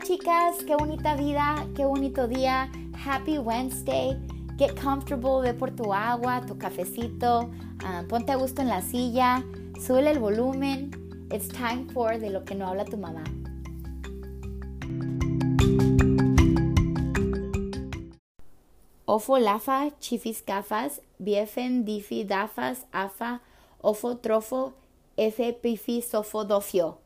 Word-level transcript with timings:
Chicas, 0.00 0.64
qué 0.66 0.74
bonita 0.74 1.14
vida, 1.16 1.66
qué 1.76 1.84
bonito 1.84 2.26
día. 2.26 2.70
Happy 3.04 3.38
Wednesday. 3.38 4.16
Get 4.56 4.74
comfortable, 4.74 5.42
ve 5.42 5.52
por 5.52 5.70
tu 5.70 5.92
agua, 5.92 6.40
tu 6.46 6.56
cafecito, 6.56 7.50
uh, 7.84 8.06
ponte 8.08 8.32
a 8.32 8.36
gusto 8.36 8.62
en 8.62 8.68
la 8.68 8.80
silla, 8.80 9.44
sube 9.78 10.10
el 10.10 10.18
volumen. 10.18 10.90
It's 11.30 11.48
time 11.48 11.88
for 11.92 12.18
de 12.18 12.30
lo 12.30 12.44
que 12.44 12.54
no 12.54 12.66
habla 12.66 12.84
tu 12.84 12.96
mamá. 12.96 13.22
Ofo 19.04 19.38
lafa, 19.38 19.90
chifis 20.00 20.42
gafas, 20.44 21.00
biefen 21.18 21.84
difi 21.84 22.24
dafas, 22.24 22.86
afa, 22.92 23.40
ofo 23.82 24.16
trofo, 24.16 24.72
efe 25.16 25.52
pifi 25.52 26.02
sofo 26.02 26.44
dofio. 26.44 26.98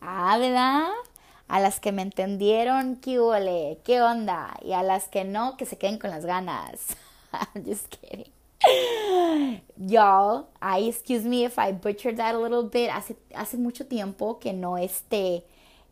Ah, 0.00 0.36
¿verdad? 0.38 0.88
A 1.50 1.58
las 1.58 1.80
que 1.80 1.90
me 1.90 2.02
entendieron, 2.02 2.94
¿qué 2.94 3.18
huele? 3.18 3.78
¿Qué 3.82 4.00
onda? 4.00 4.56
Y 4.62 4.72
a 4.72 4.84
las 4.84 5.08
que 5.08 5.24
no, 5.24 5.56
que 5.56 5.66
se 5.66 5.76
queden 5.76 5.98
con 5.98 6.10
las 6.10 6.24
ganas. 6.24 6.96
Just 7.66 7.88
kidding. 7.88 8.30
Y'all, 9.76 10.46
I 10.62 10.88
excuse 10.88 11.24
me 11.24 11.44
if 11.44 11.58
I 11.58 11.72
butchered 11.72 12.18
that 12.18 12.36
a 12.36 12.38
little 12.38 12.62
bit. 12.62 12.90
Hace, 12.90 13.16
hace 13.34 13.56
mucho 13.56 13.84
tiempo 13.86 14.38
que 14.38 14.52
no 14.52 14.76
este, 14.76 15.42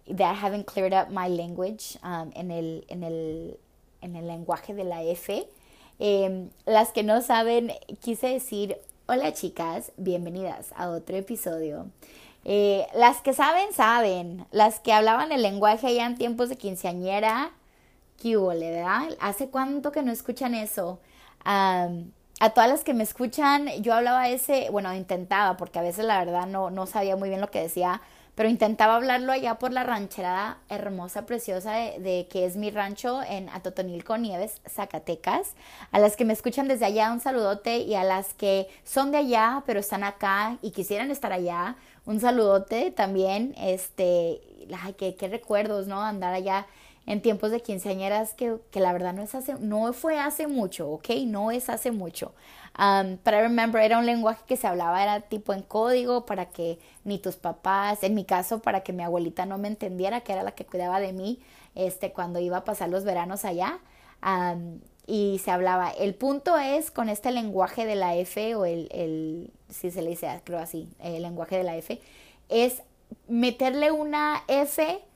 that 0.06 0.32
I 0.32 0.34
haven't 0.34 0.66
cleared 0.66 0.92
up 0.92 1.10
my 1.10 1.26
language 1.26 1.98
um, 2.04 2.30
en, 2.36 2.52
el, 2.52 2.84
en, 2.88 3.02
el, 3.02 3.58
en 4.00 4.14
el 4.14 4.28
lenguaje 4.28 4.74
de 4.74 4.84
la 4.84 5.02
F. 5.02 5.44
Eh, 5.98 6.46
las 6.66 6.92
que 6.92 7.02
no 7.02 7.20
saben, 7.20 7.72
quise 8.00 8.28
decir, 8.28 8.76
hola 9.06 9.32
chicas, 9.32 9.90
bienvenidas 9.96 10.72
a 10.76 10.90
otro 10.90 11.16
episodio 11.16 11.86
eh, 12.44 12.86
las 12.94 13.20
que 13.20 13.32
saben, 13.32 13.72
saben. 13.72 14.46
Las 14.50 14.80
que 14.80 14.92
hablaban 14.92 15.32
el 15.32 15.42
lenguaje 15.42 15.94
ya 15.94 16.06
en 16.06 16.16
tiempos 16.16 16.48
de 16.48 16.56
quinceañera, 16.56 17.50
¿qué 18.20 18.36
¿verdad? 18.36 19.16
¿Hace 19.20 19.48
cuánto 19.48 19.92
que 19.92 20.02
no 20.02 20.12
escuchan 20.12 20.54
eso? 20.54 20.98
a 22.40 22.50
todas 22.50 22.68
las 22.68 22.84
que 22.84 22.92
me 22.92 23.02
escuchan, 23.04 23.68
yo 23.80 23.94
hablaba 23.94 24.28
ese, 24.28 24.68
bueno, 24.70 24.94
intentaba, 24.94 25.56
porque 25.56 25.78
a 25.78 25.82
veces 25.82 26.04
la 26.04 26.22
verdad 26.22 26.46
no, 26.46 26.70
no 26.70 26.86
sabía 26.86 27.16
muy 27.16 27.30
bien 27.30 27.40
lo 27.40 27.50
que 27.50 27.62
decía, 27.62 28.02
pero 28.38 28.48
intentaba 28.48 28.94
hablarlo 28.94 29.32
allá 29.32 29.56
por 29.56 29.72
la 29.72 29.82
rancherada 29.82 30.58
hermosa, 30.68 31.26
preciosa 31.26 31.72
de, 31.72 32.28
que 32.30 32.46
es 32.46 32.54
mi 32.54 32.70
rancho 32.70 33.20
en 33.20 33.48
Atotonilco, 33.48 34.16
Nieves, 34.16 34.60
Zacatecas. 34.64 35.54
A 35.90 35.98
las 35.98 36.14
que 36.14 36.24
me 36.24 36.34
escuchan 36.34 36.68
desde 36.68 36.84
allá, 36.84 37.10
un 37.10 37.18
saludote 37.18 37.78
y 37.78 37.96
a 37.96 38.04
las 38.04 38.34
que 38.34 38.68
son 38.84 39.10
de 39.10 39.18
allá, 39.18 39.64
pero 39.66 39.80
están 39.80 40.04
acá 40.04 40.56
y 40.62 40.70
quisieran 40.70 41.10
estar 41.10 41.32
allá, 41.32 41.74
un 42.06 42.20
saludote 42.20 42.92
también. 42.92 43.56
Este, 43.58 44.40
ay, 44.84 44.92
qué, 44.92 45.16
qué 45.16 45.26
recuerdos, 45.26 45.88
¿no? 45.88 46.00
Andar 46.00 46.32
allá 46.32 46.68
en 47.08 47.22
tiempos 47.22 47.50
de 47.50 47.62
quinceañeras 47.62 48.34
que, 48.34 48.58
que, 48.70 48.80
la 48.80 48.92
verdad 48.92 49.14
no 49.14 49.22
es 49.22 49.34
hace, 49.34 49.54
no 49.54 49.94
fue 49.94 50.20
hace 50.20 50.46
mucho, 50.46 50.90
¿ok? 50.90 51.08
No 51.24 51.50
es 51.50 51.70
hace 51.70 51.90
mucho. 51.90 52.34
Um, 52.78 53.14
I 53.14 53.30
remember, 53.30 53.82
era 53.82 53.96
un 53.96 54.04
lenguaje 54.04 54.42
que 54.46 54.58
se 54.58 54.66
hablaba, 54.66 55.02
era 55.02 55.22
tipo 55.22 55.54
en 55.54 55.62
código 55.62 56.26
para 56.26 56.50
que 56.50 56.78
ni 57.04 57.18
tus 57.18 57.36
papás, 57.36 58.02
en 58.02 58.14
mi 58.14 58.26
caso, 58.26 58.60
para 58.60 58.82
que 58.82 58.92
mi 58.92 59.02
abuelita 59.02 59.46
no 59.46 59.56
me 59.56 59.68
entendiera, 59.68 60.20
que 60.20 60.34
era 60.34 60.42
la 60.42 60.52
que 60.52 60.66
cuidaba 60.66 61.00
de 61.00 61.14
mí, 61.14 61.40
este, 61.74 62.12
cuando 62.12 62.40
iba 62.40 62.58
a 62.58 62.64
pasar 62.64 62.90
los 62.90 63.04
veranos 63.04 63.46
allá. 63.46 63.78
Um, 64.22 64.80
y 65.06 65.40
se 65.42 65.50
hablaba. 65.50 65.88
El 65.88 66.14
punto 66.14 66.58
es 66.58 66.90
con 66.90 67.08
este 67.08 67.30
lenguaje 67.30 67.86
de 67.86 67.96
la 67.96 68.16
F, 68.16 68.54
o 68.54 68.66
el, 68.66 68.86
el 68.92 69.50
si 69.70 69.90
se 69.90 70.02
le 70.02 70.10
dice, 70.10 70.28
creo 70.44 70.58
así, 70.58 70.90
el 70.98 71.22
lenguaje 71.22 71.56
de 71.56 71.64
la 71.64 71.74
F, 71.74 71.98
es 72.50 72.82
meterle 73.28 73.92
una 73.92 74.44
F 74.46 75.07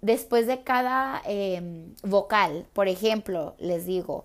después 0.00 0.46
de 0.46 0.62
cada 0.62 1.22
em, 1.24 1.94
vocal. 2.02 2.66
Por 2.72 2.88
ejemplo, 2.88 3.54
les 3.58 3.86
digo, 3.86 4.24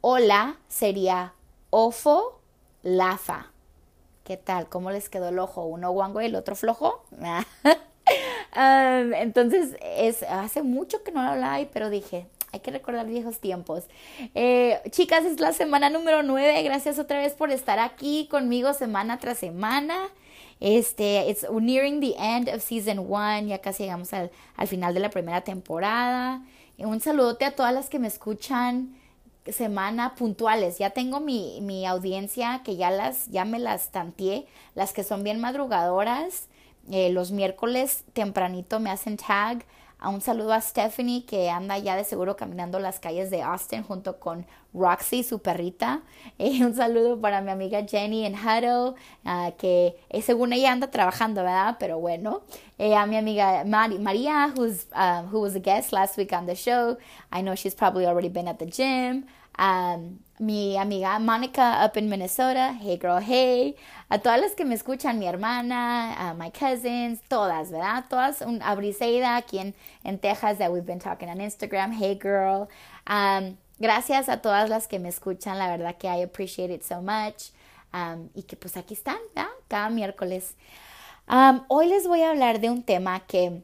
hola 0.00 0.56
sería 0.68 1.34
ofo, 1.70 2.40
lafa. 2.82 3.50
¿Qué 4.24 4.36
tal? 4.36 4.68
¿Cómo 4.68 4.90
les 4.90 5.08
quedó 5.08 5.28
el 5.28 5.38
ojo? 5.38 5.64
¿Uno 5.64 5.90
guango 5.90 6.20
y 6.20 6.26
el 6.26 6.36
otro 6.36 6.54
flojo? 6.54 7.04
entonces, 8.54 9.76
es, 9.80 10.22
hace 10.22 10.62
mucho 10.62 11.02
que 11.02 11.12
no 11.12 11.22
lo 11.22 11.30
hablaba, 11.30 11.58
pero 11.72 11.90
dije, 11.90 12.26
hay 12.52 12.60
que 12.60 12.70
recordar 12.70 13.06
viejos 13.06 13.38
tiempos. 13.38 13.84
Eh, 14.34 14.80
chicas, 14.90 15.24
es 15.24 15.40
la 15.40 15.52
semana 15.52 15.90
número 15.90 16.22
9. 16.22 16.62
Gracias 16.62 16.98
otra 16.98 17.18
vez 17.18 17.34
por 17.34 17.50
estar 17.50 17.78
aquí 17.78 18.28
conmigo 18.30 18.72
semana 18.72 19.18
tras 19.18 19.38
semana. 19.38 20.08
Este, 20.60 21.30
it's 21.30 21.46
nearing 21.50 22.00
the 22.00 22.14
end 22.18 22.48
of 22.48 22.60
season 22.60 22.98
one, 22.98 23.48
ya 23.48 23.58
casi 23.58 23.84
llegamos 23.84 24.12
al, 24.12 24.30
al 24.56 24.68
final 24.68 24.92
de 24.92 25.00
la 25.00 25.10
primera 25.10 25.40
temporada. 25.40 26.42
Un 26.78 27.00
saludote 27.00 27.44
a 27.44 27.56
todas 27.56 27.74
las 27.74 27.88
que 27.88 27.98
me 27.98 28.08
escuchan 28.08 28.94
semana 29.46 30.14
puntuales. 30.14 30.78
Ya 30.78 30.90
tengo 30.90 31.20
mi, 31.20 31.60
mi 31.62 31.86
audiencia 31.86 32.62
que 32.64 32.76
ya 32.76 32.90
las, 32.90 33.28
ya 33.28 33.44
me 33.44 33.58
las 33.58 33.90
tanteé, 33.90 34.46
las 34.74 34.92
que 34.92 35.02
son 35.02 35.24
bien 35.24 35.40
madrugadoras. 35.40 36.46
Eh, 36.90 37.10
los 37.10 37.30
miércoles 37.30 38.04
tempranito 38.12 38.80
me 38.80 38.90
hacen 38.90 39.16
tag 39.16 39.64
un 40.08 40.20
saludo 40.22 40.52
a 40.54 40.60
Stephanie 40.60 41.26
que 41.26 41.50
anda 41.50 41.76
ya 41.76 41.94
de 41.94 42.04
seguro 42.04 42.36
caminando 42.36 42.78
las 42.78 42.98
calles 42.98 43.30
de 43.30 43.42
Austin 43.42 43.82
junto 43.82 44.18
con 44.18 44.46
Roxy, 44.72 45.22
su 45.22 45.40
perrita. 45.40 46.00
Eh, 46.38 46.64
un 46.64 46.74
saludo 46.74 47.20
para 47.20 47.42
mi 47.42 47.50
amiga 47.50 47.84
Jenny 47.86 48.24
en 48.24 48.34
Huddle, 48.34 48.94
uh, 49.26 49.52
que 49.58 49.96
eh, 50.08 50.22
según 50.22 50.54
ella 50.54 50.72
anda 50.72 50.90
trabajando, 50.90 51.42
¿verdad? 51.42 51.76
Pero 51.78 51.98
bueno. 51.98 52.42
Eh, 52.78 52.94
a 52.94 53.04
mi 53.04 53.18
amiga 53.18 53.62
María, 53.66 54.54
who's, 54.56 54.86
uh, 54.94 55.22
who 55.30 55.40
was 55.42 55.54
a 55.54 55.58
guest 55.58 55.92
last 55.92 56.16
week 56.16 56.32
on 56.32 56.46
the 56.46 56.54
show. 56.54 56.96
I 57.30 57.42
know 57.42 57.54
she's 57.54 57.74
probably 57.74 58.06
already 58.06 58.30
been 58.30 58.48
at 58.48 58.58
the 58.58 58.64
gym. 58.64 59.26
Um, 59.60 60.20
mi 60.38 60.78
amiga 60.78 61.18
Monica 61.18 61.84
up 61.84 61.98
in 61.98 62.08
Minnesota, 62.08 62.74
hey 62.80 62.96
girl, 62.96 63.20
hey, 63.20 63.76
a 64.08 64.18
todas 64.18 64.40
las 64.40 64.54
que 64.54 64.64
me 64.64 64.74
escuchan, 64.74 65.18
mi 65.18 65.26
hermana, 65.26 66.16
uh, 66.18 66.34
my 66.34 66.50
cousins, 66.50 67.20
todas, 67.28 67.70
¿verdad? 67.70 68.06
Todas, 68.08 68.40
un, 68.40 68.62
a 68.62 68.74
Briseida 68.74 69.36
aquí 69.36 69.58
en, 69.58 69.74
en 70.02 70.18
Texas 70.18 70.56
that 70.56 70.72
we've 70.72 70.86
been 70.86 70.98
talking 70.98 71.28
on 71.28 71.42
Instagram, 71.42 71.92
hey 71.92 72.18
girl. 72.18 72.70
Um, 73.06 73.58
gracias 73.78 74.30
a 74.30 74.38
todas 74.38 74.70
las 74.70 74.88
que 74.88 74.98
me 74.98 75.10
escuchan, 75.10 75.58
la 75.58 75.68
verdad 75.68 75.98
que 75.98 76.08
I 76.08 76.22
appreciate 76.22 76.72
it 76.72 76.82
so 76.82 77.02
much. 77.02 77.50
Um, 77.92 78.30
y 78.34 78.44
que 78.44 78.56
pues 78.56 78.78
aquí 78.78 78.94
están, 78.94 79.18
¿verdad? 79.34 79.50
Cada 79.68 79.90
miércoles. 79.90 80.56
Um, 81.28 81.64
hoy 81.68 81.88
les 81.88 82.06
voy 82.06 82.22
a 82.22 82.30
hablar 82.30 82.60
de 82.60 82.70
un 82.70 82.82
tema 82.82 83.20
que 83.26 83.62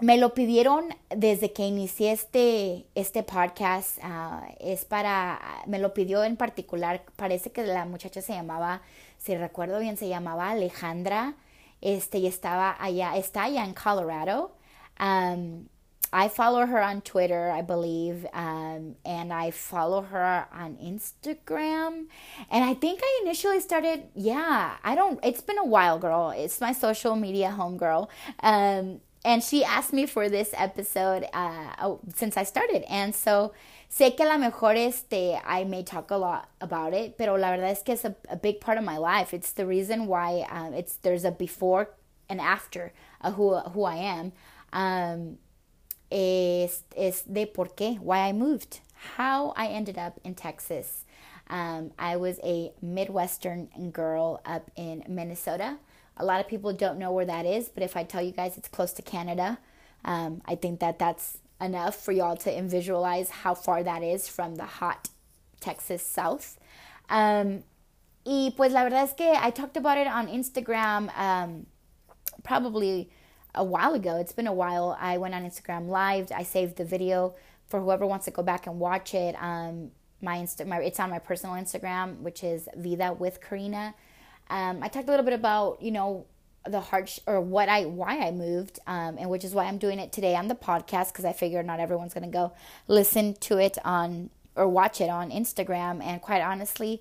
me 0.00 0.18
lo 0.18 0.34
pidieron 0.34 0.94
desde 1.08 1.52
que 1.52 1.66
inicié 1.66 2.12
este, 2.12 2.86
este 2.94 3.22
podcast. 3.22 3.98
Uh, 3.98 4.54
es 4.60 4.84
para, 4.84 5.40
me 5.66 5.78
lo 5.78 5.94
pidió 5.94 6.22
en 6.24 6.36
particular, 6.36 7.02
parece 7.16 7.50
que 7.50 7.64
la 7.64 7.84
muchacha 7.84 8.20
se 8.20 8.34
llamaba, 8.34 8.82
si 9.18 9.36
recuerdo 9.36 9.78
bien, 9.78 9.96
se 9.96 10.08
llamaba 10.08 10.50
Alejandra. 10.50 11.34
Este, 11.80 12.18
y 12.18 12.26
estaba 12.26 12.76
allá, 12.78 13.16
está 13.16 13.44
allá 13.44 13.64
en 13.64 13.74
Colorado. 13.74 14.52
Um, 14.98 15.68
I 16.12 16.28
follow 16.28 16.64
her 16.64 16.80
on 16.80 17.02
Twitter, 17.02 17.50
I 17.50 17.62
believe, 17.62 18.26
um, 18.32 18.94
and 19.04 19.32
I 19.32 19.50
follow 19.50 20.02
her 20.02 20.46
on 20.52 20.76
Instagram. 20.76 22.06
And 22.50 22.64
I 22.64 22.74
think 22.74 23.00
I 23.02 23.20
initially 23.22 23.60
started, 23.60 24.04
yeah, 24.14 24.76
I 24.82 24.94
don't, 24.94 25.18
it's 25.22 25.42
been 25.42 25.58
a 25.58 25.64
while, 25.64 25.98
girl. 25.98 26.32
It's 26.34 26.60
my 26.60 26.72
social 26.72 27.16
media 27.16 27.50
home 27.50 27.76
girl. 27.76 28.08
Um, 28.40 29.00
and 29.26 29.42
she 29.42 29.64
asked 29.64 29.92
me 29.92 30.06
for 30.06 30.28
this 30.28 30.54
episode 30.56 31.26
uh, 31.32 31.72
oh, 31.82 31.98
since 32.14 32.36
I 32.36 32.44
started. 32.44 32.84
And 32.88 33.12
so 33.12 33.52
sé 33.90 34.16
que 34.16 34.24
a 34.24 34.28
lo 34.28 34.38
mejor 34.38 34.76
este, 34.76 35.36
I 35.44 35.64
may 35.64 35.82
talk 35.82 36.12
a 36.12 36.16
lot 36.16 36.48
about 36.60 36.94
it, 36.94 37.18
pero 37.18 37.34
la 37.34 37.50
verdad 37.50 37.72
es 37.72 37.82
que 37.82 37.94
es 37.94 38.04
a, 38.04 38.14
a 38.30 38.36
big 38.36 38.60
part 38.60 38.78
of 38.78 38.84
my 38.84 38.98
life. 38.98 39.34
It's 39.34 39.50
the 39.50 39.66
reason 39.66 40.06
why 40.06 40.46
um, 40.48 40.72
it's 40.74 40.94
there's 40.98 41.24
a 41.24 41.32
before 41.32 41.90
and 42.28 42.40
after 42.40 42.92
who, 43.34 43.58
who 43.58 43.82
I 43.82 43.96
am. 43.96 44.32
Um, 44.72 45.38
es, 46.08 46.84
es 46.96 47.22
de 47.22 47.46
por 47.46 47.66
qué, 47.66 47.98
why 47.98 48.28
I 48.28 48.32
moved, 48.32 48.78
how 49.16 49.54
I 49.56 49.66
ended 49.66 49.98
up 49.98 50.20
in 50.22 50.36
Texas. 50.36 51.04
Um, 51.50 51.90
I 51.98 52.14
was 52.14 52.38
a 52.44 52.72
Midwestern 52.80 53.90
girl 53.92 54.40
up 54.44 54.70
in 54.76 55.02
Minnesota. 55.08 55.78
A 56.16 56.24
lot 56.24 56.40
of 56.40 56.48
people 56.48 56.72
don't 56.72 56.98
know 56.98 57.12
where 57.12 57.26
that 57.26 57.44
is, 57.46 57.68
but 57.68 57.82
if 57.82 57.96
I 57.96 58.04
tell 58.04 58.22
you 58.22 58.32
guys 58.32 58.56
it's 58.56 58.68
close 58.68 58.92
to 58.94 59.02
Canada, 59.02 59.58
um, 60.04 60.42
I 60.46 60.54
think 60.54 60.80
that 60.80 60.98
that's 60.98 61.38
enough 61.60 61.96
for 61.96 62.12
y'all 62.12 62.36
to 62.36 62.62
visualize 62.62 63.30
how 63.30 63.54
far 63.54 63.82
that 63.82 64.02
is 64.02 64.28
from 64.28 64.56
the 64.56 64.64
hot 64.64 65.08
Texas 65.60 66.02
South. 66.02 66.58
Um, 67.08 67.64
y 68.24 68.52
pues 68.56 68.72
la 68.72 68.82
verdad 68.82 69.04
es 69.04 69.12
que 69.12 69.32
I 69.32 69.50
talked 69.50 69.76
about 69.76 69.98
it 69.98 70.06
on 70.06 70.26
Instagram 70.28 71.16
um, 71.16 71.66
probably 72.42 73.10
a 73.54 73.64
while 73.64 73.94
ago. 73.94 74.16
It's 74.16 74.32
been 74.32 74.46
a 74.46 74.52
while. 74.52 74.96
I 75.00 75.18
went 75.18 75.34
on 75.34 75.44
Instagram 75.44 75.88
live. 75.88 76.30
I 76.32 76.42
saved 76.42 76.76
the 76.76 76.84
video 76.84 77.34
for 77.66 77.80
whoever 77.80 78.06
wants 78.06 78.26
to 78.26 78.30
go 78.30 78.42
back 78.42 78.66
and 78.66 78.78
watch 78.78 79.14
it. 79.14 79.34
Um, 79.40 79.90
my 80.20 80.38
Insta, 80.38 80.66
my, 80.66 80.78
it's 80.80 81.00
on 81.00 81.10
my 81.10 81.18
personal 81.18 81.56
Instagram, 81.56 82.20
which 82.20 82.44
is 82.44 82.68
Vida 82.76 83.12
with 83.12 83.40
Karina. 83.40 83.94
Um, 84.48 84.82
I 84.82 84.88
talked 84.88 85.08
a 85.08 85.10
little 85.10 85.24
bit 85.24 85.34
about, 85.34 85.82
you 85.82 85.90
know, 85.90 86.26
the 86.64 86.80
hard 86.80 87.10
or 87.26 87.40
what 87.40 87.68
I 87.68 87.84
why 87.86 88.18
I 88.18 88.30
moved, 88.30 88.80
um, 88.86 89.16
and 89.18 89.30
which 89.30 89.44
is 89.44 89.54
why 89.54 89.64
I'm 89.64 89.78
doing 89.78 89.98
it 89.98 90.12
today 90.12 90.34
on 90.34 90.48
the 90.48 90.54
podcast 90.54 91.12
because 91.12 91.24
I 91.24 91.32
figured 91.32 91.66
not 91.66 91.80
everyone's 91.80 92.14
gonna 92.14 92.28
go 92.28 92.52
listen 92.88 93.34
to 93.34 93.58
it 93.58 93.78
on 93.84 94.30
or 94.54 94.66
watch 94.66 95.00
it 95.00 95.08
on 95.08 95.30
Instagram. 95.30 96.02
And 96.02 96.20
quite 96.20 96.42
honestly, 96.42 97.00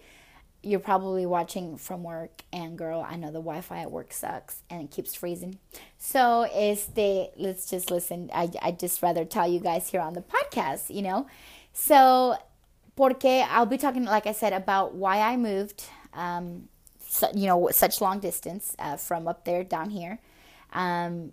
you're 0.61 0.79
probably 0.79 1.25
watching 1.25 1.77
from 1.77 2.03
work, 2.03 2.43
and 2.51 2.77
girl, 2.77 3.05
I 3.07 3.15
know 3.15 3.27
the 3.27 3.39
Wi-Fi 3.39 3.79
at 3.79 3.91
work 3.91 4.13
sucks 4.13 4.63
and 4.69 4.83
it 4.83 4.91
keeps 4.91 5.15
freezing. 5.15 5.59
So 5.97 6.47
este, 6.53 7.31
let's 7.37 7.69
just 7.69 7.89
listen. 7.91 8.29
I 8.33 8.51
I 8.61 8.71
just 8.71 9.01
rather 9.01 9.25
tell 9.25 9.47
you 9.47 9.59
guys 9.59 9.89
here 9.89 10.01
on 10.01 10.13
the 10.13 10.21
podcast, 10.23 10.93
you 10.93 11.01
know. 11.01 11.27
So, 11.73 12.37
porque 12.95 13.45
I'll 13.49 13.65
be 13.65 13.77
talking, 13.77 14.05
like 14.05 14.27
I 14.27 14.31
said, 14.31 14.53
about 14.53 14.95
why 14.95 15.19
I 15.19 15.35
moved. 15.35 15.83
Um, 16.13 16.69
you 17.33 17.47
know, 17.47 17.69
such 17.71 18.01
long 18.01 18.19
distance 18.19 18.75
uh, 18.79 18.97
from 18.97 19.27
up 19.27 19.45
there 19.45 19.63
down 19.63 19.89
here. 19.89 20.19
Um, 20.73 21.31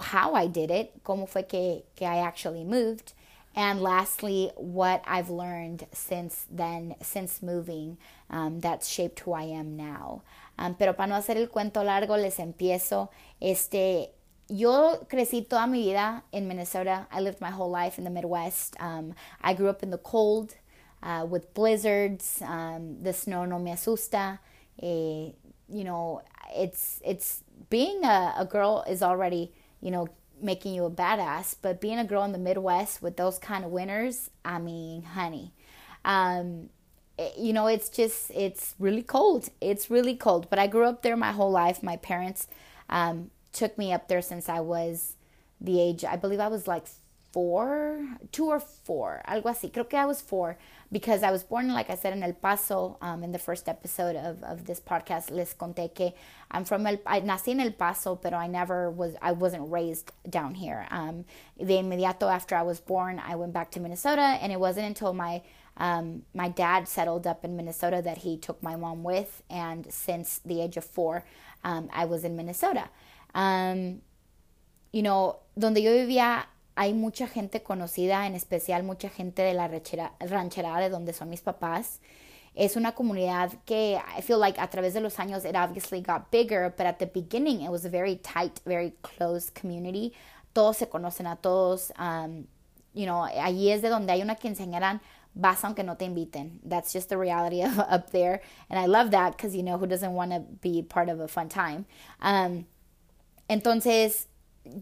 how 0.00 0.34
I 0.34 0.46
did 0.46 0.70
it, 0.70 1.02
cómo 1.04 1.28
fue 1.28 1.42
que, 1.42 1.82
que 1.94 2.06
I 2.06 2.18
actually 2.18 2.64
moved, 2.64 3.12
and 3.54 3.82
lastly, 3.82 4.50
what 4.56 5.02
I've 5.06 5.28
learned 5.28 5.86
since 5.92 6.46
then, 6.50 6.94
since 7.02 7.42
moving, 7.42 7.98
um, 8.30 8.60
that's 8.60 8.88
shaped 8.88 9.20
who 9.20 9.32
I 9.32 9.42
am 9.42 9.76
now. 9.76 10.22
Um, 10.58 10.74
pero 10.74 10.94
para 10.94 11.08
no 11.08 11.16
hacer 11.16 11.36
el 11.36 11.48
cuento 11.48 11.84
largo, 11.84 12.16
les 12.16 12.38
empiezo. 12.38 13.10
Este, 13.40 14.08
yo 14.48 15.06
crecí 15.10 15.46
toda 15.46 15.66
mi 15.66 15.82
vida 15.82 16.22
in 16.32 16.48
Minnesota. 16.48 17.06
I 17.12 17.20
lived 17.20 17.42
my 17.42 17.50
whole 17.50 17.70
life 17.70 17.98
in 17.98 18.04
the 18.04 18.10
Midwest. 18.10 18.74
Um, 18.80 19.14
I 19.42 19.52
grew 19.52 19.68
up 19.68 19.82
in 19.82 19.90
the 19.90 19.98
cold 19.98 20.54
uh, 21.02 21.26
with 21.28 21.52
blizzards. 21.52 22.40
Um, 22.42 23.02
the 23.02 23.12
snow 23.12 23.44
no 23.44 23.58
me 23.58 23.72
asusta. 23.72 24.38
Eh, 24.80 25.30
you 25.68 25.84
know, 25.84 26.22
it's 26.54 27.00
it's 27.04 27.42
being 27.70 28.04
a, 28.04 28.34
a 28.38 28.44
girl 28.44 28.84
is 28.88 29.02
already 29.02 29.52
you 29.80 29.90
know 29.90 30.08
making 30.40 30.74
you 30.74 30.84
a 30.84 30.90
badass, 30.90 31.54
but 31.62 31.80
being 31.80 31.98
a 31.98 32.04
girl 32.04 32.24
in 32.24 32.32
the 32.32 32.38
Midwest 32.38 33.00
with 33.02 33.16
those 33.16 33.38
kind 33.38 33.64
of 33.64 33.70
winters, 33.70 34.30
I 34.44 34.58
mean, 34.58 35.02
honey, 35.02 35.52
um, 36.04 36.68
it, 37.18 37.34
you 37.38 37.52
know, 37.52 37.66
it's 37.66 37.88
just 37.88 38.30
it's 38.34 38.74
really 38.78 39.02
cold. 39.02 39.48
It's 39.60 39.90
really 39.90 40.16
cold. 40.16 40.48
But 40.50 40.58
I 40.58 40.66
grew 40.66 40.84
up 40.86 41.02
there 41.02 41.16
my 41.16 41.32
whole 41.32 41.50
life. 41.50 41.82
My 41.82 41.96
parents 41.96 42.48
um, 42.88 43.30
took 43.52 43.78
me 43.78 43.92
up 43.92 44.08
there 44.08 44.22
since 44.22 44.48
I 44.48 44.60
was 44.60 45.14
the 45.60 45.80
age. 45.80 46.04
I 46.04 46.16
believe 46.16 46.40
I 46.40 46.48
was 46.48 46.66
like 46.66 46.86
four, 47.32 48.04
two 48.32 48.46
or 48.46 48.60
four, 48.60 49.22
algo 49.28 49.44
así. 49.44 49.70
Creo 49.72 49.88
que 49.88 49.98
I 49.98 50.06
was 50.06 50.20
four 50.20 50.58
because 50.92 51.22
I 51.22 51.30
was 51.30 51.42
born, 51.42 51.72
like 51.72 51.88
I 51.88 51.94
said, 51.94 52.12
in 52.12 52.22
El 52.22 52.34
Paso. 52.34 52.98
Um, 53.00 53.24
in 53.24 53.32
the 53.32 53.38
first 53.38 53.68
episode 53.68 54.14
of, 54.14 54.42
of 54.42 54.66
this 54.66 54.78
podcast, 54.78 55.30
les 55.30 55.54
conté 55.54 55.92
que 55.92 56.12
I'm 56.50 56.64
from 56.64 56.86
El. 56.86 56.98
I 57.06 57.20
nací 57.22 57.48
en 57.48 57.60
El 57.60 57.72
Paso, 57.72 58.14
pero 58.16 58.36
I 58.36 58.46
never 58.46 58.90
was. 58.90 59.14
I 59.22 59.32
wasn't 59.32 59.72
raised 59.72 60.12
down 60.28 60.54
here. 60.54 60.86
Um, 60.90 61.24
de 61.58 61.78
inmediato 61.78 62.30
after 62.30 62.54
I 62.54 62.62
was 62.62 62.78
born, 62.78 63.18
I 63.18 63.36
went 63.36 63.54
back 63.54 63.70
to 63.72 63.80
Minnesota, 63.80 64.38
and 64.40 64.52
it 64.52 64.60
wasn't 64.60 64.86
until 64.86 65.14
my 65.14 65.42
um, 65.78 66.24
my 66.34 66.50
dad 66.50 66.86
settled 66.86 67.26
up 67.26 67.44
in 67.44 67.56
Minnesota 67.56 68.02
that 68.04 68.18
he 68.18 68.36
took 68.36 68.62
my 68.62 68.76
mom 68.76 69.02
with, 69.02 69.42
and 69.48 69.90
since 69.90 70.40
the 70.44 70.60
age 70.60 70.76
of 70.76 70.84
four, 70.84 71.24
um, 71.64 71.88
I 71.92 72.04
was 72.04 72.22
in 72.22 72.36
Minnesota. 72.36 72.90
Um, 73.34 74.02
you 74.92 75.00
know, 75.00 75.38
donde 75.58 75.78
yo 75.78 75.90
vivía 75.92 76.44
hay 76.74 76.94
mucha 76.94 77.26
gente 77.26 77.62
conocida, 77.62 78.26
en 78.26 78.34
especial 78.34 78.82
mucha 78.82 79.08
gente 79.08 79.42
de 79.42 79.54
la 79.54 79.68
rancherada 80.20 80.80
de 80.80 80.88
donde 80.88 81.12
son 81.12 81.28
mis 81.28 81.40
papás. 81.40 82.00
Es 82.54 82.76
una 82.76 82.92
comunidad 82.92 83.52
que 83.64 83.98
I 84.18 84.22
feel 84.22 84.38
like 84.38 84.60
a 84.60 84.68
través 84.68 84.92
de 84.92 85.00
los 85.00 85.18
años 85.18 85.44
it 85.44 85.56
obviously 85.56 86.02
got 86.02 86.30
bigger, 86.30 86.70
but 86.76 86.86
at 86.86 86.98
the 86.98 87.06
beginning 87.06 87.62
it 87.62 87.70
was 87.70 87.84
a 87.84 87.88
very 87.88 88.16
tight, 88.16 88.60
very 88.66 88.92
close 89.02 89.50
community. 89.50 90.12
Todos 90.54 90.76
se 90.78 90.86
conocen 90.86 91.26
a 91.26 91.36
todos. 91.36 91.92
Um, 91.98 92.46
you 92.94 93.06
know, 93.06 93.24
allí 93.24 93.70
es 93.70 93.80
de 93.80 93.88
donde 93.88 94.12
hay 94.12 94.20
una 94.20 94.34
quinceañera, 94.34 95.00
vas 95.34 95.64
aunque 95.64 95.82
no 95.82 95.96
te 95.96 96.04
inviten. 96.04 96.60
That's 96.62 96.92
just 96.92 97.08
the 97.08 97.16
reality 97.16 97.62
of, 97.62 97.78
up 97.90 98.10
there. 98.10 98.42
And 98.68 98.78
I 98.78 98.86
love 98.86 99.10
that 99.12 99.36
because, 99.36 99.54
you 99.56 99.62
know, 99.62 99.78
who 99.78 99.86
doesn't 99.86 100.12
want 100.12 100.32
to 100.32 100.40
be 100.40 100.82
part 100.82 101.08
of 101.08 101.20
a 101.20 101.28
fun 101.28 101.48
time? 101.48 101.86
Um, 102.20 102.66
entonces, 103.48 104.26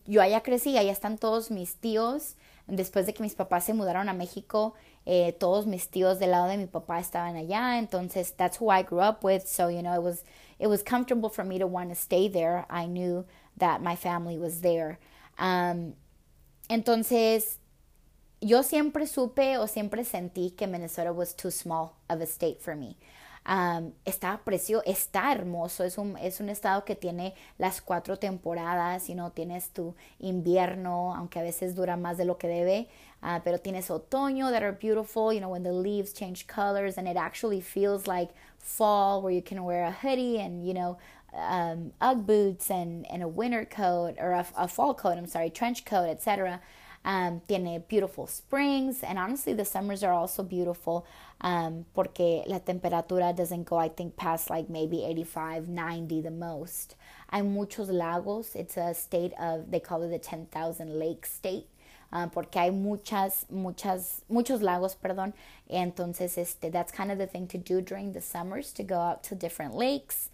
yo 0.06 0.22
allá 0.22 0.42
crecí, 0.42 0.76
allá 0.76 0.92
están 0.92 1.18
todos 1.18 1.50
mis 1.50 1.76
tíos. 1.76 2.36
Después 2.66 3.04
de 3.06 3.14
que 3.14 3.22
mis 3.22 3.34
papás 3.34 3.64
se 3.64 3.74
mudaron 3.74 4.08
a 4.08 4.12
México, 4.12 4.74
eh, 5.04 5.32
todos 5.32 5.66
mis 5.66 5.88
tíos 5.88 6.20
del 6.20 6.30
lado 6.30 6.46
de 6.46 6.56
mi 6.56 6.66
papá 6.66 7.00
estaban 7.00 7.34
allá. 7.34 7.78
Entonces, 7.78 8.32
that's 8.36 8.60
who 8.60 8.70
I 8.70 8.82
grew 8.82 9.00
up 9.00 9.24
with. 9.24 9.46
So, 9.46 9.68
you 9.68 9.82
know, 9.82 9.92
it 9.94 10.02
was, 10.02 10.22
it 10.58 10.68
was 10.68 10.82
comfortable 10.82 11.28
for 11.28 11.42
me 11.42 11.58
to 11.58 11.66
want 11.66 11.88
to 11.88 11.96
stay 11.96 12.28
there. 12.28 12.66
I 12.70 12.86
knew 12.86 13.24
that 13.58 13.82
my 13.82 13.96
family 13.96 14.38
was 14.38 14.60
there. 14.60 14.98
Um, 15.38 15.94
entonces, 16.68 17.58
yo 18.40 18.62
siempre 18.62 19.06
supe 19.06 19.58
o 19.58 19.66
siempre 19.66 20.04
sentí 20.04 20.56
que 20.56 20.66
Minnesota 20.66 21.12
was 21.12 21.34
too 21.34 21.50
small 21.50 21.96
of 22.08 22.20
a 22.20 22.26
state 22.26 22.62
for 22.62 22.76
me. 22.76 22.96
Um, 23.50 23.94
está 24.04 24.38
precioso, 24.44 24.84
está 24.86 25.32
hermoso, 25.32 25.82
es 25.82 25.98
un, 25.98 26.16
es 26.18 26.38
un 26.38 26.48
estado 26.50 26.84
que 26.84 26.94
tiene 26.94 27.34
las 27.58 27.80
cuatro 27.80 28.16
temporadas, 28.16 29.08
y 29.10 29.16
no 29.16 29.32
tienes 29.32 29.70
tu 29.70 29.96
invierno, 30.20 31.16
aunque 31.16 31.40
a 31.40 31.42
veces 31.42 31.74
dura 31.74 31.96
más 31.96 32.16
de 32.16 32.26
lo 32.26 32.38
que 32.38 32.46
debe, 32.46 32.88
uh, 33.24 33.40
pero 33.42 33.58
tienes 33.58 33.90
otoño 33.90 34.52
that 34.52 34.62
are 34.62 34.70
beautiful, 34.70 35.32
you 35.32 35.40
know, 35.40 35.50
when 35.50 35.64
the 35.64 35.72
leaves 35.72 36.12
change 36.12 36.46
colors 36.46 36.96
and 36.96 37.08
it 37.08 37.16
actually 37.16 37.60
feels 37.60 38.06
like 38.06 38.30
fall 38.60 39.20
where 39.20 39.32
you 39.32 39.42
can 39.42 39.64
wear 39.64 39.82
a 39.82 39.90
hoodie 39.90 40.38
and, 40.38 40.64
you 40.64 40.72
know, 40.72 40.96
um, 41.34 41.92
Ugg 42.00 42.24
boots 42.24 42.70
and, 42.70 43.04
and 43.10 43.20
a 43.20 43.28
winter 43.28 43.64
coat 43.64 44.14
or 44.20 44.30
a, 44.30 44.46
a 44.56 44.68
fall 44.68 44.94
coat, 44.94 45.18
I'm 45.18 45.26
sorry, 45.26 45.50
trench 45.50 45.84
coat, 45.84 46.08
etc. 46.08 46.60
Um, 47.04 47.40
tiene 47.48 47.82
beautiful 47.88 48.26
springs, 48.28 49.02
and 49.02 49.18
honestly, 49.18 49.54
the 49.54 49.64
summers 49.64 50.04
are 50.04 50.12
also 50.12 50.42
beautiful 50.44 51.06
um, 51.40 51.86
porque 51.94 52.44
la 52.46 52.58
temperatura 52.58 53.34
doesn't 53.34 53.64
go, 53.64 53.76
I 53.78 53.88
think, 53.88 54.16
past 54.16 54.50
like 54.50 54.68
maybe 54.68 55.04
85, 55.04 55.68
90 55.68 56.20
the 56.20 56.30
most. 56.30 56.96
Hay 57.32 57.42
muchos 57.42 57.88
lagos. 57.88 58.54
It's 58.54 58.76
a 58.76 58.94
state 58.94 59.32
of, 59.40 59.70
they 59.70 59.80
call 59.80 60.02
it 60.02 60.10
the 60.10 60.18
10,000 60.18 60.98
lake 60.98 61.26
state. 61.26 61.66
Um, 62.12 62.28
porque 62.28 62.56
hay 62.56 62.70
muchas, 62.70 63.46
muchas, 63.50 64.22
muchos 64.28 64.62
lagos, 64.62 64.96
perdón. 64.96 65.32
Entonces, 65.70 66.36
este, 66.36 66.70
that's 66.70 66.90
kind 66.90 67.12
of 67.12 67.18
the 67.18 67.26
thing 67.26 67.46
to 67.46 67.58
do 67.58 67.80
during 67.80 68.12
the 68.12 68.20
summers 68.20 68.72
to 68.72 68.82
go 68.82 68.98
out 68.98 69.22
to 69.24 69.34
different 69.34 69.74
lakes. 69.74 70.28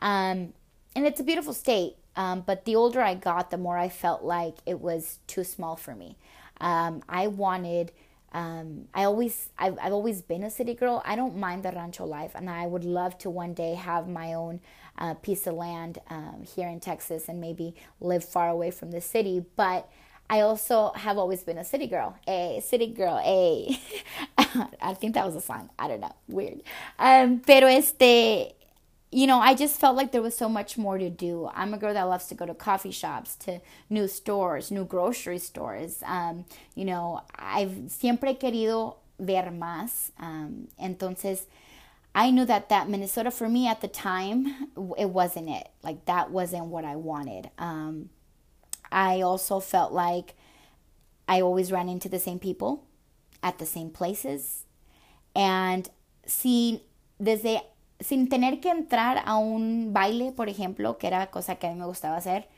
Um, 0.00 0.52
and 0.94 1.06
it's 1.06 1.20
a 1.20 1.24
beautiful 1.24 1.54
state. 1.54 1.96
Um, 2.16 2.42
but 2.44 2.66
the 2.66 2.76
older 2.76 3.00
I 3.00 3.14
got, 3.14 3.50
the 3.50 3.56
more 3.56 3.78
I 3.78 3.88
felt 3.88 4.22
like 4.22 4.56
it 4.66 4.80
was 4.80 5.18
too 5.26 5.44
small 5.44 5.76
for 5.76 5.94
me. 5.94 6.16
Um, 6.60 7.02
I 7.08 7.26
wanted, 7.26 7.92
um, 8.32 8.88
I 8.94 9.04
always, 9.04 9.50
I've, 9.58 9.78
I've 9.80 9.92
always 9.92 10.22
been 10.22 10.42
a 10.42 10.50
city 10.50 10.74
girl. 10.74 11.02
I 11.04 11.16
don't 11.16 11.36
mind 11.36 11.64
the 11.64 11.72
rancho 11.72 12.06
life, 12.06 12.32
and 12.34 12.48
I 12.48 12.66
would 12.66 12.84
love 12.84 13.18
to 13.18 13.30
one 13.30 13.54
day 13.54 13.74
have 13.74 14.08
my 14.08 14.34
own 14.34 14.60
uh, 14.98 15.14
piece 15.14 15.46
of 15.46 15.54
land 15.54 15.98
um, 16.10 16.44
here 16.54 16.68
in 16.68 16.80
Texas 16.80 17.28
and 17.28 17.40
maybe 17.40 17.74
live 18.00 18.24
far 18.24 18.48
away 18.48 18.70
from 18.70 18.90
the 18.90 19.00
city. 19.00 19.44
But 19.56 19.88
I 20.30 20.40
also 20.40 20.92
have 20.94 21.18
always 21.18 21.42
been 21.42 21.58
a 21.58 21.64
city 21.64 21.86
girl. 21.86 22.16
A 22.26 22.62
city 22.64 22.86
girl. 22.86 23.20
A. 23.22 23.78
I 24.80 24.94
think 24.94 25.14
that 25.14 25.26
was 25.26 25.36
a 25.36 25.40
song. 25.40 25.68
I 25.78 25.88
don't 25.88 26.00
know. 26.00 26.14
Weird. 26.28 26.62
Um, 26.98 27.40
pero 27.40 27.66
este 27.68 28.54
you 29.12 29.26
know, 29.26 29.38
I 29.38 29.54
just 29.54 29.78
felt 29.78 29.94
like 29.94 30.10
there 30.10 30.22
was 30.22 30.36
so 30.36 30.48
much 30.48 30.78
more 30.78 30.96
to 30.96 31.10
do. 31.10 31.50
I'm 31.54 31.74
a 31.74 31.78
girl 31.78 31.92
that 31.92 32.04
loves 32.04 32.26
to 32.28 32.34
go 32.34 32.46
to 32.46 32.54
coffee 32.54 32.90
shops, 32.90 33.36
to 33.44 33.60
new 33.90 34.08
stores, 34.08 34.70
new 34.70 34.86
grocery 34.86 35.38
stores. 35.38 36.02
Um, 36.06 36.46
you 36.74 36.86
know, 36.86 37.20
I've 37.36 37.90
siempre 37.90 38.34
querido 38.34 38.96
ver 39.20 39.50
más. 39.50 40.12
Um, 40.18 40.68
entonces, 40.82 41.42
I 42.14 42.30
knew 42.30 42.46
that 42.46 42.70
that 42.70 42.88
Minnesota 42.88 43.30
for 43.30 43.50
me 43.50 43.68
at 43.68 43.82
the 43.82 43.88
time, 43.88 44.46
it 44.96 45.10
wasn't 45.10 45.50
it. 45.50 45.68
Like 45.82 46.06
that 46.06 46.30
wasn't 46.30 46.66
what 46.66 46.86
I 46.86 46.96
wanted. 46.96 47.50
Um, 47.58 48.08
I 48.90 49.20
also 49.20 49.60
felt 49.60 49.92
like 49.92 50.34
I 51.28 51.42
always 51.42 51.70
ran 51.70 51.90
into 51.90 52.08
the 52.08 52.18
same 52.18 52.38
people 52.38 52.84
at 53.42 53.58
the 53.58 53.66
same 53.66 53.90
places. 53.90 54.64
And 55.34 55.88
see, 56.26 56.82
desde 57.22 57.60
sin 58.02 58.28
tener 58.28 58.60
que 58.60 58.70
entrar 58.70 59.22
a 59.24 59.36
un 59.36 59.92
baile, 59.92 60.32
por 60.32 60.48
ejemplo, 60.48 60.98
que 60.98 61.06
era 61.06 61.30
cosa 61.30 61.56
que 61.56 61.66
a 61.66 61.70
mí 61.70 61.78
me 61.78 61.86
gustaba 61.86 62.16
hacer, 62.16 62.48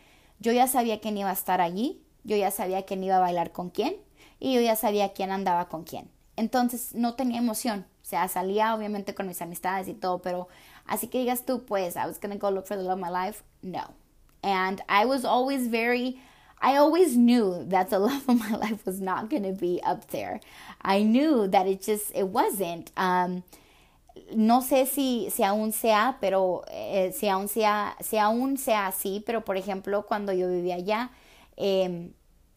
yo 0.40 0.52
ya 0.52 0.66
sabía 0.66 1.00
quién 1.00 1.16
iba 1.16 1.30
a 1.30 1.34
estar 1.34 1.60
allí, 1.60 2.02
yo 2.24 2.36
ya 2.36 2.50
sabía 2.50 2.84
quién 2.84 3.04
iba 3.04 3.16
a 3.16 3.20
bailar 3.20 3.52
con 3.52 3.70
quién 3.70 3.96
y 4.40 4.54
yo 4.54 4.60
ya 4.60 4.76
sabía 4.76 5.12
quién 5.12 5.30
andaba 5.30 5.68
con 5.68 5.84
quién. 5.84 6.10
Entonces 6.36 6.94
no 6.94 7.14
tenía 7.14 7.38
emoción, 7.38 7.86
o 8.02 8.04
sea, 8.04 8.26
salía 8.28 8.74
obviamente 8.74 9.14
con 9.14 9.26
mis 9.26 9.40
amistades 9.40 9.88
y 9.88 9.94
todo, 9.94 10.20
pero 10.20 10.48
así 10.86 11.08
que 11.08 11.18
digas 11.18 11.44
tú, 11.44 11.64
pues, 11.64 11.96
I 11.96 12.06
was 12.06 12.18
gonna 12.20 12.36
go 12.36 12.50
look 12.50 12.66
for 12.66 12.76
the 12.76 12.82
love 12.82 13.00
of 13.00 13.00
my 13.00 13.10
life, 13.10 13.42
no. 13.62 13.94
And 14.42 14.82
I 14.88 15.06
was 15.06 15.24
always 15.24 15.68
very, 15.68 16.20
I 16.60 16.76
always 16.76 17.16
knew 17.16 17.64
that 17.68 17.90
the 17.90 17.98
love 18.00 18.28
of 18.28 18.38
my 18.38 18.56
life 18.56 18.84
was 18.84 19.00
not 19.00 19.30
gonna 19.30 19.52
be 19.52 19.80
up 19.84 20.08
there. 20.08 20.40
I 20.82 21.02
knew 21.02 21.46
that 21.48 21.66
it 21.66 21.82
just, 21.82 22.10
it 22.14 22.28
wasn't. 22.28 22.90
Um, 22.96 23.44
no 24.34 24.62
sé 24.62 24.86
si, 24.86 25.28
si 25.30 25.42
aún 25.42 25.72
sea, 25.72 26.18
pero 26.20 26.62
eh, 26.68 27.12
si, 27.12 27.28
aún 27.28 27.48
sea, 27.48 27.96
si 28.00 28.16
aún 28.18 28.58
sea 28.58 28.86
así, 28.86 29.22
pero 29.26 29.44
por 29.44 29.56
ejemplo, 29.56 30.06
cuando 30.06 30.32
yo 30.32 30.48
vivía 30.48 30.76
allá, 30.76 31.10
em, 31.56 32.12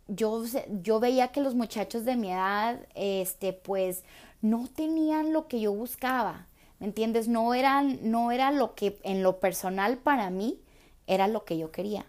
yo, 0.08 0.44
yo 0.82 1.00
veía 1.00 1.30
que 1.30 1.42
los 1.42 1.56
muchachos 1.56 2.06
de 2.06 2.16
mi 2.16 2.32
edad, 2.32 2.80
este, 2.96 3.54
pues, 3.54 4.04
no 4.42 4.68
tenían 4.74 5.34
lo 5.34 5.48
que 5.48 5.60
yo 5.60 5.74
buscaba, 5.74 6.48
¿me 6.80 6.88
entiendes? 6.88 7.28
No 7.28 7.54
eran, 7.54 8.00
no 8.04 8.32
era 8.32 8.52
lo 8.52 8.76
que 8.76 9.00
en 9.04 9.24
lo 9.24 9.40
personal 9.40 9.98
para 9.98 10.30
mí 10.30 10.60
era 11.08 11.28
lo 11.28 11.44
que 11.46 11.58
yo 11.58 11.72
quería 11.72 12.06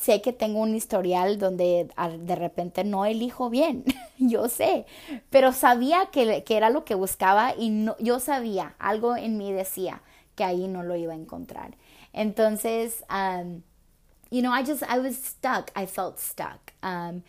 sé 0.00 0.20
que 0.20 0.32
tengo 0.32 0.60
un 0.60 0.74
historial 0.74 1.38
donde 1.38 1.88
de 2.20 2.36
repente 2.36 2.84
no 2.84 3.04
elijo 3.04 3.50
bien, 3.50 3.84
yo 4.18 4.48
sé, 4.48 4.86
pero 5.30 5.52
sabía 5.52 6.06
que, 6.12 6.42
que, 6.44 6.56
era 6.56 6.70
lo 6.70 6.84
que 6.84 6.94
buscaba 6.94 7.54
y 7.56 7.70
no, 7.70 7.96
yo 7.98 8.20
sabía, 8.20 8.74
algo 8.78 9.16
en 9.16 9.38
mí 9.38 9.52
decía 9.52 10.02
que 10.34 10.44
ahí 10.44 10.66
no 10.66 10.82
lo 10.82 10.96
iba 10.96 11.12
a 11.12 11.16
encontrar. 11.16 11.76
Entonces, 12.12 13.04
um, 13.10 13.62
you 14.30 14.40
know, 14.40 14.52
I 14.52 14.64
just, 14.64 14.82
I 14.82 14.98
was 14.98 15.16
stuck, 15.16 15.70
I 15.76 15.86
felt 15.86 16.18
stuck. 16.18 16.72
Um, 16.82 17.22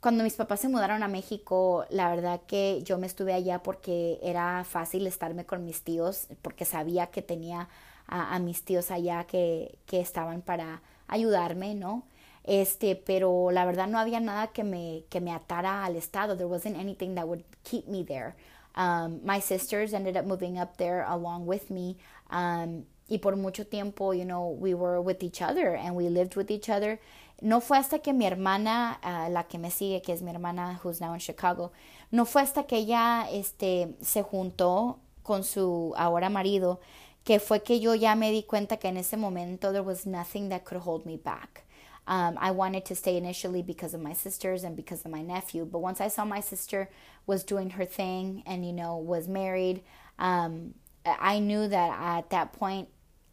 cuando 0.00 0.24
mis 0.24 0.34
papás 0.34 0.60
se 0.60 0.68
mudaron 0.68 1.02
a 1.02 1.08
México, 1.08 1.86
la 1.90 2.08
verdad 2.08 2.40
que 2.46 2.82
yo 2.84 2.98
me 2.98 3.06
estuve 3.06 3.34
allá 3.34 3.62
porque 3.62 4.18
era 4.22 4.64
fácil 4.64 5.06
estarme 5.06 5.44
con 5.44 5.64
mis 5.64 5.82
tíos, 5.82 6.26
porque 6.42 6.64
sabía 6.64 7.08
que 7.08 7.22
tenía 7.22 7.68
a, 8.06 8.34
a 8.34 8.38
mis 8.38 8.64
tíos 8.64 8.90
allá 8.90 9.24
que, 9.24 9.78
que 9.86 10.00
estaban 10.00 10.42
para 10.42 10.82
ayudarme, 11.08 11.74
¿no? 11.74 12.04
Este, 12.44 12.96
pero 12.96 13.50
la 13.50 13.64
verdad 13.64 13.86
no 13.86 13.98
había 13.98 14.20
nada 14.20 14.48
que 14.48 14.64
me, 14.64 15.04
que 15.08 15.20
me 15.20 15.32
atara 15.32 15.84
al 15.84 15.96
estado. 15.96 16.36
There 16.36 16.48
wasn't 16.48 16.76
anything 16.76 17.14
that 17.14 17.26
would 17.26 17.44
keep 17.62 17.86
me 17.86 18.04
there. 18.04 18.34
Um, 18.74 19.20
my 19.24 19.40
sisters 19.40 19.92
ended 19.92 20.16
up 20.16 20.24
moving 20.24 20.58
up 20.58 20.76
there 20.76 21.04
along 21.06 21.46
with 21.46 21.70
me. 21.70 21.96
Um, 22.30 22.84
y 23.08 23.18
por 23.18 23.36
mucho 23.36 23.64
tiempo, 23.64 24.12
you 24.12 24.24
know, 24.24 24.48
we 24.48 24.74
were 24.74 25.00
with 25.00 25.22
each 25.22 25.42
other 25.42 25.76
and 25.76 25.94
we 25.94 26.08
lived 26.08 26.34
with 26.36 26.50
each 26.50 26.68
other. 26.68 26.98
No 27.40 27.60
fue 27.60 27.76
hasta 27.76 27.98
que 27.98 28.12
mi 28.12 28.24
hermana, 28.24 28.98
uh, 29.04 29.28
la 29.30 29.42
que 29.44 29.58
me 29.58 29.70
sigue, 29.70 30.02
que 30.02 30.12
es 30.12 30.22
mi 30.22 30.30
hermana 30.30 30.80
who's 30.82 31.00
now 31.00 31.12
in 31.12 31.18
Chicago, 31.18 31.72
no 32.10 32.24
fue 32.24 32.42
hasta 32.42 32.64
que 32.64 32.78
ella 32.78 33.26
este, 33.30 33.94
se 34.00 34.22
juntó 34.22 34.98
con 35.22 35.44
su 35.44 35.92
ahora 35.96 36.30
marido 36.30 36.80
que 37.24 37.38
fue 37.38 37.60
que 37.60 37.78
yo 37.80 37.94
ya 37.94 38.14
me 38.14 38.30
di 38.32 38.42
cuenta 38.42 38.78
que 38.78 38.88
en 38.88 38.96
ese 38.96 39.16
momento 39.16 39.72
there 39.72 39.82
was 39.82 40.06
nothing 40.06 40.48
that 40.48 40.64
could 40.64 40.80
hold 40.82 41.06
me 41.06 41.16
back. 41.16 41.64
Um, 42.06 42.36
I 42.40 42.50
wanted 42.50 42.84
to 42.86 42.96
stay 42.96 43.16
initially 43.16 43.62
because 43.62 43.94
of 43.94 44.00
my 44.00 44.12
sisters 44.12 44.64
and 44.64 44.74
because 44.74 45.04
of 45.04 45.12
my 45.12 45.22
nephew, 45.22 45.64
but 45.64 45.78
once 45.78 46.00
I 46.00 46.08
saw 46.08 46.24
my 46.24 46.40
sister 46.40 46.88
was 47.26 47.44
doing 47.44 47.70
her 47.70 47.84
thing 47.84 48.42
and 48.44 48.66
you 48.66 48.72
know 48.72 48.96
was 48.96 49.28
married, 49.28 49.82
um, 50.18 50.74
I 51.06 51.38
knew 51.38 51.68
that 51.68 52.00
at 52.00 52.30
that 52.30 52.52
point 52.52 52.88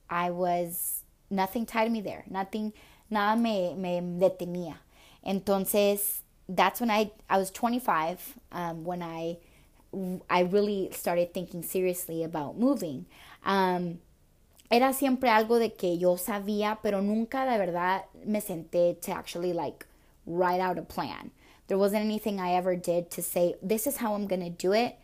I 0.09 0.29
was 0.29 1.03
nothing 1.31 1.65
tied 1.65 1.91
me 1.91 2.01
there, 2.01 2.23
nothing, 2.29 2.73
nada 3.09 3.39
me 3.39 3.73
me 3.73 4.01
detenía. 4.01 4.75
Entonces 5.25 6.19
that's 6.47 6.79
when 6.79 6.91
I 6.91 7.11
I 7.27 7.37
was 7.39 7.49
25 7.49 8.35
um, 8.51 8.83
when 8.83 9.01
I 9.01 9.37
I 10.29 10.41
really 10.41 10.89
started 10.91 11.33
thinking 11.33 11.63
seriously 11.63 12.23
about 12.23 12.57
moving. 12.57 13.07
Um, 13.45 13.99
era 14.69 14.93
siempre 14.93 15.29
algo 15.29 15.57
de 15.57 15.73
que 15.73 15.97
yo 15.97 16.17
sabía, 16.17 16.79
pero 16.81 17.01
nunca 17.01 17.45
de 17.45 17.57
verdad 17.57 18.05
me 18.25 18.39
senté 18.39 18.93
to 19.01 19.11
actually 19.11 19.53
like 19.53 19.85
write 20.27 20.61
out 20.61 20.77
a 20.77 20.83
plan. 20.83 21.31
There 21.67 21.77
wasn't 21.77 22.03
anything 22.03 22.39
I 22.39 22.53
ever 22.53 22.75
did 22.75 23.09
to 23.11 23.21
say, 23.21 23.55
this 23.61 23.87
is 23.87 23.97
how 23.97 24.13
I'm 24.13 24.27
going 24.27 24.41
to 24.41 24.49
do 24.49 24.73
it 24.73 24.95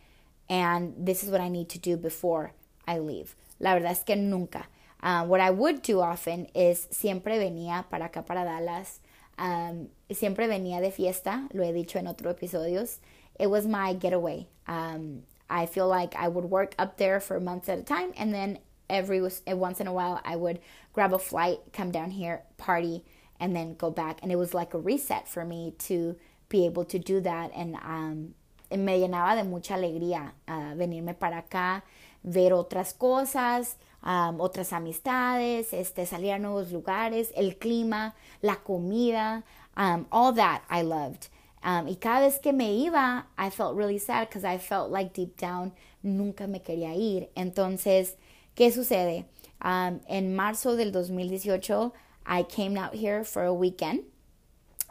and 0.48 0.94
this 0.96 1.24
is 1.24 1.30
what 1.30 1.40
I 1.40 1.48
need 1.48 1.68
to 1.70 1.78
do 1.78 1.96
before 1.96 2.52
I 2.86 2.98
leave. 2.98 3.34
La 3.58 3.74
verdad 3.74 3.92
es 3.92 4.04
que 4.04 4.16
nunca. 4.16 4.66
Uh, 5.02 5.24
what 5.24 5.40
I 5.40 5.50
would 5.50 5.82
do 5.82 6.00
often 6.00 6.48
is 6.54 6.86
siempre 6.90 7.38
venía 7.38 7.84
para 7.90 8.08
acá, 8.08 8.24
para 8.24 8.44
Dallas. 8.44 9.00
Um, 9.38 9.88
siempre 10.10 10.46
venía 10.46 10.80
de 10.80 10.90
fiesta, 10.90 11.48
lo 11.52 11.62
he 11.62 11.72
dicho 11.72 11.98
en 11.98 12.06
otros 12.06 12.34
episodios. 12.34 12.98
It 13.38 13.48
was 13.48 13.66
my 13.66 13.94
getaway. 13.94 14.48
Um, 14.66 15.22
I 15.48 15.66
feel 15.66 15.88
like 15.88 16.14
I 16.16 16.28
would 16.28 16.46
work 16.46 16.74
up 16.78 16.96
there 16.96 17.20
for 17.20 17.38
months 17.40 17.68
at 17.68 17.78
a 17.78 17.82
time, 17.82 18.12
and 18.16 18.34
then 18.34 18.58
every 18.88 19.20
once 19.20 19.80
in 19.80 19.86
a 19.86 19.92
while 19.92 20.20
I 20.24 20.36
would 20.36 20.60
grab 20.92 21.12
a 21.12 21.18
flight, 21.18 21.58
come 21.72 21.90
down 21.90 22.10
here, 22.10 22.42
party, 22.56 23.04
and 23.38 23.54
then 23.54 23.74
go 23.74 23.90
back. 23.90 24.18
And 24.22 24.32
it 24.32 24.36
was 24.36 24.54
like 24.54 24.74
a 24.74 24.78
reset 24.78 25.28
for 25.28 25.44
me 25.44 25.74
to 25.80 26.16
be 26.48 26.66
able 26.66 26.84
to 26.86 26.98
do 26.98 27.20
that. 27.20 27.50
And 27.54 27.76
um, 27.76 28.34
me 28.70 29.00
llenaba 29.00 29.36
de 29.36 29.44
mucha 29.44 29.74
alegría 29.74 30.32
uh, 30.48 30.74
venirme 30.74 31.18
para 31.18 31.42
acá, 31.42 31.82
ver 32.24 32.52
otras 32.52 32.92
cosas, 32.92 33.76
um, 34.02 34.40
otras 34.40 34.72
amistades, 34.72 35.72
este, 35.72 36.06
salir 36.06 36.32
a 36.32 36.38
nuevos 36.38 36.72
lugares, 36.72 37.32
el 37.36 37.56
clima, 37.56 38.14
la 38.42 38.56
comida, 38.56 39.42
um, 39.76 40.06
all 40.10 40.32
that 40.32 40.62
I 40.70 40.82
loved. 40.82 41.28
Um, 41.62 41.88
y 41.88 41.96
cada 41.96 42.20
vez 42.20 42.38
que 42.38 42.52
me 42.52 42.86
iba, 42.86 43.26
I 43.36 43.50
felt 43.50 43.76
really 43.76 43.98
sad 43.98 44.28
because 44.28 44.44
I 44.44 44.58
felt 44.58 44.90
like 44.90 45.12
deep 45.12 45.36
down 45.36 45.72
nunca 46.02 46.46
me 46.46 46.60
quería 46.60 46.94
ir. 46.94 47.28
Entonces, 47.36 48.14
¿qué 48.54 48.70
sucede? 48.70 49.24
Um, 49.62 50.00
en 50.08 50.36
marzo 50.36 50.76
del 50.76 50.92
2018, 50.92 51.92
I 52.26 52.42
came 52.44 52.76
out 52.76 52.94
here 52.94 53.24
for 53.24 53.42
a 53.42 53.52
weekend. 53.52 54.04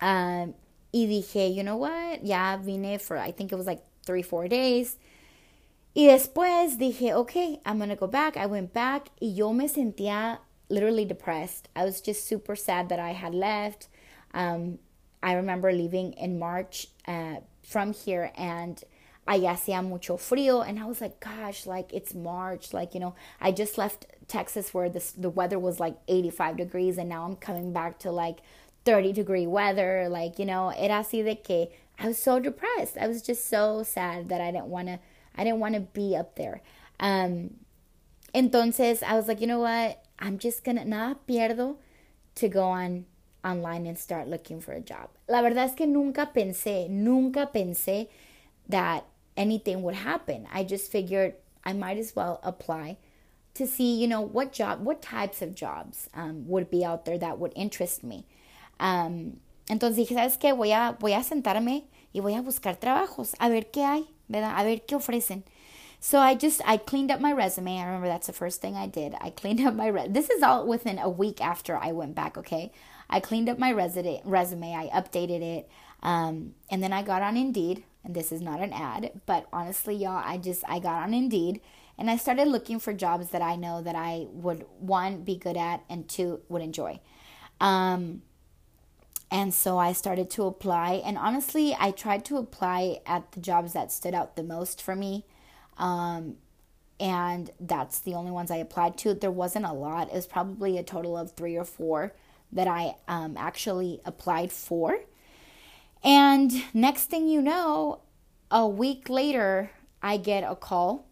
Um, 0.02 0.54
y 0.94 1.08
dije, 1.08 1.54
you 1.54 1.64
know 1.64 1.78
what? 1.78 2.26
Ya 2.26 2.58
vine 2.58 3.00
for, 3.00 3.18
I 3.18 3.32
think 3.32 3.52
it 3.52 3.56
was 3.56 3.68
like 3.68 3.84
three, 4.06 4.22
four 4.22 4.48
days. 4.48 4.98
Y 5.96 6.08
después 6.08 6.78
dije, 6.78 7.14
okay, 7.14 7.62
I'm 7.66 7.80
gonna 7.80 7.96
go 7.96 8.08
back. 8.08 8.36
I 8.36 8.48
went 8.48 8.74
back 8.74 9.10
y 9.22 9.34
yo 9.34 9.54
me 9.54 9.68
sentía 9.68 10.40
literally 10.68 11.06
depressed. 11.06 11.70
I 11.76 11.86
was 11.86 12.02
just 12.02 12.28
super 12.28 12.56
sad 12.56 12.90
that 12.90 13.00
I 13.00 13.12
had 13.12 13.34
left. 13.34 13.88
Um, 14.34 14.80
I 15.26 15.34
remember 15.34 15.74
leaving 15.74 16.14
in 16.14 16.38
March 16.38 16.88
uh, 17.08 17.38
from 17.64 17.94
here 17.94 18.32
and 18.36 18.82
I 19.28 19.40
hacía 19.40 19.84
mucho 19.84 20.18
frío 20.18 20.64
and 20.64 20.80
I 20.80 20.86
was 20.86 21.02
like, 21.02 21.20
gosh, 21.20 21.66
like 21.66 21.92
it's 21.92 22.14
March. 22.14 22.74
Like, 22.74 22.94
you 22.94 23.00
know, 23.00 23.16
I 23.42 23.52
just 23.52 23.76
left 23.76 24.06
Texas 24.28 24.72
where 24.72 24.88
this, 24.88 25.12
the 25.14 25.32
weather 25.32 25.58
was 25.58 25.80
like 25.80 25.98
85 26.08 26.58
degrees 26.58 27.00
and 27.00 27.10
now 27.10 27.26
I'm 27.26 27.38
coming 27.38 27.74
back 27.74 27.98
to 28.00 28.12
like 28.12 28.42
30 28.86 29.14
degree 29.14 29.48
weather. 29.48 30.08
Like, 30.10 30.38
you 30.38 30.46
know, 30.46 30.70
era 30.70 31.00
así 31.00 31.24
de 31.24 31.34
que 31.34 31.70
I 31.98 32.10
was 32.10 32.20
so 32.20 32.40
depressed. 32.40 32.96
I 32.96 33.08
was 33.08 33.24
just 33.24 33.50
so 33.50 33.82
sad 33.82 34.30
that 34.30 34.42
I 34.42 34.52
didn't 34.52 34.68
want 34.68 34.90
to, 34.90 35.00
I 35.36 35.44
didn't 35.44 35.60
want 35.60 35.74
to 35.74 35.82
be 35.82 36.16
up 36.16 36.36
there. 36.36 36.62
Um, 37.00 37.56
entonces 38.36 39.02
I 39.02 39.16
was 39.16 39.28
like, 39.28 39.42
you 39.42 39.48
know 39.48 39.62
what? 39.62 40.04
I'm 40.20 40.38
just 40.38 40.64
gonna, 40.64 40.86
nada 40.86 41.18
pierdo 41.28 41.78
to 42.36 42.48
go 42.48 42.66
on 42.66 43.06
online 43.46 43.86
and 43.86 43.98
start 43.98 44.28
looking 44.28 44.60
for 44.60 44.74
a 44.74 44.82
job. 44.82 45.10
La 45.30 45.42
verdad 45.42 45.66
es 45.66 45.76
que 45.76 45.86
nunca 45.86 46.32
pensé, 46.34 46.90
nunca 46.90 47.50
pensé 47.54 48.08
that 48.68 49.06
anything 49.38 49.84
would 49.84 49.96
happen. 49.96 50.48
I 50.52 50.64
just 50.64 50.92
figured 50.92 51.36
I 51.64 51.74
might 51.74 51.98
as 51.98 52.16
well 52.16 52.40
apply 52.44 52.98
to 53.54 53.68
see, 53.68 53.96
you 53.96 54.08
know, 54.08 54.22
what 54.22 54.52
job, 54.52 54.84
what 54.84 55.02
types 55.02 55.42
of 55.42 55.56
jobs 55.56 56.10
um, 56.14 56.48
would 56.48 56.70
be 56.70 56.84
out 56.84 57.06
there 57.06 57.18
that 57.18 57.40
would 57.40 57.54
interest 57.56 58.04
me. 58.04 58.26
Um, 58.80 59.40
entonces 59.70 59.96
dije, 59.96 60.16
¿sabes 60.16 60.38
qué? 60.38 60.56
Voy 60.56 60.72
a, 60.72 60.98
voy 61.00 61.14
a 61.14 61.24
sentarme 61.24 61.84
y 62.14 62.22
voy 62.22 62.36
a 62.36 62.42
buscar 62.42 62.80
trabajos, 62.80 63.34
a 63.40 63.50
ver 63.50 63.72
qué 63.72 63.84
hay, 63.84 64.06
¿verdad? 64.30 64.56
A 64.58 64.64
ver 64.64 64.82
qué 64.86 64.96
ofrecen. 64.96 65.44
So 66.00 66.20
I 66.20 66.36
just 66.36 66.62
I 66.66 66.78
cleaned 66.78 67.10
up 67.10 67.20
my 67.20 67.32
resume. 67.32 67.80
I 67.80 67.86
remember 67.86 68.08
that's 68.08 68.28
the 68.28 68.34
first 68.34 68.62
thing 68.62 68.76
I 68.76 68.86
did. 68.86 69.16
I 69.22 69.32
cleaned 69.32 69.66
up 69.66 69.74
my 69.74 69.88
re- 69.88 70.08
This 70.08 70.30
is 70.30 70.44
all 70.44 70.68
within 70.68 71.00
a 71.00 71.10
week 71.10 71.42
after 71.42 71.76
I 71.78 71.94
went 71.94 72.14
back, 72.14 72.38
okay? 72.38 72.72
I 73.10 73.20
cleaned 73.20 73.50
up 73.50 73.60
my 73.60 73.72
resume, 73.72 74.76
I 74.76 74.90
updated 74.94 75.42
it, 75.42 75.70
um, 76.02 76.56
and 76.70 76.84
then 76.84 76.94
I 76.94 77.02
got 77.02 77.22
on 77.22 77.38
Indeed. 77.38 77.84
And 78.04 78.16
this 78.16 78.32
is 78.32 78.40
not 78.40 78.60
an 78.60 78.72
ad, 78.72 79.20
but 79.26 79.48
honestly, 79.52 79.96
y'all, 79.96 80.22
I 80.24 80.38
just 80.38 80.64
I 80.68 80.78
got 80.78 81.02
on 81.02 81.14
Indeed 81.16 81.60
and 81.98 82.10
I 82.10 82.18
started 82.18 82.48
looking 82.48 82.80
for 82.80 82.94
jobs 82.94 83.30
that 83.30 83.42
I 83.42 83.56
know 83.56 83.82
that 83.82 83.96
I 83.96 84.28
would 84.32 84.66
one 84.80 85.24
be 85.24 85.38
good 85.38 85.58
at 85.58 85.84
and 85.90 86.08
two 86.08 86.42
would 86.50 86.62
enjoy. 86.62 87.00
Um, 87.62 88.22
and 89.32 89.54
so 89.54 89.78
I 89.78 89.94
started 89.94 90.30
to 90.32 90.44
apply, 90.44 91.02
and 91.06 91.18
honestly, 91.18 91.76
I 91.78 91.92
tried 91.92 92.26
to 92.26 92.38
apply 92.38 93.00
at 93.06 93.32
the 93.32 93.40
jobs 93.40 93.74
that 93.74 93.92
stood 93.92 94.14
out 94.14 94.36
the 94.36 94.44
most 94.44 94.82
for 94.82 94.96
me. 94.96 95.26
Um, 95.78 96.36
and 97.00 97.50
that's 97.60 98.00
the 98.00 98.14
only 98.14 98.32
ones 98.32 98.52
I 98.52 98.58
applied 98.58 98.98
to. 99.00 99.14
There 99.14 99.32
wasn't 99.32 99.66
a 99.66 99.74
lot, 99.74 100.10
it 100.10 100.14
was 100.14 100.28
probably 100.28 100.78
a 100.78 100.84
total 100.84 101.18
of 101.18 101.32
three 101.32 101.56
or 101.56 101.66
four 101.66 102.14
that 102.56 102.68
I 102.68 102.96
um, 103.08 103.36
actually 103.38 104.02
applied 104.06 104.52
for. 104.52 104.98
And 106.04 106.52
next 106.74 107.06
thing 107.06 107.28
you 107.28 107.42
know, 107.42 108.02
a 108.50 108.68
week 108.68 109.10
later, 109.10 109.72
I 110.02 110.18
get 110.18 110.44
a 110.44 110.56
call. 110.56 111.06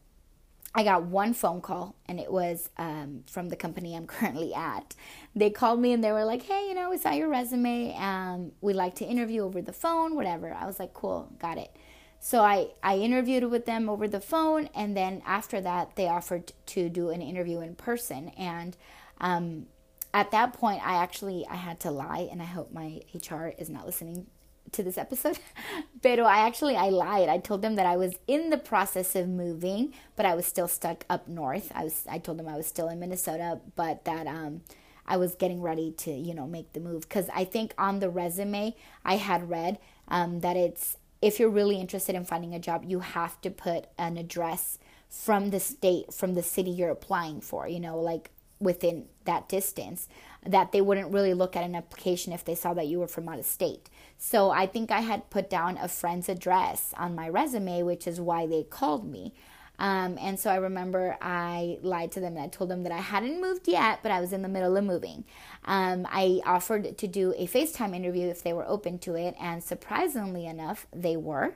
I 0.76 0.84
got 0.84 1.04
one 1.04 1.36
phone 1.36 1.62
call, 1.62 1.96
and 2.08 2.20
it 2.20 2.32
was 2.32 2.72
um, 2.78 3.24
from 3.28 3.50
the 3.50 3.56
company 3.56 3.96
I'm 3.96 4.08
currently 4.16 4.54
at. 4.56 4.96
They 5.36 5.52
called 5.52 5.80
me 5.80 5.94
and 5.94 6.04
they 6.04 6.12
were 6.12 6.26
like, 6.26 6.44
"Hey, 6.44 6.68
you 6.68 6.74
know, 6.74 6.90
we 6.90 6.98
saw 6.98 7.12
your 7.12 7.30
resume. 7.30 7.96
Um, 7.96 8.54
we'd 8.62 8.76
like 8.76 8.96
to 8.96 9.06
interview 9.06 9.44
over 9.44 9.62
the 9.62 9.74
phone, 9.74 10.16
whatever." 10.16 10.54
I 10.54 10.66
was 10.66 10.80
like, 10.80 10.94
"Cool, 10.94 11.32
got 11.40 11.58
it." 11.58 11.76
So 12.20 12.42
I, 12.42 12.70
I 12.82 13.00
interviewed 13.00 13.44
with 13.52 13.66
them 13.66 13.90
over 13.90 14.08
the 14.08 14.22
phone, 14.22 14.70
and 14.74 14.96
then 14.96 15.22
after 15.26 15.60
that, 15.60 15.98
they 15.98 16.08
offered 16.08 16.54
to 16.68 16.88
do 16.88 17.10
an 17.10 17.22
interview 17.22 17.60
in 17.60 17.76
person. 17.76 18.30
And 18.38 18.78
um, 19.20 19.66
at 20.14 20.32
that 20.32 20.54
point, 20.54 20.86
I 20.86 20.96
actually 21.02 21.46
I 21.50 21.56
had 21.56 21.80
to 21.82 21.92
lie, 21.92 22.28
and 22.32 22.42
I 22.42 22.46
hope 22.46 22.72
my 22.72 23.02
HR 23.14 23.48
is 23.58 23.70
not 23.70 23.86
listening 23.86 24.28
to 24.72 24.84
this 24.84 24.98
episode. 24.98 25.40
but 26.02 26.20
I 26.20 26.46
actually 26.48 26.76
I 26.76 26.90
lied. 26.90 27.30
I 27.30 27.38
told 27.38 27.62
them 27.62 27.76
that 27.76 27.86
I 27.86 27.98
was 27.98 28.16
in 28.28 28.50
the 28.50 28.58
process 28.58 29.16
of 29.16 29.28
moving, 29.28 29.94
but 30.16 30.26
I 30.26 30.36
was 30.36 30.46
still 30.46 30.68
stuck 30.68 31.06
up 31.10 31.28
north. 31.28 31.72
I 31.74 31.84
was 31.84 32.06
I 32.10 32.20
told 32.20 32.38
them 32.38 32.48
I 32.48 32.58
was 32.58 32.68
still 32.68 32.90
in 32.90 33.00
Minnesota, 33.00 33.60
but 33.76 34.06
that 34.06 34.28
um 34.28 34.62
I 35.06 35.18
was 35.18 35.36
getting 35.36 35.62
ready 35.62 35.92
to, 35.92 36.12
you 36.12 36.34
know, 36.34 36.48
make 36.48 36.74
the 36.74 36.80
move 36.80 37.02
because 37.02 37.30
I 37.34 37.44
think 37.44 37.74
on 37.78 38.00
the 38.00 38.10
resume 38.10 38.76
I 39.04 39.18
had 39.18 39.50
read 39.50 39.80
um, 40.08 40.40
that 40.40 40.56
it's 40.56 40.98
if 41.22 41.40
you're 41.40 41.50
really 41.50 41.80
interested 41.80 42.16
in 42.16 42.26
finding 42.26 42.54
a 42.54 42.60
job, 42.60 42.84
you 42.86 43.00
have 43.00 43.40
to 43.42 43.50
put 43.50 43.88
an 43.98 44.18
address 44.18 44.78
from 45.10 45.52
the 45.52 45.60
state, 45.60 46.14
from 46.14 46.34
the 46.34 46.44
city 46.44 46.72
you're 46.72 46.90
applying 46.90 47.40
for, 47.40 47.68
you 47.68 47.80
know, 47.80 48.00
like 48.00 48.32
within 48.64 49.06
that 49.26 49.48
distance, 49.50 50.08
that 50.46 50.72
they 50.72 50.82
wouldn't 50.82 51.14
really 51.14 51.34
look 51.34 51.56
at 51.56 51.64
an 51.64 51.76
application 51.76 52.34
if 52.34 52.44
they 52.44 52.56
saw 52.56 52.74
that 52.74 52.88
you 52.88 53.00
were 53.00 53.08
from 53.08 53.30
out 53.30 53.40
of 53.40 53.46
state. 53.46 53.90
So 54.18 54.50
I 54.50 54.66
think 54.66 54.92
I 54.92 55.02
had 55.02 55.30
put 55.30 55.50
down 55.50 55.78
a 55.78 55.88
friend's 55.88 56.30
address 56.30 56.94
on 56.98 57.16
my 57.16 57.30
resume, 57.30 57.84
which 57.84 58.08
is 58.08 58.20
why 58.20 58.48
they 58.48 58.64
called 58.64 59.10
me. 59.10 59.34
Um, 59.80 60.18
and 60.22 60.40
so 60.40 60.50
I 60.52 60.58
remember 60.58 61.18
I 61.22 61.80
lied 61.82 62.12
to 62.14 62.20
them 62.20 62.36
and 62.36 62.46
I 62.46 62.48
told 62.48 62.70
them 62.70 62.84
that 62.84 62.92
I 62.92 63.00
hadn't 63.00 63.42
moved 63.42 63.68
yet, 63.68 64.00
but 64.04 64.12
I 64.12 64.22
was 64.22 64.32
in 64.32 64.42
the 64.42 64.48
middle 64.48 64.78
of 64.78 64.84
moving. 64.84 65.24
Um, 65.66 66.08
I 66.10 66.42
offered 66.46 66.98
to 66.98 67.08
do 67.08 67.34
a 67.36 67.48
FaceTime 67.48 67.96
interview 67.96 68.28
if 68.28 68.44
they 68.44 68.54
were 68.54 68.68
open 68.68 69.00
to 69.00 69.16
it, 69.16 69.36
and 69.40 69.64
surprisingly 69.64 70.46
enough, 70.46 70.86
they 70.94 71.18
were. 71.18 71.56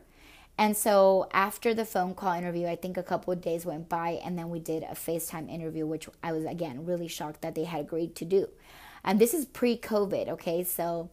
And 0.57 0.75
so 0.75 1.29
after 1.31 1.73
the 1.73 1.85
phone 1.85 2.15
call 2.15 2.33
interview, 2.33 2.67
I 2.67 2.75
think 2.75 2.97
a 2.97 3.03
couple 3.03 3.31
of 3.31 3.41
days 3.41 3.65
went 3.65 3.89
by, 3.89 4.19
and 4.23 4.37
then 4.37 4.49
we 4.49 4.59
did 4.59 4.83
a 4.83 4.95
FaceTime 4.95 5.49
interview, 5.49 5.85
which 5.85 6.09
I 6.23 6.31
was 6.31 6.45
again 6.45 6.85
really 6.85 7.07
shocked 7.07 7.41
that 7.41 7.53
they 7.53 7.65
had 7.65 7.81
agreed 7.81 8.15
to 8.15 8.25
do. 8.25 8.49
And 9.03 9.19
this 9.19 9.33
is 9.33 9.45
pre 9.45 9.77
COVID, 9.77 10.29
okay? 10.29 10.63
So 10.63 11.09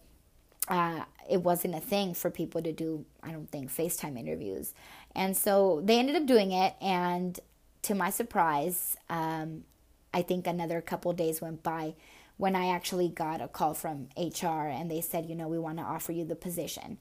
uh, 0.68 1.04
it 1.28 1.42
wasn't 1.42 1.74
a 1.74 1.80
thing 1.80 2.14
for 2.14 2.30
people 2.30 2.62
to 2.62 2.72
do, 2.72 3.04
I 3.22 3.32
don't 3.32 3.50
think, 3.50 3.70
FaceTime 3.70 4.18
interviews. 4.18 4.72
And 5.14 5.36
so 5.36 5.82
they 5.84 5.98
ended 5.98 6.16
up 6.16 6.26
doing 6.26 6.52
it. 6.52 6.74
And 6.80 7.38
to 7.82 7.94
my 7.94 8.10
surprise, 8.10 8.96
um, 9.10 9.64
I 10.12 10.22
think 10.22 10.46
another 10.46 10.80
couple 10.80 11.12
days 11.12 11.42
went 11.42 11.62
by 11.62 11.94
when 12.36 12.56
I 12.56 12.68
actually 12.68 13.08
got 13.08 13.40
a 13.40 13.48
call 13.48 13.74
from 13.74 14.08
HR 14.16 14.66
and 14.68 14.90
they 14.90 15.00
said, 15.00 15.26
you 15.26 15.34
know, 15.34 15.48
we 15.48 15.58
want 15.58 15.78
to 15.78 15.84
offer 15.84 16.12
you 16.12 16.24
the 16.24 16.34
position. 16.34 16.98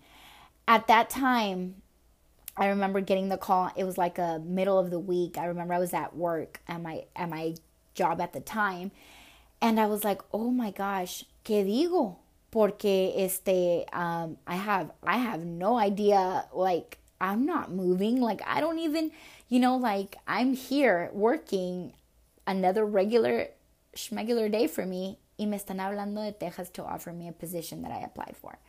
At 0.67 0.87
that 0.87 1.09
time, 1.09 1.75
I 2.55 2.67
remember 2.67 3.01
getting 3.01 3.29
the 3.29 3.37
call. 3.37 3.71
It 3.75 3.83
was 3.83 3.97
like 3.97 4.17
a 4.17 4.39
middle 4.45 4.77
of 4.77 4.91
the 4.91 4.99
week. 4.99 5.37
I 5.37 5.45
remember 5.45 5.73
I 5.73 5.79
was 5.79 5.93
at 5.93 6.15
work 6.15 6.61
at 6.67 6.81
my 6.81 7.05
at 7.15 7.29
my 7.29 7.55
job 7.95 8.21
at 8.21 8.33
the 8.33 8.39
time, 8.39 8.91
and 9.61 9.79
I 9.79 9.87
was 9.87 10.03
like, 10.03 10.21
"Oh 10.31 10.51
my 10.51 10.71
gosh, 10.71 11.25
qué 11.43 11.65
digo?" 11.65 12.17
Porque 12.51 13.11
este, 13.15 13.85
um, 13.93 14.37
I 14.45 14.55
have 14.55 14.91
I 15.03 15.17
have 15.17 15.43
no 15.43 15.77
idea 15.77 16.45
like 16.53 16.99
I'm 17.23 17.45
not 17.45 17.71
moving. 17.71 18.19
Like, 18.19 18.41
I 18.45 18.59
don't 18.59 18.79
even, 18.79 19.11
you 19.47 19.59
know, 19.59 19.77
like 19.77 20.17
I'm 20.27 20.53
here 20.53 21.09
working 21.13 21.93
another 22.45 22.85
regular, 22.85 23.47
schmegular 23.95 24.51
day 24.51 24.67
for 24.67 24.85
me. 24.85 25.19
Y 25.39 25.45
me 25.45 25.57
están 25.57 25.79
hablando 25.79 26.21
de 26.23 26.33
Texas 26.33 26.69
to 26.71 26.83
offer 26.83 27.13
me 27.13 27.29
a 27.29 27.31
position 27.31 27.81
that 27.83 27.91
I 27.91 28.01
applied 28.01 28.35
for. 28.35 28.59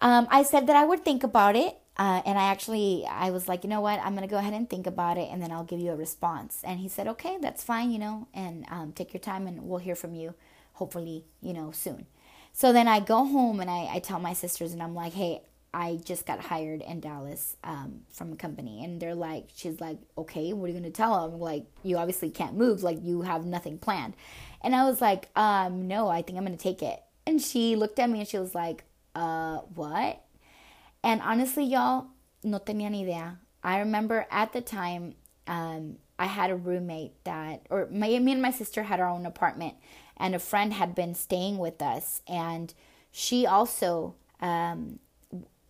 Um, 0.00 0.26
I 0.30 0.42
said 0.42 0.66
that 0.66 0.76
I 0.76 0.84
would 0.84 1.04
think 1.04 1.24
about 1.24 1.56
it. 1.56 1.76
Uh, 1.96 2.22
and 2.24 2.38
I 2.38 2.44
actually, 2.44 3.04
I 3.10 3.30
was 3.30 3.48
like, 3.48 3.64
you 3.64 3.70
know 3.70 3.80
what? 3.80 3.98
I'm 3.98 4.14
going 4.14 4.26
to 4.26 4.30
go 4.30 4.38
ahead 4.38 4.54
and 4.54 4.70
think 4.70 4.86
about 4.86 5.18
it 5.18 5.28
and 5.32 5.42
then 5.42 5.50
I'll 5.50 5.64
give 5.64 5.80
you 5.80 5.90
a 5.90 5.96
response. 5.96 6.62
And 6.62 6.78
he 6.78 6.88
said, 6.88 7.08
okay, 7.08 7.38
that's 7.40 7.64
fine, 7.64 7.90
you 7.90 7.98
know, 7.98 8.28
and 8.32 8.64
um, 8.70 8.92
take 8.92 9.12
your 9.12 9.20
time 9.20 9.48
and 9.48 9.64
we'll 9.64 9.80
hear 9.80 9.96
from 9.96 10.14
you 10.14 10.34
hopefully, 10.74 11.24
you 11.42 11.52
know, 11.52 11.72
soon. 11.72 12.06
So 12.52 12.72
then 12.72 12.86
I 12.86 13.00
go 13.00 13.24
home 13.24 13.58
and 13.58 13.68
I, 13.68 13.88
I 13.94 13.98
tell 13.98 14.20
my 14.20 14.32
sisters 14.32 14.72
and 14.72 14.80
I'm 14.80 14.94
like, 14.94 15.12
hey, 15.12 15.42
I 15.74 15.98
just 16.02 16.24
got 16.24 16.40
hired 16.40 16.82
in 16.82 17.00
Dallas 17.00 17.56
um, 17.62 18.00
from 18.10 18.32
a 18.32 18.36
company, 18.36 18.82
and 18.82 19.00
they're 19.00 19.14
like, 19.14 19.48
she's 19.54 19.80
like, 19.80 19.98
okay, 20.16 20.52
what 20.52 20.64
are 20.64 20.68
you 20.68 20.78
gonna 20.78 20.90
tell 20.90 21.28
them? 21.28 21.38
Like, 21.38 21.66
you 21.82 21.98
obviously 21.98 22.30
can't 22.30 22.56
move, 22.56 22.82
like 22.82 22.98
you 23.02 23.22
have 23.22 23.44
nothing 23.44 23.78
planned. 23.78 24.14
And 24.62 24.74
I 24.74 24.84
was 24.86 25.00
like, 25.00 25.28
um, 25.36 25.86
no, 25.86 26.08
I 26.08 26.22
think 26.22 26.38
I'm 26.38 26.44
gonna 26.44 26.56
take 26.56 26.82
it. 26.82 27.02
And 27.26 27.40
she 27.42 27.76
looked 27.76 27.98
at 27.98 28.08
me 28.08 28.20
and 28.20 28.28
she 28.28 28.38
was 28.38 28.54
like, 28.54 28.84
uh, 29.18 29.58
what? 29.74 30.24
And 31.02 31.20
honestly, 31.22 31.64
y'all, 31.64 32.06
no 32.44 32.58
tenía 32.58 32.90
ni 32.90 33.02
idea. 33.02 33.38
I 33.62 33.80
remember 33.80 34.26
at 34.30 34.52
the 34.52 34.60
time, 34.60 35.14
um, 35.46 35.96
I 36.18 36.26
had 36.26 36.50
a 36.50 36.56
roommate 36.56 37.12
that, 37.24 37.66
or 37.70 37.88
my, 37.90 38.18
me 38.18 38.32
and 38.32 38.42
my 38.42 38.50
sister 38.50 38.84
had 38.84 39.00
our 39.00 39.08
own 39.08 39.26
apartment, 39.26 39.74
and 40.16 40.34
a 40.34 40.38
friend 40.38 40.72
had 40.72 40.94
been 40.94 41.14
staying 41.14 41.58
with 41.58 41.82
us, 41.82 42.22
and 42.28 42.72
she 43.10 43.46
also 43.46 44.14
um, 44.40 45.00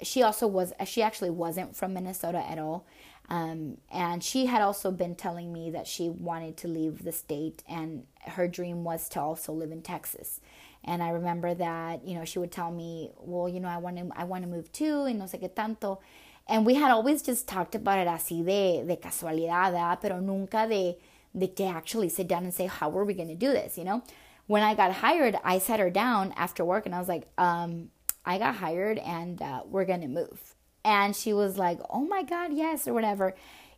she 0.03 0.23
also 0.23 0.47
was 0.47 0.73
she 0.87 1.03
actually 1.03 1.31
wasn't 1.31 1.77
from 1.77 1.95
Minnesota 1.95 2.45
at 2.49 2.59
all. 2.59 2.87
Um, 3.31 3.77
and 3.91 4.25
she 4.25 4.47
had 4.47 4.63
also 4.63 4.91
been 4.91 5.15
telling 5.15 5.53
me 5.53 5.71
that 5.71 5.87
she 5.87 6.09
wanted 6.09 6.57
to 6.59 6.69
leave 6.69 7.05
the 7.05 7.13
state 7.13 7.63
and 7.69 8.07
her 8.27 8.49
dream 8.49 8.85
was 8.85 9.07
to 9.11 9.21
also 9.21 9.53
live 9.53 9.71
in 9.71 9.83
Texas. 9.83 10.41
And 10.85 11.03
I 11.03 11.11
remember 11.11 11.55
that, 11.55 12.07
you 12.07 12.15
know, 12.15 12.25
she 12.25 12.39
would 12.39 12.53
tell 12.53 12.71
me, 12.71 13.11
well, 13.19 13.49
you 13.49 13.61
know, 13.61 13.69
I 13.69 13.79
want 13.79 13.97
to, 13.99 14.11
I 14.17 14.25
want 14.25 14.45
to 14.45 14.49
move 14.49 14.73
too, 14.73 15.05
y 15.05 15.13
no 15.13 15.25
sé 15.25 15.41
qué 15.41 15.55
tanto. 15.55 16.01
And 16.47 16.65
we 16.65 16.75
had 16.75 16.91
always 16.91 17.23
just 17.23 17.47
talked 17.47 17.75
about 17.75 17.99
it 17.99 18.09
así 18.09 18.45
de, 18.45 18.83
de 18.87 18.97
casualidad, 18.97 19.73
¿verdad? 19.73 19.99
pero 20.01 20.21
nunca 20.21 20.67
de, 20.67 20.97
de 21.37 21.47
to 21.49 21.65
actually 21.65 22.09
sit 22.09 22.27
down 22.27 22.45
and 22.45 22.55
say, 22.55 22.67
how 22.67 22.97
are 22.97 23.05
we 23.05 23.13
going 23.13 23.29
to 23.29 23.35
do 23.35 23.53
this, 23.53 23.77
you 23.77 23.85
know? 23.85 24.03
When 24.47 24.63
I 24.63 24.75
got 24.75 24.93
hired, 24.93 25.37
I 25.45 25.59
sat 25.59 25.79
her 25.79 25.91
down 25.91 26.33
after 26.37 26.65
work 26.65 26.87
and 26.87 26.95
I 26.95 26.99
was 26.99 27.09
like, 27.09 27.29
um, 27.37 27.91
I 28.25 28.39
got 28.39 28.55
hired 28.55 28.97
and 28.99 29.43
uh, 29.43 29.63
we're 29.67 29.85
going 29.85 30.01
to 30.01 30.09
move. 30.09 30.55
And 30.85 31.15
she 31.15 31.35
was 31.35 31.59
like, 31.59 31.81
oh 31.91 32.07
my 32.07 32.23
God, 32.23 32.55
yes, 32.55 32.89
or 32.89 32.95
whatever. 32.95 33.35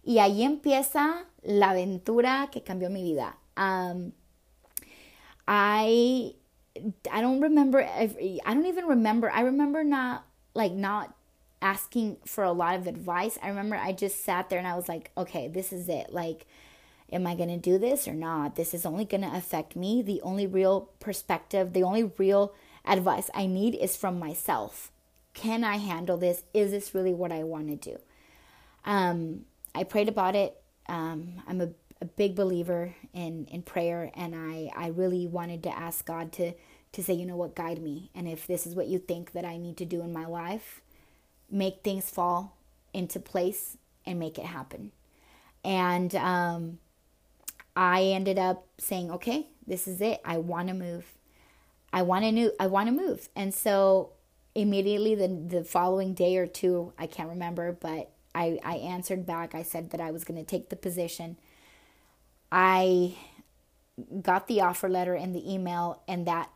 Y 0.07 0.15
ahí 0.19 0.43
empieza 0.43 1.25
la 1.45 1.71
aventura 1.73 2.49
que 2.53 2.61
cambió 2.63 2.89
mi 2.89 3.03
vida. 3.03 3.35
Um, 3.57 4.13
I 5.49 6.35
I 7.11 7.21
don't 7.21 7.41
remember 7.41 7.83
I 7.83 8.07
don't 8.47 8.67
even 8.67 8.87
remember 8.87 9.31
I 9.31 9.43
remember 9.43 9.85
not 9.85 10.25
like 10.55 10.73
not 10.73 11.15
asking 11.63 12.17
for 12.25 12.43
a 12.45 12.53
lot 12.53 12.77
of 12.77 12.87
advice. 12.87 13.39
I 13.43 13.49
remember 13.49 13.77
I 13.77 13.93
just 13.93 14.25
sat 14.25 14.49
there 14.49 14.59
and 14.59 14.69
I 14.69 14.77
was 14.77 14.89
like, 14.89 15.11
okay, 15.17 15.49
this 15.49 15.73
is 15.73 15.89
it. 15.89 16.13
Like 16.13 16.47
am 17.13 17.27
I 17.27 17.35
going 17.35 17.49
to 17.49 17.57
do 17.57 17.79
this 17.79 18.07
or 18.07 18.15
not? 18.15 18.57
This 18.57 18.73
is 18.75 18.87
only 18.87 19.05
going 19.05 19.23
to 19.23 19.37
affect 19.37 19.77
me. 19.77 20.03
The 20.03 20.23
only 20.23 20.47
real 20.47 20.91
perspective, 21.01 21.73
the 21.73 21.83
only 21.83 22.05
real 22.05 22.55
advice 22.85 23.31
I 23.35 23.47
need 23.47 23.75
is 23.75 23.97
from 23.97 24.19
myself. 24.19 24.91
Can 25.35 25.65
I 25.65 25.77
handle 25.77 26.17
this? 26.17 26.45
Is 26.55 26.71
this 26.71 26.95
really 26.95 27.15
what 27.15 27.33
I 27.33 27.45
want 27.45 27.69
to 27.69 27.77
do? 27.77 27.99
Um, 28.85 29.45
I 29.75 29.85
prayed 29.85 30.09
about 30.09 30.35
it. 30.35 30.61
Um, 30.89 31.43
I'm 31.47 31.61
a, 31.61 31.69
a, 32.01 32.05
big 32.05 32.35
believer 32.35 32.95
in, 33.13 33.47
in 33.47 33.63
prayer, 33.63 34.11
and 34.15 34.35
I, 34.35 34.71
I 34.77 34.89
really 34.89 35.27
wanted 35.27 35.63
to 35.65 35.77
ask 35.77 36.05
God 36.05 36.33
to, 36.33 36.53
to 36.93 37.03
say, 37.03 37.15
you 37.15 37.27
know 37.27 37.37
what, 37.37 37.55
guide 37.55 37.81
me. 37.81 38.11
And 38.15 38.29
if 38.29 38.47
this 38.47 38.67
is 38.67 38.75
what 38.75 38.89
you 38.89 38.99
think 38.99 39.33
that 39.33 39.45
I 39.45 39.57
need 39.57 39.77
to 39.79 39.85
do 39.85 40.03
in 40.03 40.13
my 40.13 40.27
life, 40.27 40.81
make 41.51 41.83
things 41.83 42.09
fall 42.11 42.57
into 42.93 43.21
place 43.21 43.77
and 44.07 44.19
make 44.19 44.39
it 44.39 44.47
happen. 44.47 44.93
And 45.65 46.15
um, 46.15 46.79
I 47.77 48.03
ended 48.05 48.39
up 48.39 48.67
saying, 48.79 49.11
okay, 49.11 49.47
this 49.67 49.87
is 49.87 50.01
it. 50.01 50.21
I 50.25 50.39
want 50.39 50.69
to 50.69 50.75
move. 50.75 51.05
I 51.93 52.03
want 52.03 52.25
to 52.25 52.33
new 52.33 52.53
I 52.59 52.67
want 52.67 52.89
to 52.89 52.93
move. 52.93 53.29
And 53.35 53.53
so 53.53 54.11
immediately 54.55 55.15
the 55.15 55.29
the 55.29 55.65
following 55.65 56.15
day 56.15 56.37
or 56.37 56.47
two, 56.47 56.93
I 56.99 57.07
can't 57.07 57.29
remember, 57.29 57.73
but 57.73 58.11
I 58.35 58.59
I 58.65 58.77
answered 58.77 59.27
back. 59.27 59.55
I 59.55 59.63
said 59.63 59.91
that 59.91 60.01
I 60.01 60.11
was 60.11 60.25
going 60.25 60.39
to 60.39 60.47
take 60.47 60.69
the 60.69 60.77
position. 60.77 61.37
I 62.51 63.17
got 64.23 64.47
the 64.47 64.63
offer 64.63 64.89
letter 64.89 65.15
and 65.15 65.35
the 65.35 65.53
email 65.53 66.03
and 66.09 66.27
that 66.27 66.51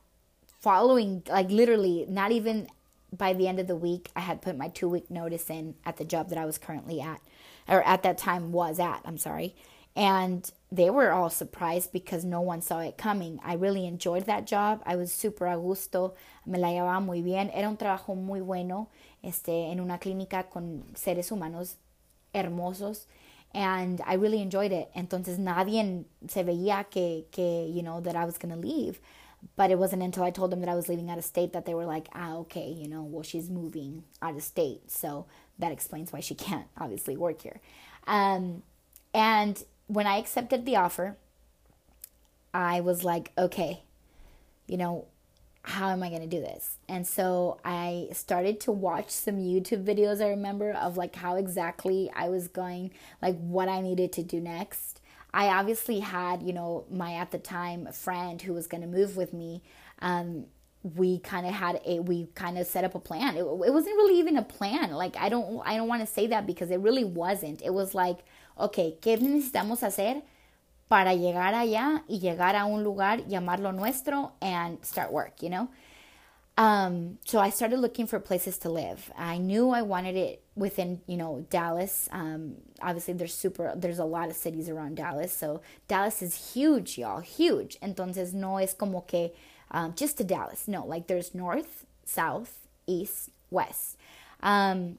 following 0.61 1.23
like 1.29 1.51
literally 1.51 2.07
not 2.09 2.33
even 2.33 2.69
by 3.13 3.35
the 3.35 3.47
end 3.47 3.61
of 3.61 3.67
the 3.67 3.77
week 3.77 4.11
I 4.17 4.21
had 4.21 4.41
put 4.41 4.57
my 4.57 4.69
2 4.69 4.89
week 4.89 5.11
notice 5.11 5.51
in 5.51 5.75
at 5.85 5.99
the 5.99 6.05
job 6.05 6.31
that 6.31 6.39
I 6.39 6.47
was 6.47 6.59
currently 6.59 7.01
at 7.01 7.21
or 7.69 7.83
at 7.83 8.03
that 8.03 8.19
time 8.19 8.53
was 8.53 8.79
at, 8.79 9.01
I'm 9.05 9.19
sorry. 9.19 9.55
And 9.97 10.51
they 10.73 10.91
were 10.91 11.13
all 11.13 11.31
surprised 11.31 11.93
because 11.93 12.25
no 12.25 12.41
one 12.41 12.61
saw 12.63 12.81
it 12.81 12.99
coming. 12.99 13.39
I 13.45 13.55
really 13.55 13.87
enjoyed 13.87 14.27
that 14.27 14.47
job. 14.47 14.83
I 14.85 14.97
was 14.97 15.13
super 15.13 15.47
a 15.47 15.57
gusto. 15.57 16.15
Me 16.45 16.59
la 16.59 16.69
llevaba 16.69 17.05
muy 17.05 17.23
bien. 17.23 17.51
Era 17.55 17.69
un 17.69 17.77
trabajo 17.77 18.17
muy 18.17 18.41
bueno 18.41 18.89
este, 19.23 19.71
en 19.71 19.79
una 19.79 19.99
clínica 19.99 20.51
con 20.51 20.83
seres 20.95 21.31
humanos 21.31 21.77
hermosos. 22.35 23.07
And 23.55 24.03
I 24.05 24.15
really 24.15 24.43
enjoyed 24.43 24.73
it. 24.73 24.91
And 24.95 25.09
entonces 25.09 25.39
nadie 25.39 26.05
se 26.29 26.43
veía 26.43 26.91
que, 26.91 27.27
que 27.31 27.67
you 27.69 27.83
know, 27.83 28.01
that 28.01 28.17
I 28.17 28.25
was 28.25 28.37
going 28.37 28.53
to 28.53 28.61
leave. 28.61 29.01
but 29.57 29.71
it 29.71 29.79
wasn't 29.79 30.03
until 30.03 30.25
I 30.25 30.31
told 30.31 30.51
them 30.51 30.61
that 30.61 30.69
I 30.69 30.75
was 30.75 30.89
leaving 30.89 31.11
out 31.11 31.19
of 31.19 31.25
state 31.25 31.53
that 31.53 31.67
they 31.67 31.75
were 31.75 31.85
like, 31.85 32.09
ah, 32.15 32.37
okay, 32.37 32.69
you 32.69 32.89
know, 32.89 33.03
well, 33.03 33.23
she's 33.23 33.51
moving 33.51 34.05
out 34.23 34.35
of 34.35 34.43
state. 34.43 34.91
So 34.91 35.27
that 35.59 35.73
explains 35.73 36.13
why 36.13 36.21
she 36.21 36.35
can't 36.47 36.67
obviously 36.79 37.17
work 37.17 37.43
here. 37.43 37.61
Um, 38.07 38.63
and 39.13 39.63
when 39.87 40.07
I 40.07 40.19
accepted 40.19 40.65
the 40.65 40.77
offer, 40.77 41.17
I 42.53 42.81
was 42.81 43.05
like, 43.05 43.33
okay, 43.37 43.83
you 44.67 44.77
know, 44.77 45.07
how 45.67 45.89
am 45.89 46.03
I 46.03 46.11
going 46.11 46.21
to 46.21 46.27
do 46.27 46.41
this? 46.41 46.77
And 46.89 47.07
so 47.07 47.59
I 47.65 48.09
started 48.13 48.61
to 48.61 48.73
watch 48.73 49.09
some 49.09 49.37
YouTube 49.37 49.83
videos, 49.83 50.23
I 50.23 50.29
remember, 50.29 50.73
of 50.73 50.99
like 50.99 51.17
how 51.17 51.37
exactly 51.37 52.11
I 52.15 52.29
was 52.29 52.49
going, 52.49 52.91
like 53.23 53.39
what 53.39 53.69
I 53.69 53.81
needed 53.81 54.13
to 54.13 54.23
do 54.23 54.41
next. 54.41 55.01
I 55.33 55.47
obviously 55.49 56.01
had, 56.01 56.43
you 56.43 56.53
know, 56.53 56.85
my 56.91 57.15
at 57.15 57.31
the 57.31 57.39
time 57.39 57.89
friend 57.93 58.41
who 58.43 58.53
was 58.53 58.67
going 58.67 58.83
to 58.83 58.87
move 58.87 59.17
with 59.17 59.33
me. 59.33 59.63
Um, 60.01 60.47
we 60.83 61.19
kind 61.19 61.47
of 61.47 61.55
had 61.55 61.81
a 61.87 62.01
we 62.01 62.27
kind 62.35 62.59
of 62.59 62.67
set 62.67 62.85
up 62.85 62.95
a 62.95 63.01
plan. 63.01 63.37
It, 63.37 63.41
it 63.41 63.73
wasn't 63.73 63.97
really 63.97 64.19
even 64.19 64.37
a 64.37 64.43
plan. 64.43 64.91
Like 64.91 65.17
I 65.17 65.31
don't 65.31 65.63
I 65.65 65.77
don't 65.77 65.89
want 65.89 66.03
to 66.03 66.07
say 66.07 66.27
that 66.27 66.47
because 66.47 66.71
it 66.71 66.79
really 66.81 67.05
wasn't. 67.05 67.63
It 67.63 67.73
was 67.73 67.95
like, 67.95 68.19
okay, 68.61 68.99
¿qué 69.01 69.19
necesitamos 69.19 69.81
hacer 69.81 70.23
para 70.89 71.15
llegar 71.15 71.55
allá 71.55 72.05
y 72.09 72.19
llegar 72.19 72.57
a 72.57 72.67
un 72.67 72.85
lugar, 72.85 73.27
llamarlo 73.27 73.73
nuestro 73.73 74.33
and 74.41 74.85
start 74.85 75.13
work, 75.13 75.43
you 75.43 75.51
know? 75.51 75.69
Um, 76.57 77.19
so 77.25 77.41
I 77.41 77.51
started 77.51 77.81
looking 77.81 78.07
for 78.07 78.21
places 78.21 78.59
to 78.59 78.71
live. 78.71 79.11
I 79.19 79.39
knew 79.39 79.71
I 79.71 79.83
wanted 79.83 80.15
it 80.17 80.41
within, 80.55 81.01
you 81.07 81.17
know, 81.17 81.45
Dallas. 81.51 82.09
Um, 82.13 82.57
obviously 82.81 83.15
there's 83.15 83.35
super, 83.35 83.73
there's 83.75 83.99
a 83.99 84.05
lot 84.05 84.29
of 84.29 84.37
cities 84.37 84.69
around 84.69 84.97
Dallas. 84.97 85.33
So 85.33 85.63
Dallas 85.89 86.23
is 86.23 86.53
huge, 86.53 86.97
y'all, 86.97 87.21
huge. 87.21 87.77
Entonces 87.81 88.35
no 88.35 88.59
es 88.59 88.73
como 88.75 89.01
que 89.01 89.33
um, 89.73 89.95
just 89.97 90.17
to 90.19 90.25
Dallas. 90.25 90.69
No, 90.69 90.87
like 90.87 91.09
there's 91.09 91.35
north, 91.35 91.87
south, 92.05 92.69
east, 92.87 93.31
west. 93.51 93.97
Um, 94.41 94.99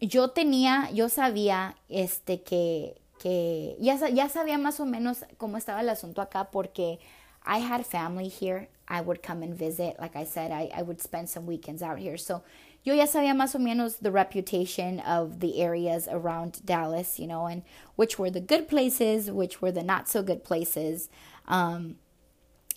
yo 0.00 0.28
tenía, 0.28 0.92
yo 0.92 1.06
sabía, 1.06 1.74
este, 1.88 2.42
que, 2.44 2.96
que 3.20 3.76
ya, 3.78 3.96
ya 4.08 4.28
sabía 4.28 4.58
más 4.58 4.80
o 4.80 4.86
menos 4.86 5.24
cómo 5.36 5.58
estaba 5.58 5.80
el 5.80 5.90
asunto 5.90 6.22
acá 6.22 6.50
porque 6.50 6.98
I 7.44 7.58
had 7.58 7.86
family 7.86 8.28
here. 8.28 8.68
I 8.88 9.02
would 9.02 9.22
come 9.22 9.42
and 9.42 9.54
visit. 9.54 9.96
Like 10.00 10.16
I 10.16 10.24
said, 10.24 10.50
I, 10.50 10.70
I 10.74 10.82
would 10.82 11.00
spend 11.00 11.28
some 11.28 11.46
weekends 11.46 11.82
out 11.82 11.98
here. 11.98 12.16
So 12.16 12.42
yo 12.82 12.94
ya 12.94 13.04
sabía 13.04 13.36
más 13.36 13.54
o 13.54 13.58
menos 13.58 13.98
the 14.00 14.10
reputation 14.10 15.00
of 15.00 15.40
the 15.40 15.60
areas 15.60 16.08
around 16.10 16.64
Dallas, 16.64 17.18
you 17.18 17.26
know, 17.26 17.46
and 17.46 17.62
which 17.94 18.18
were 18.18 18.30
the 18.30 18.40
good 18.40 18.68
places, 18.68 19.30
which 19.30 19.62
were 19.62 19.70
the 19.70 19.82
not 19.82 20.08
so 20.08 20.22
good 20.22 20.42
places. 20.42 21.08
Um, 21.46 21.96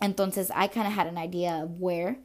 entonces 0.02 0.52
I 0.54 0.68
kind 0.68 0.88
of 0.88 0.94
had 0.94 1.08
an 1.08 1.18
idea 1.18 1.64
of 1.64 1.80
where. 1.80 2.18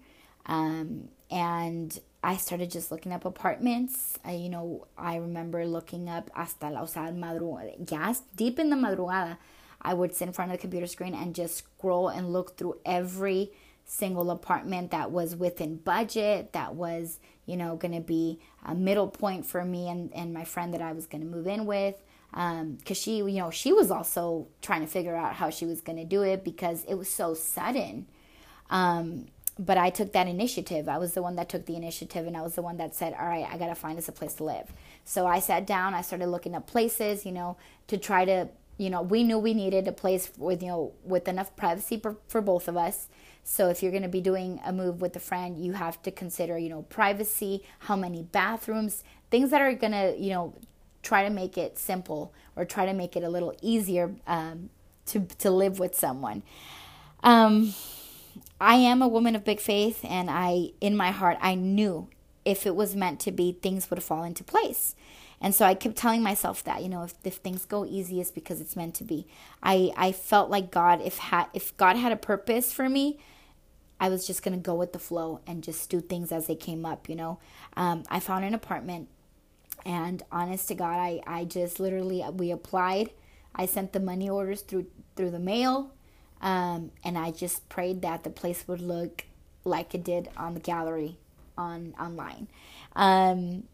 Um, 0.46 1.08
and 1.30 1.98
I 2.22 2.36
started 2.36 2.70
just 2.70 2.90
looking 2.90 3.12
up 3.12 3.24
apartments. 3.24 4.18
I, 4.24 4.32
you 4.32 4.48
know, 4.48 4.86
I 4.96 5.16
remember 5.16 5.64
looking 5.66 6.08
up 6.08 6.30
hasta 6.34 6.68
la 6.70 6.84
sea, 6.84 7.12
madrugada, 7.12 7.90
ya 7.90 8.14
deep 8.36 8.58
in 8.58 8.70
the 8.70 8.76
madrugada. 8.76 9.38
I 9.80 9.94
would 9.94 10.14
sit 10.14 10.26
in 10.26 10.34
front 10.34 10.50
of 10.50 10.58
the 10.58 10.60
computer 10.60 10.88
screen 10.88 11.14
and 11.14 11.34
just 11.34 11.56
scroll 11.58 12.08
and 12.08 12.32
look 12.32 12.56
through 12.56 12.78
every 12.84 13.52
single 13.84 14.30
apartment 14.30 14.90
that 14.90 15.10
was 15.10 15.34
within 15.36 15.76
budget, 15.76 16.52
that 16.52 16.74
was, 16.74 17.20
you 17.46 17.56
know, 17.56 17.76
going 17.76 17.94
to 17.94 18.00
be 18.00 18.38
a 18.64 18.74
middle 18.74 19.08
point 19.08 19.46
for 19.46 19.64
me 19.64 19.88
and, 19.88 20.12
and 20.12 20.34
my 20.34 20.44
friend 20.44 20.74
that 20.74 20.82
I 20.82 20.92
was 20.92 21.06
going 21.06 21.22
to 21.22 21.26
move 21.26 21.46
in 21.46 21.64
with. 21.64 21.94
Because 22.30 22.60
um, 22.60 22.78
she, 22.94 23.16
you 23.16 23.38
know, 23.38 23.50
she 23.50 23.72
was 23.72 23.90
also 23.90 24.48
trying 24.60 24.82
to 24.82 24.86
figure 24.86 25.16
out 25.16 25.34
how 25.34 25.48
she 25.48 25.64
was 25.64 25.80
going 25.80 25.96
to 25.96 26.04
do 26.04 26.22
it 26.22 26.44
because 26.44 26.84
it 26.84 26.94
was 26.94 27.08
so 27.08 27.32
sudden. 27.32 28.06
Um, 28.68 29.28
but 29.58 29.76
I 29.76 29.90
took 29.90 30.12
that 30.12 30.28
initiative. 30.28 30.88
I 30.88 30.98
was 30.98 31.14
the 31.14 31.22
one 31.22 31.36
that 31.36 31.48
took 31.48 31.66
the 31.66 31.76
initiative 31.76 32.26
and 32.26 32.36
I 32.36 32.42
was 32.42 32.54
the 32.54 32.62
one 32.62 32.76
that 32.76 32.94
said, 32.94 33.14
all 33.18 33.26
right, 33.26 33.46
I 33.50 33.58
got 33.58 33.66
to 33.68 33.74
find 33.74 33.98
us 33.98 34.08
a 34.08 34.12
place 34.12 34.34
to 34.34 34.44
live. 34.44 34.72
So 35.04 35.26
I 35.26 35.40
sat 35.40 35.66
down, 35.66 35.94
I 35.94 36.02
started 36.02 36.28
looking 36.28 36.54
up 36.54 36.66
places, 36.66 37.26
you 37.26 37.32
know, 37.32 37.56
to 37.88 37.96
try 37.96 38.24
to 38.24 38.48
you 38.78 38.90
know, 38.90 39.02
we 39.02 39.24
knew 39.24 39.38
we 39.38 39.54
needed 39.54 39.88
a 39.88 39.92
place 39.92 40.30
with, 40.38 40.62
you 40.62 40.68
know, 40.68 40.92
with 41.04 41.26
enough 41.26 41.54
privacy 41.56 41.98
for, 41.98 42.16
for 42.28 42.40
both 42.40 42.68
of 42.68 42.76
us. 42.76 43.08
So 43.42 43.68
if 43.68 43.82
you're 43.82 43.90
going 43.90 44.04
to 44.04 44.08
be 44.08 44.20
doing 44.20 44.60
a 44.64 44.72
move 44.72 45.00
with 45.00 45.16
a 45.16 45.20
friend, 45.20 45.58
you 45.58 45.72
have 45.72 46.00
to 46.04 46.12
consider, 46.12 46.56
you 46.56 46.68
know, 46.68 46.82
privacy, 46.82 47.64
how 47.80 47.96
many 47.96 48.22
bathrooms, 48.22 49.02
things 49.30 49.50
that 49.50 49.60
are 49.60 49.74
going 49.74 49.92
to, 49.92 50.14
you 50.16 50.30
know, 50.30 50.54
try 51.02 51.24
to 51.24 51.30
make 51.30 51.58
it 51.58 51.76
simple 51.76 52.32
or 52.54 52.64
try 52.64 52.86
to 52.86 52.92
make 52.92 53.16
it 53.16 53.24
a 53.24 53.28
little 53.28 53.54
easier 53.62 54.14
um, 54.26 54.70
to, 55.06 55.20
to 55.38 55.50
live 55.50 55.80
with 55.80 55.96
someone. 55.96 56.42
Um, 57.24 57.74
I 58.60 58.74
am 58.76 59.02
a 59.02 59.08
woman 59.08 59.36
of 59.36 59.44
big 59.44 59.60
faith, 59.60 60.04
and 60.04 60.28
I, 60.30 60.70
in 60.80 60.96
my 60.96 61.10
heart, 61.10 61.38
I 61.40 61.54
knew 61.54 62.08
if 62.44 62.66
it 62.66 62.74
was 62.74 62.96
meant 62.96 63.20
to 63.20 63.32
be, 63.32 63.52
things 63.52 63.90
would 63.90 64.02
fall 64.02 64.24
into 64.24 64.42
place. 64.42 64.94
And 65.40 65.54
so 65.54 65.64
I 65.64 65.74
kept 65.74 65.96
telling 65.96 66.22
myself 66.22 66.64
that, 66.64 66.82
you 66.82 66.88
know, 66.88 67.04
if, 67.04 67.14
if 67.22 67.36
things 67.36 67.64
go 67.64 67.84
easy, 67.84 68.20
it's 68.20 68.30
because 68.30 68.60
it's 68.60 68.74
meant 68.74 68.94
to 68.96 69.04
be. 69.04 69.26
I, 69.62 69.92
I 69.96 70.12
felt 70.12 70.50
like 70.50 70.70
God, 70.70 71.00
if 71.00 71.18
ha- 71.18 71.50
if 71.54 71.76
God 71.76 71.96
had 71.96 72.10
a 72.10 72.16
purpose 72.16 72.72
for 72.72 72.88
me, 72.88 73.18
I 74.00 74.08
was 74.08 74.26
just 74.26 74.42
gonna 74.42 74.56
go 74.56 74.74
with 74.74 74.92
the 74.92 74.98
flow 74.98 75.40
and 75.46 75.62
just 75.62 75.88
do 75.90 76.00
things 76.00 76.32
as 76.32 76.46
they 76.46 76.56
came 76.56 76.84
up, 76.84 77.08
you 77.08 77.14
know. 77.14 77.38
Um, 77.76 78.02
I 78.10 78.18
found 78.20 78.44
an 78.44 78.54
apartment, 78.54 79.08
and 79.84 80.22
honest 80.32 80.68
to 80.68 80.74
God, 80.74 80.96
I, 80.98 81.20
I 81.26 81.44
just 81.44 81.78
literally 81.78 82.24
we 82.32 82.50
applied. 82.50 83.10
I 83.54 83.66
sent 83.66 83.92
the 83.92 84.00
money 84.00 84.28
orders 84.28 84.62
through 84.62 84.86
through 85.14 85.30
the 85.30 85.38
mail, 85.38 85.92
um, 86.40 86.90
and 87.04 87.18
I 87.18 87.30
just 87.30 87.68
prayed 87.68 88.02
that 88.02 88.24
the 88.24 88.30
place 88.30 88.64
would 88.66 88.80
look 88.80 89.24
like 89.64 89.94
it 89.94 90.04
did 90.04 90.28
on 90.36 90.54
the 90.54 90.60
gallery 90.60 91.18
on 91.56 91.94
online. 91.98 92.48
Um, 92.94 93.64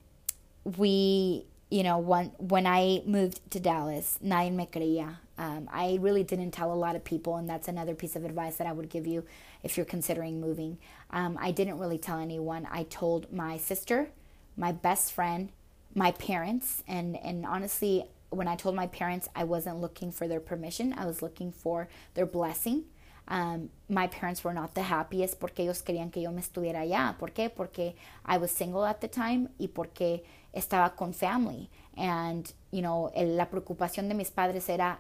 we 0.65 1.47
you 1.75 1.83
know, 1.83 1.99
when 1.99 2.27
when 2.39 2.69
I 2.69 3.03
moved 3.05 3.41
to 3.51 3.59
Dallas, 3.59 4.19
nadie 4.25 4.53
me 4.53 4.69
creía. 4.73 5.17
Um, 5.37 5.69
I 5.73 5.99
really 6.01 6.23
didn't 6.23 6.53
tell 6.53 6.73
a 6.73 6.75
lot 6.75 6.95
of 6.95 7.03
people, 7.03 7.35
and 7.37 7.49
that's 7.51 7.67
another 7.67 7.95
piece 7.97 8.15
of 8.15 8.25
advice 8.25 8.57
that 8.59 8.69
I 8.69 8.73
would 8.73 8.89
give 8.89 9.09
you 9.09 9.25
if 9.65 9.77
you're 9.77 9.85
considering 9.85 10.41
moving. 10.41 10.79
Um, 11.11 11.37
I 11.41 11.51
didn't 11.51 11.81
really 11.81 11.99
tell 11.99 12.21
anyone. 12.21 12.69
I 12.71 12.85
told 12.85 13.33
my 13.33 13.57
sister, 13.57 14.11
my 14.57 14.71
best 14.71 15.13
friend, 15.13 15.49
my 15.95 16.13
parents, 16.13 16.85
and 16.87 17.17
and 17.17 17.45
honestly, 17.45 18.05
when 18.35 18.49
I 18.49 18.57
told 18.57 18.75
my 18.75 18.87
parents, 18.87 19.29
I 19.35 19.45
wasn't 19.45 19.81
looking 19.81 20.13
for 20.13 20.29
their 20.29 20.41
permission. 20.41 20.95
I 20.97 21.07
was 21.07 21.23
looking 21.23 21.53
for 21.53 21.89
their 22.15 22.27
blessing. 22.27 22.85
Um, 23.27 23.71
my 23.89 24.07
parents 24.07 24.45
were 24.45 24.53
not 24.53 24.75
the 24.75 24.83
happiest 24.83 25.41
porque 25.41 25.61
ellos 25.61 25.83
querían 25.83 26.13
que 26.13 26.23
yo 26.23 26.31
me 26.31 26.43
estuviera 26.43 26.81
allá. 26.81 27.17
¿Por 27.19 27.29
qué? 27.31 27.49
Porque 27.55 27.95
I 28.27 28.37
was 28.37 28.51
single 28.51 28.85
at 28.85 29.01
the 29.01 29.09
time 29.09 29.49
y 29.59 29.69
porque 29.69 30.23
estaba 30.55 30.95
con 30.95 31.13
family. 31.13 31.71
And, 31.97 32.53
you 32.71 32.83
know, 32.83 33.11
el, 33.15 33.37
la 33.37 33.47
preocupación 33.47 34.09
de 34.09 34.15
mis 34.15 34.31
padres 34.31 34.69
era, 34.69 34.99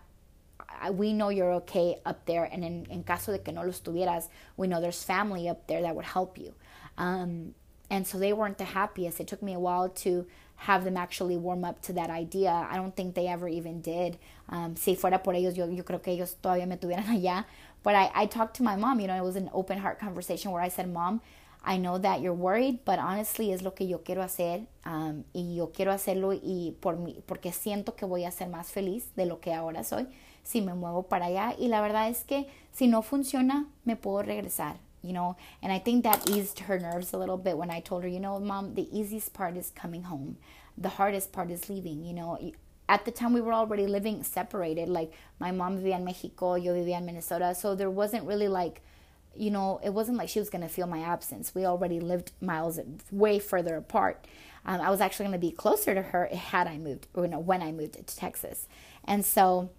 we 0.92 1.12
know 1.12 1.28
you're 1.28 1.52
okay 1.52 1.96
up 2.06 2.24
there, 2.26 2.44
and 2.44 2.64
in, 2.64 2.86
en 2.90 3.02
caso 3.02 3.32
de 3.32 3.38
que 3.40 3.52
no 3.52 3.62
lo 3.62 3.70
estuvieras, 3.70 4.28
we 4.56 4.66
know 4.66 4.80
there's 4.80 5.02
family 5.02 5.48
up 5.48 5.66
there 5.66 5.82
that 5.82 5.94
would 5.94 6.04
help 6.04 6.38
you. 6.38 6.54
Um, 6.96 7.54
and 7.90 8.06
so 8.06 8.18
they 8.18 8.32
weren't 8.32 8.58
the 8.58 8.64
happiest. 8.64 9.20
It 9.20 9.26
took 9.26 9.42
me 9.42 9.54
a 9.54 9.58
while 9.58 9.88
to 9.88 10.26
have 10.56 10.84
them 10.84 10.96
actually 10.96 11.36
warm 11.36 11.64
up 11.64 11.80
to 11.82 11.92
that 11.92 12.10
idea. 12.10 12.66
I 12.70 12.76
don't 12.76 12.94
think 12.94 13.14
they 13.14 13.26
ever 13.28 13.48
even 13.48 13.80
did. 13.80 14.18
Um, 14.48 14.76
si 14.76 14.96
fuera 14.96 15.22
por 15.22 15.34
ellos, 15.34 15.54
yo, 15.54 15.66
creo 15.66 16.02
que 16.02 16.12
ellos 16.12 16.36
todavía 16.42 16.66
me 16.66 16.76
tuvieran 16.76 17.04
allá. 17.08 17.44
But 17.82 17.94
I, 17.94 18.10
I 18.14 18.26
talked 18.26 18.56
to 18.56 18.62
my 18.62 18.76
mom, 18.76 19.00
you 19.00 19.06
know, 19.06 19.16
it 19.16 19.24
was 19.24 19.36
an 19.36 19.50
open 19.52 19.78
heart 19.78 19.98
conversation 19.98 20.52
where 20.52 20.62
I 20.62 20.68
said, 20.68 20.90
Mom, 20.90 21.20
I 21.66 21.78
know 21.78 21.98
that 21.98 22.20
you're 22.20 22.34
worried, 22.34 22.84
but 22.84 22.98
honestly 22.98 23.52
es 23.52 23.62
lo 23.62 23.72
que 23.72 23.86
yo 23.86 23.98
quiero 24.04 24.22
hacer 24.22 24.66
um, 24.84 25.24
y 25.34 25.54
yo 25.56 25.72
quiero 25.72 25.92
hacerlo 25.92 26.32
y 26.32 26.74
por 26.80 26.96
mí, 26.96 27.22
porque 27.26 27.52
siento 27.52 27.96
que 27.96 28.04
voy 28.04 28.24
a 28.24 28.30
ser 28.30 28.48
más 28.48 28.70
feliz 28.70 29.14
de 29.16 29.26
lo 29.26 29.40
que 29.40 29.52
ahora 29.54 29.82
soy 29.82 30.06
si 30.42 30.60
me 30.60 30.74
muevo 30.74 31.04
para 31.04 31.26
allá 31.26 31.54
y 31.58 31.68
la 31.68 31.80
verdad 31.80 32.10
es 32.10 32.22
que 32.24 32.46
si 32.72 32.86
no 32.86 33.00
funciona 33.00 33.66
me 33.84 33.96
puedo 33.96 34.22
regresar 34.22 34.76
you 35.04 35.12
know 35.12 35.36
and 35.62 35.72
i 35.72 35.78
think 35.78 36.02
that 36.02 36.28
eased 36.30 36.60
her 36.60 36.78
nerves 36.78 37.12
a 37.12 37.18
little 37.18 37.36
bit 37.36 37.56
when 37.56 37.70
i 37.70 37.80
told 37.80 38.02
her 38.02 38.08
you 38.08 38.20
know 38.20 38.38
mom 38.38 38.74
the 38.74 38.88
easiest 38.98 39.32
part 39.32 39.56
is 39.56 39.70
coming 39.74 40.04
home 40.04 40.36
the 40.76 40.90
hardest 40.90 41.32
part 41.32 41.50
is 41.50 41.68
leaving 41.68 42.04
you 42.04 42.12
know 42.12 42.38
at 42.88 43.04
the 43.04 43.10
time 43.10 43.32
we 43.32 43.40
were 43.40 43.52
already 43.52 43.86
living 43.86 44.22
separated 44.22 44.88
like 44.88 45.12
my 45.38 45.50
mom 45.50 45.78
vivía 45.78 45.96
in 45.96 46.04
mexico 46.04 46.54
yo 46.54 46.72
vivía 46.72 46.98
in 46.98 47.06
minnesota 47.06 47.54
so 47.54 47.74
there 47.74 47.90
wasn't 47.90 48.24
really 48.24 48.48
like 48.48 48.80
you 49.36 49.50
know, 49.50 49.80
it 49.82 49.90
wasn't 49.90 50.16
like 50.16 50.28
she 50.28 50.38
was 50.38 50.50
going 50.50 50.62
to 50.62 50.68
feel 50.68 50.86
my 50.86 51.00
absence. 51.00 51.54
We 51.54 51.66
already 51.66 52.00
lived 52.00 52.32
miles 52.40 52.78
way 53.10 53.38
further 53.38 53.76
apart. 53.76 54.26
Um, 54.66 54.80
I 54.80 54.90
was 54.90 55.00
actually 55.00 55.26
going 55.26 55.40
to 55.40 55.46
be 55.46 55.50
closer 55.50 55.94
to 55.94 56.02
her 56.02 56.26
had 56.26 56.66
I 56.66 56.78
moved, 56.78 57.06
you 57.16 57.28
know, 57.28 57.38
when 57.38 57.62
I 57.62 57.72
moved 57.72 57.94
to 57.94 58.16
Texas. 58.16 58.66
And 59.04 59.24
so, 59.24 59.70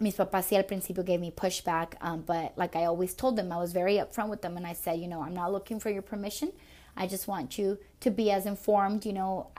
mis 0.00 0.16
papás 0.16 0.46
sí 0.46 0.56
al 0.56 0.64
principio 0.64 1.02
gave 1.02 1.20
me 1.20 1.30
pushback, 1.30 1.94
um, 2.00 2.22
but 2.22 2.52
like 2.56 2.76
I 2.76 2.84
always 2.84 3.14
told 3.14 3.36
them, 3.36 3.52
I 3.52 3.56
was 3.56 3.72
very 3.72 3.94
upfront 3.96 4.28
with 4.28 4.42
them, 4.42 4.56
and 4.56 4.66
I 4.66 4.72
said, 4.72 4.98
you 4.98 5.08
know, 5.08 5.22
I'm 5.22 5.34
not 5.34 5.52
looking 5.52 5.78
for 5.80 5.90
your 5.90 6.02
permission. 6.02 6.52
I 6.96 7.06
just 7.06 7.26
want 7.26 7.58
you 7.58 7.78
to 8.00 8.10
be 8.10 8.30
as 8.30 8.46
informed, 8.46 9.04
you 9.04 9.12
know, 9.12 9.50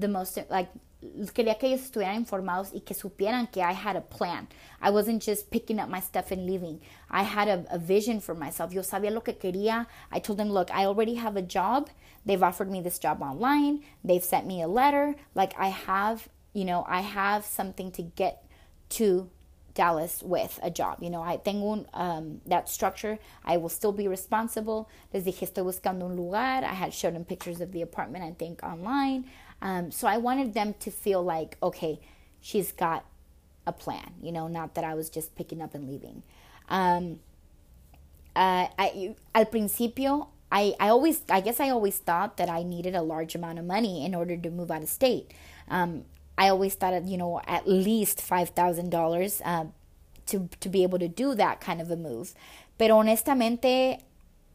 the 0.00 0.08
most 0.08 0.38
like 0.50 0.68
quería 1.32 1.58
que 1.58 1.68
ellos 1.68 1.82
estuvieran 1.82 2.16
informados 2.16 2.72
y 2.72 2.80
que 2.80 2.94
supieran 2.94 3.50
que 3.50 3.62
I 3.62 3.72
had 3.72 3.96
a 3.96 4.00
plan. 4.00 4.48
I 4.80 4.90
wasn't 4.90 5.22
just 5.22 5.50
picking 5.50 5.80
up 5.80 5.88
my 5.88 6.00
stuff 6.00 6.30
and 6.30 6.46
leaving. 6.46 6.80
I 7.10 7.22
had 7.22 7.48
a, 7.48 7.64
a 7.70 7.78
vision 7.78 8.20
for 8.20 8.34
myself. 8.34 8.72
Yo 8.72 8.82
sabía 8.82 9.12
lo 9.12 9.20
que 9.20 9.34
quería. 9.34 9.86
I 10.10 10.20
told 10.20 10.38
them, 10.38 10.50
look, 10.50 10.70
I 10.72 10.84
already 10.84 11.14
have 11.14 11.36
a 11.36 11.42
job. 11.42 11.90
They've 12.24 12.42
offered 12.42 12.70
me 12.70 12.80
this 12.80 12.98
job 12.98 13.20
online. 13.20 13.82
They've 14.04 14.22
sent 14.22 14.46
me 14.46 14.62
a 14.62 14.68
letter. 14.68 15.16
Like 15.34 15.54
I 15.58 15.68
have, 15.68 16.28
you 16.52 16.64
know, 16.64 16.84
I 16.88 17.00
have 17.00 17.44
something 17.44 17.90
to 17.92 18.02
get 18.02 18.44
to 18.90 19.28
Dallas 19.74 20.22
with 20.22 20.58
a 20.62 20.70
job. 20.70 20.98
You 21.02 21.10
know, 21.10 21.22
I 21.22 21.36
tengo 21.36 21.72
un, 21.72 21.86
um, 21.94 22.40
that 22.46 22.68
structure. 22.68 23.18
I 23.44 23.56
will 23.56 23.68
still 23.68 23.92
be 23.92 24.08
responsible. 24.08 24.88
Les 25.12 25.22
dije, 25.22 25.50
estoy 25.50 25.64
buscando 25.64 26.04
un 26.04 26.16
lugar. 26.16 26.64
I 26.64 26.74
had 26.74 26.92
showed 26.92 27.14
them 27.14 27.24
pictures 27.24 27.60
of 27.60 27.72
the 27.72 27.82
apartment, 27.82 28.24
I 28.24 28.32
think, 28.32 28.62
online. 28.62 29.26
Um, 29.60 29.90
so 29.90 30.08
I 30.08 30.18
wanted 30.18 30.54
them 30.54 30.74
to 30.80 30.90
feel 30.90 31.22
like, 31.22 31.56
okay, 31.62 32.00
she's 32.40 32.72
got 32.72 33.04
a 33.66 33.72
plan, 33.72 34.14
you 34.20 34.32
know, 34.32 34.48
not 34.48 34.74
that 34.74 34.84
I 34.84 34.94
was 34.94 35.08
just 35.08 35.36
picking 35.36 35.62
up 35.62 35.74
and 35.74 35.88
leaving. 35.88 36.22
Um, 36.68 37.20
uh, 38.34 38.66
I, 38.78 39.14
al 39.34 39.44
principio, 39.46 40.28
I, 40.50 40.74
I 40.80 40.88
always, 40.88 41.22
I 41.28 41.40
guess 41.40 41.60
I 41.60 41.70
always 41.70 41.98
thought 41.98 42.36
that 42.38 42.50
I 42.50 42.62
needed 42.62 42.94
a 42.94 43.02
large 43.02 43.34
amount 43.34 43.58
of 43.58 43.64
money 43.64 44.04
in 44.04 44.14
order 44.14 44.36
to 44.36 44.50
move 44.50 44.70
out 44.70 44.82
of 44.82 44.88
state. 44.88 45.32
Um, 45.68 46.04
I 46.36 46.48
always 46.48 46.74
thought 46.74 46.94
of, 46.94 47.06
you 47.06 47.18
know, 47.18 47.40
at 47.46 47.68
least 47.68 48.18
$5,000 48.18 49.42
uh, 49.44 49.64
to, 50.26 50.48
to 50.60 50.68
be 50.68 50.82
able 50.82 50.98
to 50.98 51.08
do 51.08 51.34
that 51.34 51.60
kind 51.60 51.80
of 51.80 51.90
a 51.90 51.96
move. 51.96 52.34
Pero 52.78 52.96
honestamente, 52.98 54.00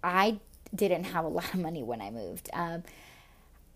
I 0.03 0.39
didn't 0.73 1.05
have 1.05 1.25
a 1.25 1.27
lot 1.39 1.53
of 1.53 1.59
money 1.59 1.83
when 1.83 2.01
I 2.01 2.09
moved. 2.11 2.49
Um, 2.53 2.83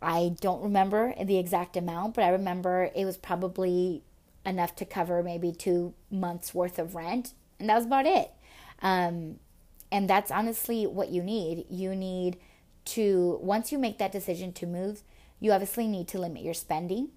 I 0.01 0.35
don't 0.41 0.63
remember 0.63 1.13
the 1.23 1.37
exact 1.37 1.77
amount, 1.77 2.15
but 2.15 2.23
I 2.23 2.29
remember 2.29 2.89
it 2.95 3.05
was 3.05 3.17
probably 3.17 4.01
enough 4.45 4.75
to 4.77 4.85
cover 4.85 5.21
maybe 5.21 5.51
two 5.51 5.93
months 6.09 6.53
worth 6.55 6.79
of 6.79 6.95
rent, 6.95 7.33
and 7.59 7.69
that 7.69 7.75
was 7.75 7.85
about 7.85 8.07
it. 8.07 8.31
Um, 8.81 9.37
and 9.91 10.09
that's 10.09 10.31
honestly 10.31 10.87
what 10.87 11.09
you 11.09 11.21
need. 11.21 11.65
You 11.69 11.95
need 11.95 12.37
to, 12.85 13.37
once 13.41 13.71
you 13.71 13.77
make 13.77 13.99
that 13.99 14.11
decision 14.11 14.53
to 14.53 14.65
move, 14.65 15.03
you 15.39 15.51
obviously 15.51 15.87
need 15.87 16.07
to 16.09 16.19
limit 16.19 16.41
your 16.41 16.55
spending 16.55 17.09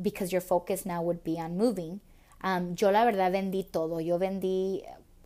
because 0.00 0.32
your 0.32 0.40
focus 0.40 0.84
now 0.84 1.02
would 1.02 1.22
be 1.24 1.38
on 1.38 1.56
moving. 1.56 2.00
Um, 2.42 2.74
yo 2.74 2.90
la 2.90 3.04
verdad 3.04 3.32
vendí 3.32 3.70
todo. 3.70 4.00
Yo 4.00 4.18
vendí 4.18 4.82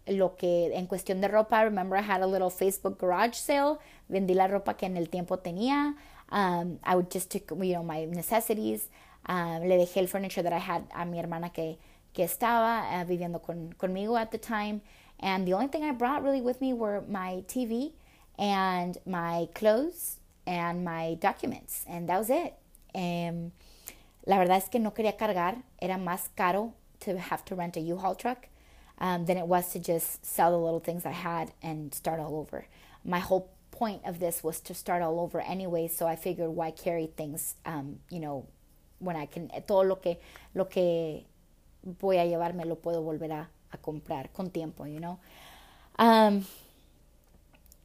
lo 0.07 0.37
que 0.37 0.73
en 0.75 0.87
cuestión 0.87 1.21
de 1.21 1.29
ropa. 1.29 1.65
Remember 1.65 1.97
I 1.97 2.03
had 2.03 2.23
a 2.23 2.27
little 2.27 2.51
Facebook 2.51 2.99
garage 2.99 3.35
sale. 3.35 3.79
Vendí 4.11 4.35
la 4.35 4.49
ropa 4.49 4.77
que 4.77 4.87
en 4.87 4.97
el 4.97 5.09
tiempo 5.09 5.39
tenía. 5.39 5.95
Um, 6.31 6.79
I 6.85 6.97
would 6.97 7.11
just 7.11 7.31
take, 7.31 7.51
you 7.51 7.75
know, 7.75 7.83
my 7.83 8.07
necessities. 8.07 8.89
Um, 9.27 9.63
le 9.63 9.77
dejé 9.77 9.99
el 9.99 10.07
furniture 10.07 10.43
that 10.43 10.53
I 10.53 10.59
had 10.59 10.85
a 10.95 11.05
mi 11.05 11.19
hermana 11.19 11.51
que, 11.51 11.79
que 12.13 12.25
estaba 12.25 13.01
uh, 13.01 13.05
viviendo 13.05 13.41
con, 13.41 13.75
conmigo 13.79 14.21
at 14.21 14.31
the 14.31 14.39
time. 14.39 14.83
And 15.21 15.47
the 15.47 15.55
only 15.55 15.69
thing 15.69 15.85
I 15.85 15.93
brought 15.93 16.23
really 16.23 16.41
with 16.41 16.61
me 16.61 16.73
were 16.73 17.03
my 17.09 17.45
TV 17.47 17.93
and 18.39 18.99
my 19.07 19.49
clothes 19.55 20.19
and 20.47 20.85
my 20.85 21.17
documents. 21.21 21.85
And 21.89 22.09
that 22.09 22.19
was 22.19 22.31
it. 22.31 22.55
Um, 22.95 23.53
la 24.27 24.39
verdad 24.39 24.57
es 24.57 24.69
que 24.69 24.79
no 24.79 24.93
quería 24.93 25.17
cargar. 25.17 25.63
Era 25.81 25.99
más 25.99 26.31
caro 26.35 26.73
to 27.01 27.19
have 27.19 27.45
to 27.45 27.55
rent 27.55 27.77
a 27.77 27.81
U-Haul 27.81 28.15
truck 28.15 28.49
um, 28.99 29.27
than 29.27 29.37
it 29.37 29.47
was 29.47 29.73
to 29.73 29.79
just 29.79 30.25
sell 30.25 30.51
the 30.51 30.59
little 30.59 30.81
things 30.81 31.05
I 31.05 31.13
had 31.13 31.53
and 31.63 31.95
start 31.95 32.21
all 32.21 32.37
over. 32.37 32.67
My 33.05 33.19
whole 33.19 33.51
point 33.71 34.03
of 34.05 34.21
this 34.21 34.43
was 34.43 34.61
to 34.61 34.75
start 34.75 35.03
all 35.03 35.21
over 35.21 35.41
anyway, 35.41 35.89
so 35.89 36.07
I 36.07 36.17
figured 36.17 36.51
why 36.51 36.71
carry 36.71 37.07
things, 37.07 37.57
um, 37.67 37.99
you 38.09 38.21
know, 38.21 38.47
when 39.01 39.17
I 39.17 39.27
can, 39.27 39.51
todo 39.67 39.83
lo 39.83 39.97
que, 39.97 40.17
lo 40.55 40.67
que 40.67 41.25
voy 41.85 42.17
a 42.19 42.25
llevarme 42.25 42.65
lo 42.65 42.77
puedo 42.77 43.03
volver 43.03 43.33
a, 43.33 43.49
a 43.73 43.77
comprar 43.79 44.33
con 44.33 44.51
tiempo, 44.51 44.85
you 44.85 45.01
know. 45.01 45.19
Um, 45.99 46.47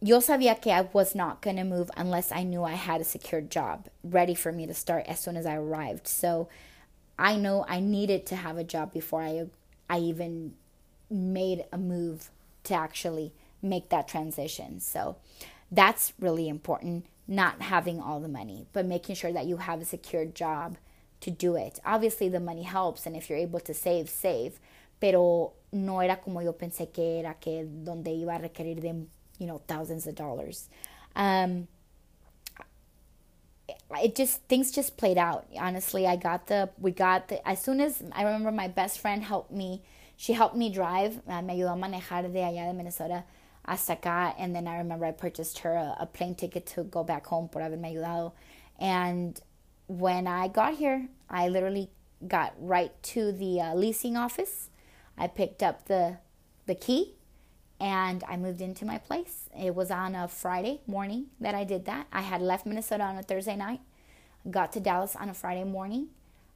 yo 0.02 0.20
sabía 0.20 0.60
que 0.62 0.72
I 0.72 0.82
was 0.94 1.14
not 1.14 1.42
going 1.42 1.58
to 1.58 1.64
move 1.64 1.92
unless 1.98 2.32
I 2.32 2.44
knew 2.44 2.64
I 2.64 2.74
had 2.74 3.02
a 3.02 3.06
secured 3.06 3.50
job 3.50 3.88
ready 4.04 4.34
for 4.34 4.52
me 4.52 4.66
to 4.66 4.74
start 4.74 5.06
as 5.08 5.20
soon 5.20 5.36
as 5.36 5.46
I 5.46 5.56
arrived. 5.56 6.08
So 6.08 6.48
I 7.18 7.36
know 7.36 7.66
I 7.68 7.80
needed 7.80 8.26
to 8.28 8.36
have 8.38 8.58
a 8.58 8.64
job 8.64 8.94
before 8.94 9.22
I 9.22 9.48
I 9.90 10.00
even 10.00 10.54
made 11.10 11.66
a 11.72 11.78
move 11.78 12.30
to 12.66 12.76
actually 12.76 13.34
make 13.62 13.90
that 13.90 14.08
transition. 14.08 14.80
So 14.80 15.18
that's 15.72 16.14
really 16.20 16.48
important, 16.48 17.06
not 17.28 17.62
having 17.62 18.00
all 18.00 18.20
the 18.20 18.28
money, 18.28 18.68
but 18.72 18.86
making 18.86 19.16
sure 19.16 19.34
that 19.34 19.48
you 19.48 19.58
have 19.58 19.82
a 19.82 19.86
secured 19.86 20.36
job 20.36 20.78
to 21.22 21.32
do 21.32 21.56
it. 21.56 21.80
Obviously, 21.86 22.30
the 22.30 22.40
money 22.40 22.64
helps, 22.64 23.06
and 23.06 23.16
if 23.16 23.30
you're 23.30 23.40
able 23.40 23.60
to 23.62 23.74
save, 23.74 24.10
save. 24.10 24.60
Pero 25.00 25.54
no 25.72 26.00
era 26.00 26.18
como 26.18 26.42
yo 26.42 26.54
pensé 26.54 26.92
que 26.92 27.20
era, 27.20 27.36
que 27.40 27.66
donde 27.66 28.08
iba 28.08 28.36
a 28.36 28.40
requerir 28.40 28.82
de, 28.82 29.06
you 29.40 29.48
know, 29.48 29.62
thousands 29.68 30.06
of 30.06 30.16
dollars. 30.16 30.70
Um, 31.16 31.68
it 34.02 34.16
just 34.16 34.44
things 34.44 34.72
just 34.72 34.98
played 34.98 35.18
out 35.18 35.46
honestly 35.60 36.08
i 36.08 36.16
got 36.16 36.48
the 36.48 36.70
we 36.80 36.92
got 36.92 37.28
the 37.28 37.48
as 37.48 37.62
soon 37.62 37.80
as 37.80 38.02
i 38.14 38.24
remember 38.24 38.52
my 38.52 38.68
best 38.68 39.00
friend 39.00 39.24
helped 39.24 39.52
me 39.52 39.82
she 40.18 40.34
helped 40.34 40.56
me 40.56 40.72
drive 40.72 41.22
uh, 41.28 41.42
me 41.42 41.54
ayudó 41.54 41.74
a 41.74 41.76
manejar 41.76 42.24
de 42.24 42.40
allá 42.40 42.68
de 42.68 42.74
minnesota 42.74 43.24
hasta 43.70 43.96
acá. 43.96 44.34
And 44.38 44.56
then 44.56 44.68
I 44.68 44.78
remember 44.78 45.06
I 45.06 45.12
purchased 45.12 45.60
her 45.60 45.76
a, 45.76 45.96
a 46.00 46.06
plane 46.06 46.36
ticket 46.36 46.66
to 46.68 46.84
go 46.84 47.04
back 47.04 47.28
home 47.28 47.48
por 47.48 47.62
haberme 47.62 47.94
ayudado. 47.94 48.34
And 48.80 49.40
when 49.88 50.28
I 50.28 50.48
got 50.48 50.76
here, 50.76 51.08
I 51.30 51.48
literally 51.50 51.90
got 52.28 52.54
right 52.60 52.92
to 53.04 53.32
the 53.32 53.62
uh, 53.62 53.76
leasing 53.76 54.18
office. 54.18 54.70
I 55.18 55.28
picked 55.28 55.62
up 55.62 55.86
the 55.86 56.18
the 56.66 56.76
key 56.76 57.16
and 57.80 58.24
I 58.28 58.38
moved 58.38 58.62
into 58.62 58.86
my 58.86 58.98
place. 58.98 59.50
It 59.58 59.74
was 59.76 59.92
on 59.92 60.16
a 60.16 60.28
Friday 60.28 60.82
morning 60.88 61.28
that 61.40 61.56
I 61.56 61.64
did 61.64 61.86
that. 61.86 62.08
I 62.12 62.22
had 62.22 62.42
left 62.42 62.66
Minnesota 62.66 63.04
on 63.04 63.18
a 63.18 63.24
Thursday 63.24 63.56
night, 63.56 63.82
got 64.50 64.72
to 64.74 64.80
Dallas 64.80 65.16
on 65.16 65.30
a 65.30 65.34
Friday 65.34 65.64
morning. 65.64 66.08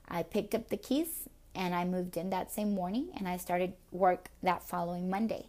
I 0.07 0.23
picked 0.23 0.53
up 0.53 0.69
the 0.69 0.77
keys 0.77 1.29
and 1.55 1.73
I 1.73 1.86
moved 1.86 2.17
in 2.17 2.29
that 2.31 2.51
same 2.51 2.73
morning 2.73 3.09
and 3.17 3.27
I 3.27 3.38
started 3.38 3.73
work 3.91 4.29
that 4.41 4.63
following 4.63 5.09
Monday. 5.09 5.45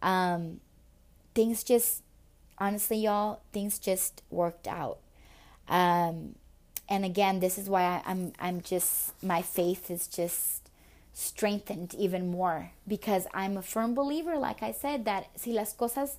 Um, 0.00 0.60
things 1.34 1.62
just 1.64 2.02
honestly 2.58 2.98
y'all 2.98 3.40
things 3.52 3.78
just 3.78 4.22
worked 4.30 4.68
out 4.68 4.98
um, 5.68 6.34
and 6.88 7.04
again 7.04 7.40
this 7.40 7.58
is 7.58 7.68
why 7.68 7.82
I, 7.82 8.02
i'm 8.06 8.32
i'm 8.38 8.60
just 8.60 9.12
my 9.22 9.42
faith 9.42 9.90
is 9.90 10.06
just 10.06 10.61
strengthened 11.12 11.94
even 11.94 12.30
more 12.30 12.70
because 12.88 13.26
i'm 13.34 13.56
a 13.56 13.62
firm 13.62 13.94
believer 13.94 14.36
like 14.38 14.62
i 14.62 14.72
said 14.72 15.04
that 15.04 15.26
si 15.36 15.52
las 15.52 15.74
cosas 15.74 16.16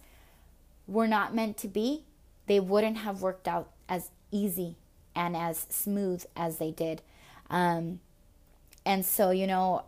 were 0.87 1.07
not 1.07 1.33
meant 1.33 1.57
to 1.57 1.67
be 1.67 2.03
they 2.47 2.59
wouldn't 2.59 2.97
have 2.97 3.21
worked 3.21 3.47
out 3.47 3.69
as 3.87 4.09
easy 4.31 4.75
and 5.15 5.35
as 5.35 5.65
smooth 5.69 6.23
as 6.35 6.57
they 6.57 6.71
did. 6.71 7.01
Um, 7.49 7.99
and 8.85 9.05
so 9.05 9.31
you 9.31 9.47
know 9.47 9.83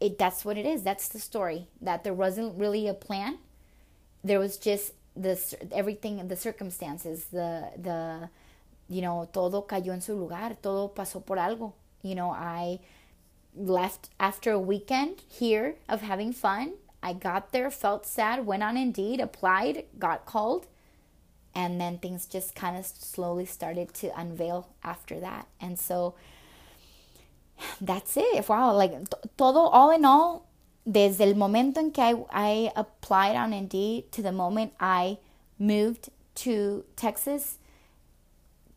it 0.00 0.18
that's 0.18 0.44
what 0.44 0.56
it 0.56 0.66
is. 0.66 0.82
That's 0.82 1.08
the 1.08 1.18
story 1.18 1.66
that 1.80 2.04
there 2.04 2.14
wasn't 2.14 2.58
really 2.58 2.86
a 2.88 2.94
plan. 2.94 3.38
There 4.22 4.38
was 4.38 4.56
just 4.56 4.92
this 5.16 5.54
everything 5.72 6.28
the 6.28 6.36
circumstances 6.36 7.24
the 7.32 7.70
the 7.78 8.28
you 8.88 9.00
know 9.00 9.28
todo 9.32 9.62
cayó 9.62 9.92
en 9.92 10.02
su 10.02 10.14
lugar 10.14 10.56
todo 10.62 10.88
pasó 10.88 11.24
por 11.24 11.36
algo. 11.38 11.72
You 12.02 12.14
know 12.14 12.30
i 12.30 12.78
left 13.56 14.10
after 14.20 14.52
a 14.52 14.58
weekend 14.58 15.22
here 15.28 15.76
of 15.88 16.02
having 16.02 16.32
fun. 16.32 16.74
I 17.02 17.12
got 17.12 17.52
there 17.52 17.70
felt 17.70 18.06
sad 18.06 18.46
went 18.46 18.62
on 18.62 18.76
indeed 18.76 19.20
applied 19.20 19.84
got 19.98 20.26
called 20.26 20.66
and 21.54 21.80
then 21.80 21.98
things 21.98 22.26
just 22.26 22.54
kind 22.54 22.76
of 22.76 22.84
slowly 22.84 23.46
started 23.46 23.94
to 23.94 24.18
unveil 24.18 24.68
after 24.84 25.20
that. 25.20 25.46
And 25.60 25.78
so 25.78 26.14
that's 27.80 28.16
it. 28.16 28.48
Wow 28.48 28.74
like 28.74 28.92
todo 29.36 29.60
all 29.60 29.90
in 29.90 30.04
all 30.04 30.46
desde 30.86 31.22
el 31.22 31.34
momento 31.34 31.80
en 31.80 31.90
que 31.90 32.02
I, 32.02 32.14
I 32.30 32.72
applied 32.76 33.36
on 33.36 33.52
Indeed 33.52 34.12
to 34.12 34.22
the 34.22 34.32
moment 34.32 34.72
I 34.78 35.18
moved 35.58 36.10
to 36.36 36.84
Texas, 36.96 37.58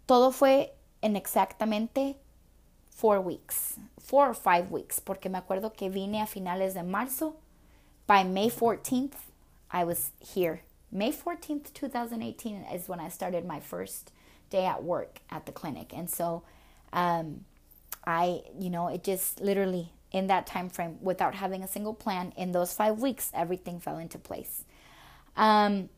todo 0.08 0.32
fue 0.32 0.72
en 1.04 1.16
exactamente 1.16 2.16
four 3.00 3.22
weeks, 3.22 3.76
four 4.00 4.30
or 4.30 4.34
five 4.34 4.70
weeks, 4.72 5.00
porque 5.00 5.26
me 5.26 5.40
acuerdo 5.40 5.76
que 5.76 5.90
vine 5.90 6.22
a 6.22 6.26
finales 6.26 6.74
de 6.74 6.84
marzo. 6.84 7.36
By 8.08 8.24
May 8.24 8.50
14th, 8.50 9.14
I 9.72 9.84
was 9.86 10.12
here. 10.20 10.62
May 10.92 11.12
14th, 11.12 11.74
2018 11.74 12.66
is 12.74 12.90
when 12.90 13.00
I 13.00 13.08
started 13.08 13.46
my 13.46 13.60
first 13.60 14.12
day 14.50 14.66
at 14.66 14.84
work 14.84 15.20
at 15.30 15.46
the 15.46 15.52
clinic. 15.52 15.94
And 15.96 16.10
so 16.10 16.44
um, 16.92 17.46
I, 18.06 18.42
you 18.60 18.70
know, 18.70 18.88
it 18.88 19.04
just 19.04 19.40
literally 19.40 19.92
in 20.12 20.28
that 20.28 20.48
time 20.48 20.70
frame 20.70 20.98
without 21.02 21.36
having 21.36 21.64
a 21.64 21.68
single 21.68 21.94
plan 21.94 22.34
in 22.36 22.52
those 22.52 22.74
five 22.74 23.00
weeks 23.00 23.32
everything 23.34 23.80
fell 23.80 23.98
into 23.98 24.18
place 24.18 24.64
um, 25.38 25.90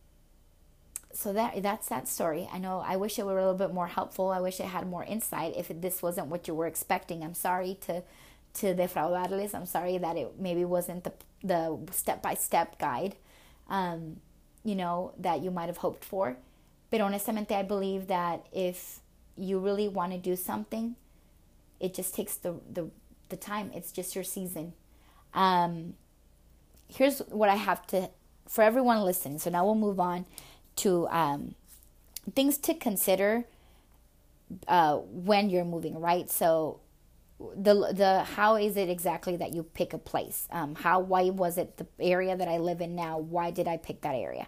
so 1.13 1.33
that 1.33 1.61
that's 1.61 1.87
that 1.89 2.07
story. 2.07 2.47
I 2.51 2.57
know 2.57 2.83
I 2.85 2.95
wish 2.95 3.19
it 3.19 3.25
were 3.25 3.37
a 3.37 3.41
little 3.41 3.57
bit 3.57 3.73
more 3.73 3.87
helpful. 3.87 4.29
I 4.29 4.39
wish 4.39 4.59
it 4.59 4.65
had 4.65 4.87
more 4.87 5.03
insight. 5.03 5.53
If 5.57 5.69
this 5.81 6.01
wasn't 6.01 6.27
what 6.27 6.47
you 6.47 6.53
were 6.53 6.67
expecting, 6.67 7.23
I'm 7.23 7.33
sorry 7.33 7.77
to 7.81 8.03
to 8.55 8.75
defraudarles. 8.75 9.53
I'm 9.55 9.65
sorry 9.65 9.97
that 9.97 10.17
it 10.17 10.39
maybe 10.39 10.65
wasn't 10.65 11.03
the 11.03 11.13
the 11.43 11.79
step 11.91 12.21
by 12.21 12.35
step 12.35 12.79
guide, 12.79 13.15
um, 13.69 14.17
you 14.63 14.75
know, 14.75 15.13
that 15.17 15.41
you 15.41 15.51
might 15.51 15.67
have 15.67 15.77
hoped 15.77 16.03
for. 16.03 16.37
But 16.89 17.01
honestamente, 17.01 17.55
I 17.55 17.63
believe 17.63 18.07
that 18.07 18.45
if 18.51 18.99
you 19.37 19.59
really 19.59 19.87
want 19.87 20.11
to 20.11 20.17
do 20.17 20.35
something, 20.35 20.95
it 21.79 21.93
just 21.93 22.13
takes 22.13 22.35
the 22.35 22.55
the 22.71 22.89
the 23.29 23.37
time. 23.37 23.71
It's 23.73 23.91
just 23.91 24.15
your 24.15 24.23
season. 24.23 24.73
Um, 25.33 25.93
here's 26.87 27.19
what 27.19 27.49
I 27.49 27.55
have 27.55 27.87
to 27.87 28.09
for 28.47 28.63
everyone 28.63 29.01
listening. 29.01 29.39
So 29.39 29.49
now 29.49 29.65
we'll 29.65 29.75
move 29.75 29.99
on 29.99 30.25
to 30.77 31.07
um, 31.09 31.55
things 32.35 32.57
to 32.59 32.73
consider 32.73 33.45
uh, 34.67 34.97
when 34.97 35.49
you're 35.49 35.65
moving, 35.65 35.99
right? 35.99 36.29
So 36.29 36.79
the 37.55 37.93
the 37.93 38.23
how 38.35 38.55
is 38.55 38.77
it 38.77 38.89
exactly 38.89 39.35
that 39.37 39.53
you 39.53 39.63
pick 39.63 39.93
a 39.93 39.97
place? 39.97 40.47
Um, 40.51 40.75
how 40.75 40.99
why 40.99 41.29
was 41.29 41.57
it 41.57 41.77
the 41.77 41.87
area 41.99 42.35
that 42.35 42.47
I 42.47 42.57
live 42.57 42.81
in 42.81 42.95
now? 42.95 43.17
Why 43.17 43.51
did 43.51 43.67
I 43.67 43.77
pick 43.77 44.01
that 44.01 44.15
area? 44.15 44.47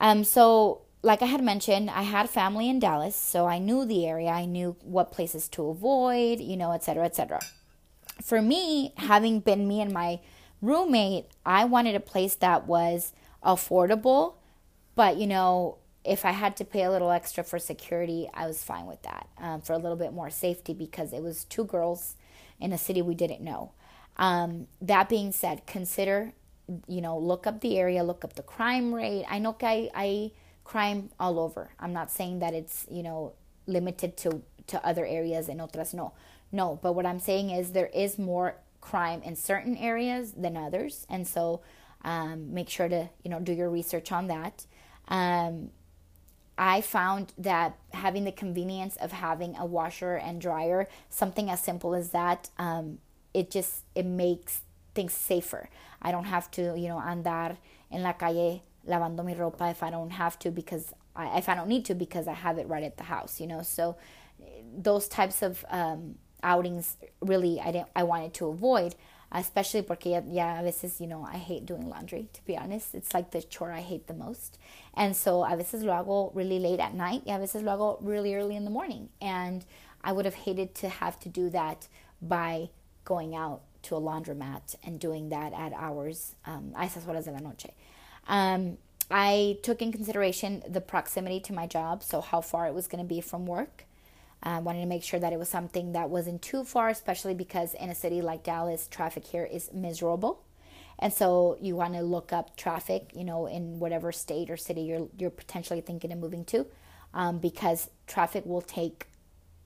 Um, 0.00 0.24
so 0.24 0.82
like 1.02 1.22
I 1.22 1.26
had 1.26 1.42
mentioned, 1.42 1.90
I 1.90 2.02
had 2.02 2.28
family 2.28 2.68
in 2.68 2.80
Dallas, 2.80 3.14
so 3.14 3.46
I 3.46 3.58
knew 3.58 3.84
the 3.84 4.06
area. 4.06 4.30
I 4.30 4.44
knew 4.44 4.76
what 4.82 5.12
places 5.12 5.48
to 5.50 5.68
avoid, 5.68 6.40
you 6.40 6.56
know, 6.56 6.72
et 6.72 6.82
cetera, 6.82 7.04
et 7.04 7.14
cetera. 7.14 7.40
For 8.22 8.42
me, 8.42 8.92
having 8.96 9.40
been 9.40 9.68
me 9.68 9.80
and 9.80 9.92
my 9.92 10.20
roommate, 10.62 11.26
I 11.44 11.64
wanted 11.64 11.94
a 11.94 12.00
place 12.00 12.34
that 12.36 12.66
was 12.66 13.12
affordable, 13.44 14.34
but 14.96 15.16
you 15.18 15.28
know, 15.28 15.78
if 16.04 16.24
I 16.24 16.32
had 16.32 16.56
to 16.58 16.64
pay 16.64 16.82
a 16.82 16.90
little 16.90 17.10
extra 17.10 17.44
for 17.44 17.58
security, 17.58 18.28
I 18.34 18.46
was 18.46 18.62
fine 18.64 18.86
with 18.86 19.02
that 19.02 19.28
um, 19.38 19.60
for 19.60 19.72
a 19.72 19.78
little 19.78 19.96
bit 19.96 20.12
more 20.12 20.30
safety 20.30 20.74
because 20.74 21.12
it 21.12 21.22
was 21.22 21.44
two 21.44 21.64
girls 21.64 22.14
in 22.60 22.72
a 22.72 22.78
city 22.78 23.02
we 23.02 23.14
didn't 23.14 23.40
know. 23.40 23.72
Um, 24.16 24.66
that 24.80 25.08
being 25.08 25.32
said, 25.32 25.66
consider, 25.66 26.32
you 26.88 27.00
know, 27.00 27.18
look 27.18 27.46
up 27.46 27.60
the 27.60 27.78
area, 27.78 28.02
look 28.02 28.24
up 28.24 28.34
the 28.34 28.42
crime 28.42 28.94
rate. 28.94 29.24
I 29.28 29.38
know 29.38 29.56
I, 29.62 29.90
I 29.94 30.30
crime 30.64 31.10
all 31.20 31.38
over. 31.38 31.70
I'm 31.78 31.92
not 31.92 32.10
saying 32.10 32.38
that 32.38 32.54
it's, 32.54 32.86
you 32.90 33.02
know, 33.02 33.32
limited 33.66 34.16
to, 34.18 34.42
to 34.68 34.84
other 34.86 35.04
areas 35.04 35.48
and 35.48 35.60
otras 35.60 35.92
no. 35.92 36.12
No, 36.52 36.78
but 36.82 36.92
what 36.94 37.04
I'm 37.04 37.20
saying 37.20 37.50
is 37.50 37.72
there 37.72 37.90
is 37.92 38.18
more 38.18 38.56
crime 38.80 39.20
in 39.22 39.36
certain 39.36 39.76
areas 39.76 40.32
than 40.32 40.56
others. 40.56 41.06
And 41.10 41.26
so 41.26 41.60
um, 42.04 42.54
make 42.54 42.68
sure 42.68 42.88
to, 42.88 43.10
you 43.24 43.30
know, 43.30 43.40
do 43.40 43.52
your 43.52 43.68
research 43.68 44.12
on 44.12 44.28
that. 44.28 44.64
Um, 45.08 45.70
I 46.58 46.80
found 46.80 47.32
that 47.38 47.76
having 47.92 48.24
the 48.24 48.32
convenience 48.32 48.96
of 48.96 49.12
having 49.12 49.56
a 49.56 49.66
washer 49.66 50.14
and 50.14 50.40
dryer, 50.40 50.88
something 51.10 51.50
as 51.50 51.60
simple 51.60 51.94
as 51.94 52.10
that, 52.10 52.48
um, 52.58 52.98
it 53.34 53.50
just 53.50 53.84
it 53.94 54.06
makes 54.06 54.62
things 54.94 55.12
safer. 55.12 55.68
I 56.00 56.12
don't 56.12 56.24
have 56.24 56.50
to, 56.52 56.74
you 56.78 56.88
know, 56.88 56.96
andar 56.96 57.56
en 57.92 58.02
la 58.02 58.12
calle 58.12 58.62
lavando 58.88 59.24
mi 59.24 59.34
ropa 59.34 59.70
if 59.70 59.82
I 59.82 59.90
don't 59.90 60.10
have 60.10 60.38
to 60.40 60.50
because 60.50 60.94
I, 61.14 61.38
if 61.38 61.48
I 61.48 61.54
don't 61.54 61.68
need 61.68 61.84
to 61.86 61.94
because 61.94 62.26
I 62.26 62.32
have 62.32 62.58
it 62.58 62.68
right 62.68 62.82
at 62.84 62.96
the 62.96 63.04
house, 63.04 63.40
you 63.40 63.46
know. 63.46 63.62
So 63.62 63.96
those 64.76 65.08
types 65.08 65.42
of 65.42 65.64
um, 65.68 66.16
outings 66.42 66.96
really 67.20 67.60
I 67.60 67.72
didn't 67.72 67.88
I 67.94 68.02
wanted 68.04 68.32
to 68.34 68.46
avoid 68.46 68.94
especially 69.32 69.82
porque 69.82 70.06
ya, 70.06 70.20
ya 70.28 70.60
a 70.60 70.62
veces, 70.62 71.00
you 71.00 71.06
know, 71.06 71.24
I 71.24 71.36
hate 71.36 71.66
doing 71.66 71.88
laundry, 71.88 72.28
to 72.32 72.44
be 72.46 72.56
honest. 72.56 72.94
It's 72.94 73.12
like 73.12 73.30
the 73.30 73.42
chore 73.42 73.72
I 73.72 73.80
hate 73.80 74.06
the 74.06 74.14
most. 74.14 74.58
And 74.94 75.16
so 75.16 75.44
a 75.44 75.56
veces 75.56 75.82
lo 75.82 75.92
hago 75.92 76.30
really 76.34 76.58
late 76.58 76.80
at 76.80 76.94
night 76.94 77.22
y 77.26 77.34
a 77.34 77.38
veces 77.38 77.62
lo 77.62 77.76
hago 77.76 77.98
really 78.00 78.34
early 78.34 78.56
in 78.56 78.64
the 78.64 78.70
morning. 78.70 79.08
And 79.20 79.64
I 80.02 80.12
would 80.12 80.24
have 80.24 80.34
hated 80.34 80.74
to 80.76 80.88
have 80.88 81.18
to 81.20 81.28
do 81.28 81.50
that 81.50 81.88
by 82.22 82.70
going 83.04 83.34
out 83.34 83.62
to 83.82 83.96
a 83.96 84.00
laundromat 84.00 84.74
and 84.84 84.98
doing 84.98 85.28
that 85.30 85.52
at 85.52 85.72
hours, 85.72 86.34
um, 86.44 86.72
a 86.76 86.84
esas 86.84 87.04
horas 87.04 87.24
de 87.24 87.32
la 87.32 87.38
noche. 87.38 87.70
Um, 88.28 88.78
I 89.10 89.58
took 89.62 89.82
in 89.82 89.92
consideration 89.92 90.62
the 90.68 90.80
proximity 90.80 91.40
to 91.40 91.52
my 91.52 91.66
job, 91.66 92.02
so 92.02 92.20
how 92.20 92.40
far 92.40 92.66
it 92.66 92.74
was 92.74 92.88
going 92.88 93.02
to 93.02 93.08
be 93.08 93.20
from 93.20 93.46
work. 93.46 93.85
I 94.42 94.58
wanted 94.60 94.80
to 94.80 94.86
make 94.86 95.02
sure 95.02 95.18
that 95.18 95.32
it 95.32 95.38
was 95.38 95.48
something 95.48 95.92
that 95.92 96.10
wasn't 96.10 96.42
too 96.42 96.64
far, 96.64 96.88
especially 96.88 97.34
because 97.34 97.74
in 97.74 97.90
a 97.90 97.94
city 97.94 98.20
like 98.22 98.44
Dallas, 98.44 98.86
traffic 98.88 99.24
here 99.24 99.44
is 99.44 99.72
miserable. 99.72 100.42
And 100.98 101.12
so 101.12 101.58
you 101.60 101.76
want 101.76 101.94
to 101.94 102.02
look 102.02 102.32
up 102.32 102.56
traffic, 102.56 103.10
you 103.14 103.24
know, 103.24 103.46
in 103.46 103.78
whatever 103.78 104.12
state 104.12 104.50
or 104.50 104.56
city 104.56 104.82
you're 104.82 105.08
you're 105.18 105.30
potentially 105.30 105.80
thinking 105.80 106.12
of 106.12 106.18
moving 106.18 106.44
to, 106.46 106.66
um, 107.12 107.38
because 107.38 107.90
traffic 108.06 108.46
will 108.46 108.62
take 108.62 109.06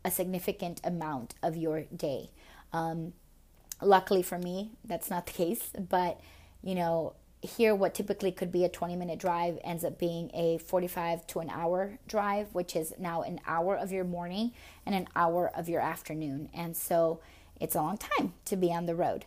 a 0.04 0.10
significant 0.10 0.80
amount 0.82 1.34
of 1.42 1.56
your 1.56 1.82
day. 1.94 2.30
Um, 2.72 3.12
luckily 3.80 4.22
for 4.22 4.38
me, 4.38 4.72
that's 4.84 5.10
not 5.10 5.26
the 5.26 5.32
case, 5.44 5.70
but 5.88 6.20
you 6.62 6.74
know, 6.74 7.14
here 7.42 7.74
what 7.74 7.94
typically 7.94 8.30
could 8.32 8.52
be 8.52 8.64
a 8.64 8.68
20 8.68 8.96
minute 8.96 9.18
drive 9.18 9.58
ends 9.64 9.84
up 9.84 9.98
being 9.98 10.30
a 10.34 10.58
45 10.58 11.26
to 11.28 11.40
an 11.40 11.50
hour 11.50 11.98
drive 12.06 12.48
which 12.52 12.76
is 12.76 12.92
now 12.98 13.22
an 13.22 13.40
hour 13.46 13.76
of 13.76 13.90
your 13.90 14.04
morning 14.04 14.52
and 14.84 14.94
an 14.94 15.08
hour 15.16 15.50
of 15.54 15.68
your 15.68 15.80
afternoon. 15.80 16.48
And 16.52 16.76
so 16.76 17.20
it's 17.60 17.74
a 17.74 17.82
long 17.82 17.98
time 17.98 18.34
to 18.46 18.56
be 18.56 18.72
on 18.72 18.86
the 18.86 18.94
road. 18.94 19.24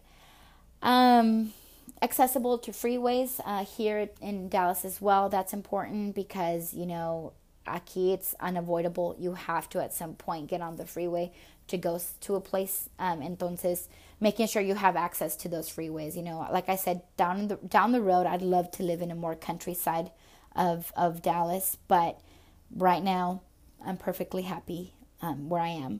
Um, 0.81 1.53
accessible 2.01 2.57
to 2.59 2.71
freeways 2.71 3.39
uh, 3.45 3.63
here 3.63 4.09
in 4.21 4.49
dallas 4.49 4.83
as 4.83 4.99
well 4.99 5.29
that's 5.29 5.53
important 5.53 6.13
because 6.13 6.73
you 6.73 6.85
know 6.85 7.31
aquí 7.67 8.13
it's 8.13 8.35
unavoidable. 8.39 9.15
You 9.17 9.33
have 9.33 9.69
to 9.69 9.81
at 9.81 9.93
some 9.93 10.15
point 10.15 10.49
get 10.49 10.61
on 10.61 10.77
the 10.77 10.85
freeway 10.85 11.31
to 11.67 11.77
go 11.77 11.99
to 12.21 12.35
a 12.35 12.41
place. 12.41 12.89
Um, 12.99 13.21
entonces 13.21 13.87
making 14.23 14.47
sure 14.47 14.61
you 14.61 14.75
have 14.75 14.95
access 14.95 15.35
to 15.35 15.49
those 15.49 15.69
freeways. 15.69 16.15
You 16.15 16.23
know, 16.23 16.47
like 16.51 16.69
I 16.69 16.77
said, 16.77 17.01
down 17.17 17.49
the 17.49 17.57
down 17.57 17.91
the 17.91 18.01
road, 18.01 18.25
I'd 18.25 18.41
love 18.41 18.71
to 18.71 18.83
live 18.83 19.01
in 19.01 19.11
a 19.11 19.15
more 19.15 19.35
countryside 19.35 20.11
of 20.55 20.91
of 20.95 21.21
Dallas, 21.21 21.77
but 21.87 22.19
right 22.75 23.03
now 23.03 23.41
I'm 23.85 23.97
perfectly 23.97 24.43
happy 24.43 24.93
um, 25.21 25.49
where 25.49 25.61
I 25.61 25.69
am. 25.69 25.99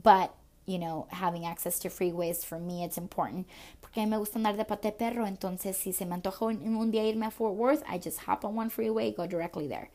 But 0.00 0.34
you 0.66 0.78
know, 0.78 1.06
having 1.10 1.46
access 1.46 1.78
to 1.80 1.88
freeways 1.88 2.44
for 2.44 2.58
me 2.58 2.84
it's 2.84 2.98
important 2.98 3.46
porque 3.80 4.06
me 4.06 4.16
gusta 4.16 4.38
andar 4.38 4.56
de 4.56 4.64
pate 4.64 4.98
perro. 4.98 5.24
Entonces, 5.24 5.76
si 5.76 5.92
se 5.92 6.04
me 6.04 6.16
antoja 6.16 6.42
un, 6.42 6.76
un 6.76 6.90
día 6.92 7.04
irme 7.04 7.26
a 7.26 7.30
Fort 7.30 7.54
Worth, 7.54 7.82
I 7.88 7.98
just 7.98 8.18
hop 8.18 8.44
on 8.44 8.56
one 8.56 8.68
freeway, 8.68 9.12
go 9.12 9.26
directly 9.26 9.68
there. 9.68 9.90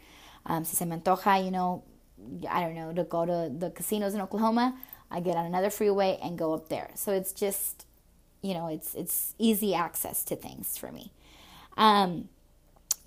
Um, 0.45 0.63
si 0.63 0.75
se 0.75 0.85
me 0.85 0.95
antoja, 0.97 1.43
you 1.43 1.51
know, 1.51 1.83
I 2.49 2.61
don't 2.61 2.75
know, 2.75 2.93
to 2.93 3.03
go 3.03 3.25
to 3.25 3.51
the 3.57 3.71
casinos 3.71 4.13
in 4.13 4.21
Oklahoma, 4.21 4.77
I 5.11 5.19
get 5.19 5.37
on 5.37 5.45
another 5.45 5.69
freeway 5.69 6.19
and 6.21 6.37
go 6.37 6.53
up 6.53 6.69
there. 6.69 6.91
So 6.95 7.11
it's 7.11 7.31
just, 7.31 7.85
you 8.41 8.53
know, 8.53 8.67
it's 8.67 8.93
it's 8.95 9.33
easy 9.37 9.73
access 9.73 10.23
to 10.25 10.35
things 10.35 10.77
for 10.77 10.91
me. 10.91 11.11
Um, 11.77 12.29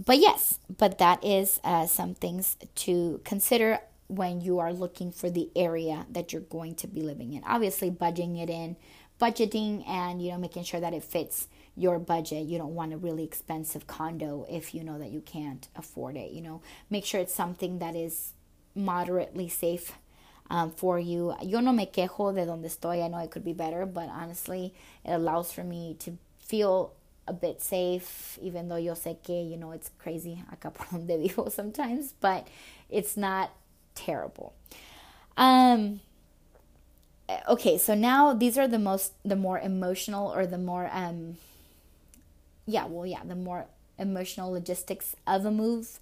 but 0.04 0.18
yes, 0.18 0.58
but 0.76 0.98
that 0.98 1.24
is 1.24 1.61
uh, 1.64 1.87
some 1.87 2.14
things 2.14 2.56
to 2.76 3.20
consider 3.24 3.80
when 4.06 4.40
you 4.40 4.58
are 4.58 4.72
looking 4.72 5.12
for 5.12 5.28
the 5.28 5.50
area 5.54 6.06
that 6.11 6.32
you're 6.32 6.42
going 6.42 6.74
to 6.76 6.87
be 6.87 7.02
living 7.02 7.34
in. 7.34 7.42
Obviously, 7.44 7.90
budgeting 7.90 8.40
it 8.42 8.48
in, 8.48 8.76
budgeting, 9.20 9.87
and 9.88 10.22
you 10.22 10.30
know, 10.30 10.38
making 10.38 10.64
sure 10.64 10.80
that 10.80 10.94
it 10.94 11.02
fits 11.02 11.48
your 11.76 11.98
budget. 11.98 12.46
You 12.46 12.58
don't 12.58 12.74
want 12.74 12.92
a 12.92 12.96
really 12.96 13.24
expensive 13.24 13.87
condo 13.87 14.46
if 14.48 14.74
you 14.74 14.84
know 14.84 14.98
that 14.98 15.11
you 15.11 15.20
can't 15.20 15.68
afford 15.76 16.16
it. 16.16 16.30
You 16.30 16.42
know, 16.42 16.62
make 16.90 17.04
sure 17.04 17.20
it's 17.20 17.34
something 17.34 17.80
that 17.80 17.96
is 17.96 18.32
moderately 18.74 19.48
safe 19.48 19.92
um, 20.50 20.70
for 20.70 20.98
you. 20.98 21.34
Yo 21.42 21.61
no 21.61 21.72
me 21.72 21.87
quejo 21.87 22.34
de 22.34 22.46
donde 22.46 22.64
estoy. 22.64 23.04
I 23.04 23.08
know 23.08 23.18
it 23.18 23.30
could 23.30 23.44
be 23.44 23.52
better, 23.52 23.87
but 23.87 24.08
honestly, 24.08 24.74
it 25.04 25.12
allows 25.12 25.52
for 25.52 25.64
me 25.64 25.96
to 26.00 26.18
feel 26.38 26.92
a 27.26 27.32
bit 27.32 27.61
safe, 27.61 28.38
even 28.40 28.68
though 28.68 28.76
yo 28.76 28.94
sé 28.94 29.22
que, 29.22 29.42
you 29.42 29.56
know, 29.56 29.72
it's 29.72 29.90
crazy 29.98 30.42
acá 30.50 30.72
por 30.72 30.87
donde 30.98 31.20
vivo 31.20 31.48
sometimes, 31.48 32.14
but 32.20 32.48
it's 32.88 33.16
not 33.16 33.50
terrible. 33.94 34.54
Um, 35.37 36.00
okay, 37.48 37.76
so 37.78 37.94
now 37.94 38.32
these 38.32 38.56
are 38.56 38.66
the 38.66 38.78
most, 38.78 39.12
the 39.24 39.37
more 39.37 39.58
emotional 39.58 40.32
or 40.32 40.46
the 40.46 40.58
more, 40.58 40.88
um, 40.92 41.37
yeah, 42.66 42.87
well, 42.87 43.06
yeah, 43.06 43.22
the 43.24 43.37
more 43.37 43.66
emotional 43.98 44.50
logistics 44.52 45.14
of 45.26 45.44
a 45.44 45.50
move. 45.50 46.00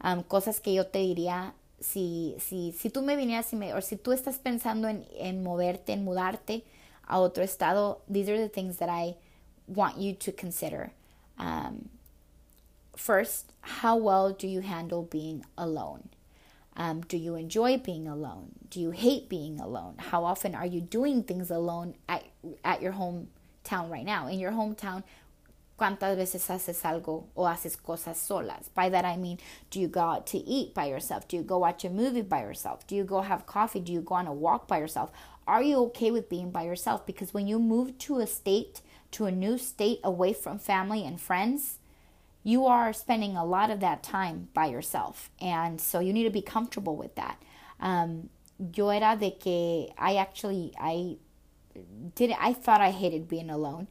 Um, 0.00 0.22
cosas 0.22 0.62
que 0.62 0.74
yo 0.74 0.84
te 0.84 1.00
diría 1.00 1.52
si, 1.80 2.36
si, 2.38 2.72
si 2.72 2.90
tú 2.90 3.02
me 3.02 3.16
vinieras 3.16 3.52
y 3.52 3.56
me, 3.56 3.74
o 3.74 3.80
si 3.80 3.96
tú 3.96 4.12
estás 4.12 4.38
pensando 4.38 4.88
en, 4.88 5.06
en 5.18 5.42
moverte, 5.42 5.92
en 5.92 6.04
mudarte 6.04 6.64
a 7.06 7.18
otro 7.18 7.42
estado, 7.42 8.00
these 8.08 8.28
are 8.28 8.38
the 8.38 8.48
things 8.48 8.78
that 8.78 8.88
I 8.88 9.16
want 9.66 9.98
you 9.98 10.14
to 10.14 10.32
consider. 10.32 10.92
Um, 11.38 11.88
first, 12.96 13.52
how 13.60 13.96
well 13.96 14.32
do 14.32 14.48
you 14.48 14.60
handle 14.60 15.02
being 15.02 15.44
alone? 15.56 16.08
Um, 16.76 17.00
do 17.02 17.16
you 17.16 17.34
enjoy 17.34 17.78
being 17.78 18.06
alone? 18.06 18.52
Do 18.70 18.80
you 18.80 18.90
hate 18.92 19.28
being 19.28 19.58
alone? 19.60 19.94
How 19.98 20.24
often 20.24 20.54
are 20.54 20.66
you 20.66 20.80
doing 20.80 21.22
things 21.24 21.50
alone 21.50 21.94
at, 22.08 22.24
at 22.64 22.82
your 22.82 22.92
hometown 22.92 23.90
right 23.90 24.04
now? 24.04 24.28
In 24.28 24.38
your 24.38 24.52
hometown, 24.52 25.02
¿Cuántas 25.78 26.16
veces 26.16 26.50
haces 26.50 26.84
algo 26.84 27.28
o 27.36 27.46
haces 27.46 27.76
cosas 27.76 28.18
solas? 28.18 28.68
By 28.74 28.90
that 28.90 29.04
I 29.04 29.16
mean, 29.16 29.38
do 29.70 29.78
you 29.78 29.86
go 29.86 30.00
out 30.00 30.26
to 30.26 30.38
eat 30.38 30.74
by 30.74 30.86
yourself? 30.86 31.28
Do 31.28 31.36
you 31.36 31.44
go 31.44 31.58
watch 31.58 31.84
a 31.84 31.88
movie 31.88 32.22
by 32.22 32.40
yourself? 32.40 32.84
Do 32.88 32.96
you 32.96 33.04
go 33.04 33.20
have 33.20 33.46
coffee? 33.46 33.78
Do 33.78 33.92
you 33.92 34.00
go 34.00 34.16
on 34.16 34.26
a 34.26 34.32
walk 34.32 34.66
by 34.66 34.78
yourself? 34.78 35.12
Are 35.46 35.62
you 35.62 35.76
okay 35.84 36.10
with 36.10 36.28
being 36.28 36.50
by 36.50 36.64
yourself? 36.64 37.06
Because 37.06 37.32
when 37.32 37.46
you 37.46 37.60
move 37.60 37.96
to 37.98 38.18
a 38.18 38.26
state, 38.26 38.80
to 39.12 39.26
a 39.26 39.30
new 39.30 39.56
state 39.56 40.00
away 40.02 40.32
from 40.32 40.58
family 40.58 41.06
and 41.06 41.20
friends, 41.20 41.78
you 42.42 42.66
are 42.66 42.92
spending 42.92 43.36
a 43.36 43.44
lot 43.44 43.70
of 43.70 43.78
that 43.78 44.02
time 44.02 44.48
by 44.54 44.66
yourself. 44.66 45.30
And 45.40 45.80
so 45.80 46.00
you 46.00 46.12
need 46.12 46.24
to 46.24 46.30
be 46.30 46.42
comfortable 46.42 46.96
with 46.96 47.14
that. 47.14 47.40
Um, 47.78 48.30
yo 48.74 48.88
era 48.88 49.16
de 49.16 49.30
que 49.30 49.94
I 49.96 50.16
actually, 50.16 50.72
I 50.76 51.18
did 52.16 52.34
I 52.40 52.52
thought 52.52 52.80
I 52.80 52.90
hated 52.90 53.28
being 53.28 53.48
alone 53.48 53.86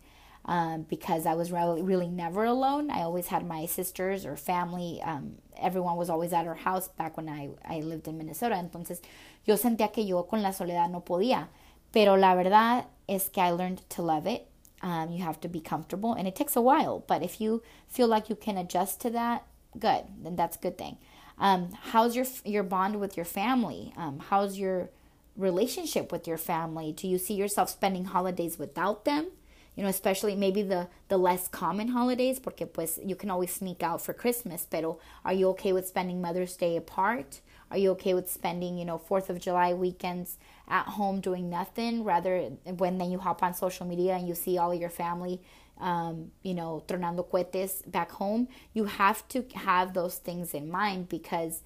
um, 0.48 0.84
because 0.84 1.26
I 1.26 1.34
was 1.34 1.52
really, 1.52 1.82
really 1.82 2.08
never 2.08 2.46
alone. 2.46 2.90
I 2.90 3.02
always 3.02 3.28
had 3.28 3.46
my 3.46 3.66
sisters 3.66 4.26
or 4.26 4.38
family. 4.38 5.02
Um, 5.04 5.36
everyone 5.62 5.98
was 5.98 6.10
always 6.10 6.32
at 6.34 6.48
our 6.48 6.56
house 6.56 6.88
back 6.88 7.18
when 7.18 7.28
I, 7.28 7.50
I 7.66 7.82
lived 7.82 8.08
in 8.08 8.18
Minnesota. 8.18 8.56
Entonces 8.56 9.02
yo 9.46 9.56
sentía 9.56 9.92
que 9.92 10.06
yo 10.06 10.24
con 10.24 10.42
la 10.42 10.52
soledad 10.52 10.90
no 10.90 11.02
podía. 11.02 11.48
Pero 11.92 12.16
la 12.16 12.36
verdad 12.36 12.86
es 13.08 13.30
que 13.30 13.42
I 13.42 13.52
learned 13.52 13.82
to 13.90 14.02
love 14.02 14.26
it. 14.26 14.48
Um, 14.82 15.12
you 15.12 15.24
have 15.24 15.40
to 15.42 15.48
be 15.48 15.60
comfortable, 15.60 16.14
and 16.14 16.28
it 16.28 16.36
takes 16.36 16.56
a 16.56 16.62
while. 16.62 17.04
But 17.08 17.24
if 17.24 17.42
you 17.42 17.64
feel 17.88 18.08
like 18.08 18.30
you 18.30 18.36
can 18.36 18.58
adjust 18.58 19.02
to 19.02 19.10
that, 19.10 19.44
good. 19.78 20.04
Then 20.22 20.36
that's 20.36 20.56
a 20.56 20.60
good 20.60 20.78
thing. 20.78 20.98
Um, 21.40 21.70
how's 21.92 22.16
your 22.16 22.26
your 22.46 22.64
bond 22.64 23.00
with 23.00 23.18
your 23.18 23.26
family? 23.26 23.92
Um, 23.98 24.20
how's 24.30 24.60
your 24.60 24.90
relationship 25.36 26.12
with 26.12 26.28
your 26.28 26.38
family? 26.38 26.92
Do 26.92 27.08
you 27.08 27.18
see 27.18 27.34
yourself 27.34 27.70
spending 27.70 28.06
holidays 28.06 28.60
without 28.60 29.06
them? 29.06 29.32
You 29.78 29.84
know, 29.84 29.90
especially 29.90 30.36
maybe 30.36 30.64
the 30.64 30.88
the 31.08 31.18
less 31.18 31.48
common 31.48 31.90
holidays, 31.90 32.40
porque 32.40 32.66
pues 32.74 33.00
you 33.06 33.16
can 33.16 33.30
always 33.30 33.54
sneak 33.54 33.84
out 33.84 34.02
for 34.02 34.12
Christmas, 34.12 34.66
pero 34.70 35.00
are 35.24 35.34
you 35.34 35.48
okay 35.50 35.72
with 35.72 35.88
spending 35.88 36.20
Mother's 36.20 36.58
Day 36.58 36.76
apart? 36.76 37.42
Are 37.70 37.78
you 37.78 37.92
okay 37.92 38.14
with 38.14 38.30
spending, 38.32 38.78
you 38.78 38.86
know, 38.86 38.98
4th 38.98 39.30
of 39.30 39.40
July 39.40 39.74
weekends 39.74 40.38
at 40.68 40.86
home 40.86 41.22
doing 41.22 41.50
nothing 41.50 42.04
rather 42.04 42.50
when 42.66 42.98
then 42.98 43.12
you 43.12 43.20
hop 43.20 43.44
on 43.44 43.54
social 43.54 43.86
media 43.86 44.16
and 44.16 44.28
you 44.28 44.36
see 44.36 44.58
all 44.58 44.74
your 44.74 44.90
family 44.90 45.42
um, 45.80 46.32
you 46.42 46.56
know, 46.56 46.84
tronando 46.88 47.30
cohetes 47.30 47.84
back 47.86 48.12
home? 48.12 48.48
You 48.74 48.86
have 48.86 49.28
to 49.28 49.46
have 49.54 49.94
those 49.94 50.16
things 50.16 50.56
in 50.56 50.72
mind 50.72 51.08
because 51.08 51.62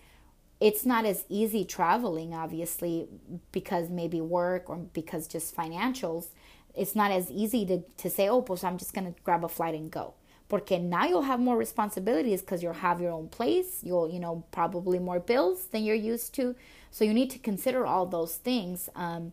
it's 0.59 0.86
not 0.86 1.05
as 1.05 1.26
easy 1.28 1.66
traveling 1.66 2.34
obviously 2.34 3.07
because 3.51 3.89
maybe 3.89 4.22
work 4.22 4.70
or 4.70 4.78
because 4.78 5.28
just 5.28 5.55
financials 5.55 6.28
it's 6.76 6.95
not 6.95 7.11
as 7.11 7.30
easy 7.30 7.65
to, 7.65 7.82
to 7.97 8.09
say, 8.09 8.28
oh, 8.30 8.41
pues 8.41 8.63
I'm 8.63 8.78
just 8.78 8.93
going 8.93 9.13
to 9.13 9.19
grab 9.24 9.43
a 9.43 9.49
flight 9.49 9.76
and 9.76 9.91
go. 9.91 10.13
Porque 10.49 10.72
now 10.72 11.05
you'll 11.05 11.22
have 11.22 11.39
more 11.39 11.57
responsibilities 11.57 12.41
because 12.41 12.61
you'll 12.61 12.74
have 12.74 12.99
your 12.99 13.11
own 13.11 13.30
place. 13.30 13.80
You'll, 13.84 14.09
you 14.09 14.19
know, 14.19 14.43
probably 14.51 14.99
more 14.99 15.19
bills 15.19 15.67
than 15.67 15.84
you're 15.84 15.95
used 15.95 16.34
to. 16.36 16.55
So 16.91 17.05
you 17.05 17.13
need 17.13 17.30
to 17.32 17.39
consider 17.39 17.86
all 17.86 18.05
those 18.05 18.36
things 18.36 18.89
um, 18.95 19.32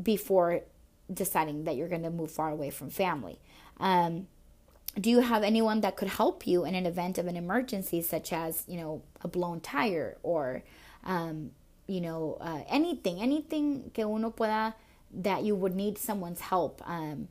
before 0.00 0.60
deciding 1.12 1.64
that 1.64 1.76
you're 1.76 1.88
going 1.88 2.04
to 2.04 2.10
move 2.10 2.30
far 2.30 2.50
away 2.50 2.70
from 2.70 2.88
family. 2.90 3.38
Um, 3.78 4.28
do 4.98 5.10
you 5.10 5.20
have 5.20 5.42
anyone 5.42 5.80
that 5.80 5.96
could 5.96 6.08
help 6.08 6.46
you 6.46 6.64
in 6.64 6.76
an 6.76 6.86
event 6.86 7.18
of 7.18 7.26
an 7.26 7.36
emergency, 7.36 8.00
such 8.00 8.32
as, 8.32 8.62
you 8.68 8.78
know, 8.78 9.02
a 9.22 9.28
blown 9.28 9.60
tire 9.60 10.16
or, 10.22 10.62
um, 11.02 11.50
you 11.88 12.00
know, 12.00 12.38
uh, 12.40 12.60
anything, 12.68 13.20
anything 13.20 13.90
que 13.92 14.04
uno 14.04 14.30
pueda 14.30 14.74
that 15.22 15.44
you 15.44 15.54
would 15.54 15.74
need 15.74 15.98
someone's 15.98 16.40
help. 16.40 16.82
Um, 16.88 17.28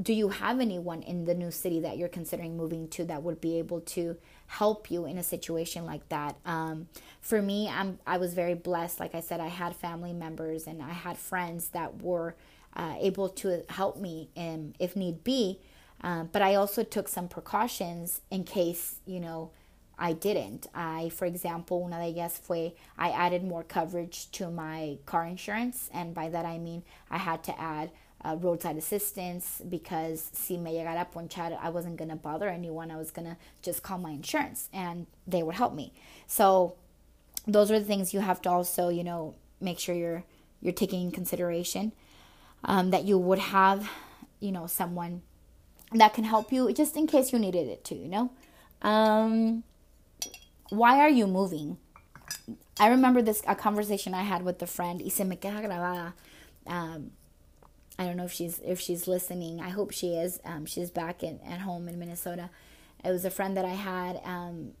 do 0.00 0.12
you 0.12 0.28
have 0.28 0.60
anyone 0.60 1.02
in 1.02 1.24
the 1.24 1.34
new 1.34 1.50
city 1.50 1.80
that 1.80 1.96
you're 1.96 2.08
considering 2.08 2.56
moving 2.56 2.88
to 2.88 3.04
that 3.06 3.22
would 3.22 3.40
be 3.40 3.58
able 3.58 3.80
to 3.80 4.16
help 4.46 4.90
you 4.90 5.06
in 5.06 5.16
a 5.16 5.22
situation 5.22 5.86
like 5.86 6.06
that? 6.10 6.36
Um, 6.44 6.88
for 7.20 7.40
me, 7.40 7.68
I'm 7.68 7.98
I 8.06 8.18
was 8.18 8.34
very 8.34 8.54
blessed. 8.54 9.00
Like 9.00 9.14
I 9.14 9.20
said, 9.20 9.40
I 9.40 9.48
had 9.48 9.74
family 9.74 10.12
members 10.12 10.66
and 10.66 10.82
I 10.82 10.92
had 10.92 11.16
friends 11.16 11.70
that 11.70 12.02
were 12.02 12.34
uh, 12.74 12.94
able 12.98 13.30
to 13.30 13.62
help 13.70 13.98
me, 13.98 14.28
if 14.78 14.96
need 14.96 15.24
be. 15.24 15.60
Um, 16.02 16.28
but 16.30 16.42
I 16.42 16.54
also 16.56 16.82
took 16.82 17.08
some 17.08 17.26
precautions 17.26 18.20
in 18.30 18.44
case 18.44 18.96
you 19.06 19.18
know 19.18 19.50
I 19.98 20.12
didn't. 20.12 20.66
I, 20.74 21.08
for 21.08 21.24
example, 21.24 21.82
una 21.84 21.96
de 21.96 22.12
ellas 22.12 22.38
fue 22.38 22.74
I 22.98 23.10
added 23.10 23.44
more 23.44 23.62
coverage 23.62 24.30
to 24.32 24.50
my 24.50 24.98
car 25.06 25.24
insurance, 25.26 25.90
and 25.92 26.14
by 26.14 26.28
that 26.28 26.44
I 26.44 26.58
mean 26.58 26.82
I 27.10 27.18
had 27.18 27.42
to 27.44 27.58
add 27.60 27.90
uh, 28.24 28.36
roadside 28.36 28.76
assistance 28.76 29.62
because 29.68 30.28
si 30.32 30.56
me 30.56 30.72
llegara 30.72 31.06
ponchar, 31.10 31.58
I 31.62 31.70
wasn't 31.70 31.96
gonna 31.96 32.16
bother 32.16 32.48
anyone. 32.48 32.90
I 32.90 32.96
was 32.96 33.10
gonna 33.10 33.36
just 33.62 33.82
call 33.82 33.98
my 33.98 34.10
insurance, 34.10 34.68
and 34.72 35.06
they 35.26 35.42
would 35.42 35.54
help 35.54 35.74
me. 35.74 35.92
So 36.26 36.74
those 37.46 37.70
are 37.70 37.78
the 37.78 37.84
things 37.84 38.12
you 38.12 38.20
have 38.20 38.42
to 38.42 38.50
also, 38.50 38.88
you 38.88 39.04
know, 39.04 39.34
make 39.60 39.78
sure 39.78 39.94
you're 39.94 40.24
you're 40.60 40.74
taking 40.74 41.02
in 41.02 41.10
consideration 41.10 41.92
um, 42.64 42.90
that 42.90 43.04
you 43.04 43.18
would 43.18 43.38
have, 43.38 43.90
you 44.40 44.52
know, 44.52 44.66
someone 44.66 45.22
that 45.92 46.12
can 46.12 46.24
help 46.24 46.52
you 46.52 46.70
just 46.72 46.96
in 46.96 47.06
case 47.06 47.32
you 47.32 47.38
needed 47.38 47.68
it 47.68 47.82
too. 47.84 47.94
You 47.94 48.08
know. 48.08 48.30
Um, 48.82 49.62
why 50.70 50.98
are 50.98 51.08
you 51.08 51.26
moving? 51.26 51.78
I 52.78 52.88
remember 52.88 53.22
this 53.22 53.42
a 53.46 53.54
conversation 53.54 54.14
I 54.14 54.22
had 54.22 54.42
with 54.42 54.60
a 54.62 54.66
friend. 54.66 55.00
Y 55.02 55.08
se 55.08 55.24
me 55.24 55.36
queda 55.36 55.62
grabada. 55.62 56.12
Um, 56.66 57.12
I 57.98 58.04
don't 58.04 58.16
know 58.16 58.24
if 58.24 58.32
she's 58.32 58.60
if 58.64 58.80
she's 58.80 59.08
listening. 59.08 59.60
I 59.60 59.70
hope 59.70 59.92
she 59.92 60.14
is. 60.14 60.40
Um, 60.44 60.66
she's 60.66 60.90
back 60.90 61.22
in, 61.22 61.40
at 61.48 61.60
home 61.60 61.88
in 61.88 61.98
Minnesota. 61.98 62.50
It 63.04 63.10
was 63.10 63.24
a 63.24 63.30
friend 63.30 63.56
that 63.56 63.64
I 63.64 63.74
had. 63.74 64.20
Um, 64.24 64.72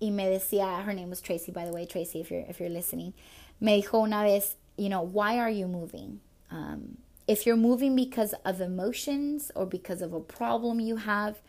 y 0.00 0.10
me 0.10 0.24
decía, 0.24 0.82
her 0.82 0.92
name 0.92 1.10
was 1.10 1.20
Tracy, 1.20 1.52
by 1.52 1.64
the 1.64 1.72
way, 1.72 1.86
Tracy, 1.86 2.20
if 2.20 2.30
you're 2.30 2.44
if 2.48 2.60
you're 2.60 2.68
listening. 2.68 3.14
Me 3.60 3.82
dijo 3.82 4.04
una 4.04 4.22
vez, 4.24 4.56
you 4.76 4.88
know, 4.88 5.02
why 5.02 5.38
are 5.38 5.50
you 5.50 5.66
moving? 5.66 6.20
Um, 6.50 6.98
if 7.26 7.46
you're 7.46 7.56
moving 7.56 7.96
because 7.96 8.34
of 8.44 8.60
emotions 8.60 9.50
or 9.54 9.64
because 9.64 10.02
of 10.02 10.12
a 10.12 10.20
problem 10.20 10.80
you 10.80 10.96
have, 10.96 11.40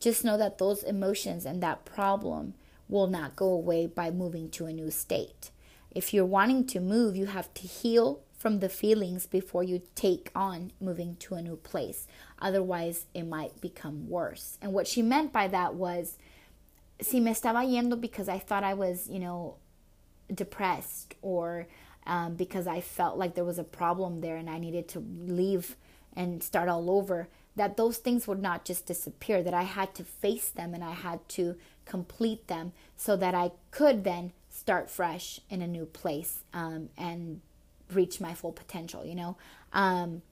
just 0.00 0.24
know 0.24 0.36
that 0.38 0.58
those 0.58 0.82
emotions 0.82 1.44
and 1.44 1.62
that 1.62 1.84
problem 1.84 2.54
will 2.90 3.06
not 3.06 3.36
go 3.36 3.46
away 3.46 3.86
by 3.86 4.10
moving 4.10 4.50
to 4.50 4.66
a 4.66 4.72
new 4.72 4.90
state. 4.90 5.50
If 5.92 6.12
you're 6.12 6.24
wanting 6.24 6.66
to 6.68 6.80
move, 6.80 7.16
you 7.16 7.26
have 7.26 7.52
to 7.54 7.62
heal 7.62 8.20
from 8.36 8.60
the 8.60 8.68
feelings 8.68 9.26
before 9.26 9.62
you 9.62 9.82
take 9.94 10.30
on 10.34 10.72
moving 10.80 11.16
to 11.16 11.34
a 11.34 11.42
new 11.42 11.56
place. 11.56 12.06
Otherwise, 12.40 13.06
it 13.12 13.24
might 13.24 13.60
become 13.60 14.08
worse. 14.08 14.56
And 14.62 14.72
what 14.72 14.86
she 14.86 15.02
meant 15.02 15.32
by 15.32 15.46
that 15.48 15.74
was 15.74 16.16
si 17.00 17.20
me 17.20 17.32
estaba 17.32 17.64
yendo 17.66 18.00
because 18.00 18.28
I 18.28 18.38
thought 18.38 18.64
I 18.64 18.74
was, 18.74 19.08
you 19.08 19.18
know, 19.18 19.56
depressed 20.32 21.14
or 21.22 21.66
um, 22.06 22.34
because 22.34 22.66
I 22.66 22.80
felt 22.80 23.18
like 23.18 23.34
there 23.34 23.44
was 23.44 23.58
a 23.58 23.64
problem 23.64 24.20
there 24.20 24.36
and 24.36 24.48
I 24.48 24.58
needed 24.58 24.88
to 24.88 25.04
leave 25.26 25.76
and 26.16 26.42
start 26.42 26.68
all 26.68 26.90
over, 26.90 27.28
that 27.56 27.76
those 27.76 27.98
things 27.98 28.26
would 28.26 28.40
not 28.40 28.64
just 28.64 28.86
disappear, 28.86 29.42
that 29.42 29.54
I 29.54 29.62
had 29.62 29.94
to 29.96 30.04
face 30.04 30.48
them 30.48 30.74
and 30.74 30.82
I 30.82 30.92
had 30.92 31.28
to 31.30 31.56
complete 31.90 32.46
them 32.46 32.72
so 32.96 33.16
that 33.16 33.34
I 33.34 33.50
could 33.72 34.04
then 34.04 34.32
start 34.48 34.88
fresh 34.88 35.40
in 35.50 35.60
a 35.60 35.66
new 35.66 35.86
place 35.86 36.44
um, 36.54 36.88
and 36.96 37.40
reach 37.92 38.20
my 38.20 38.34
full 38.34 38.52
potential, 38.52 39.04
you 39.04 39.14
know? 39.14 39.36
Um, 39.72 40.22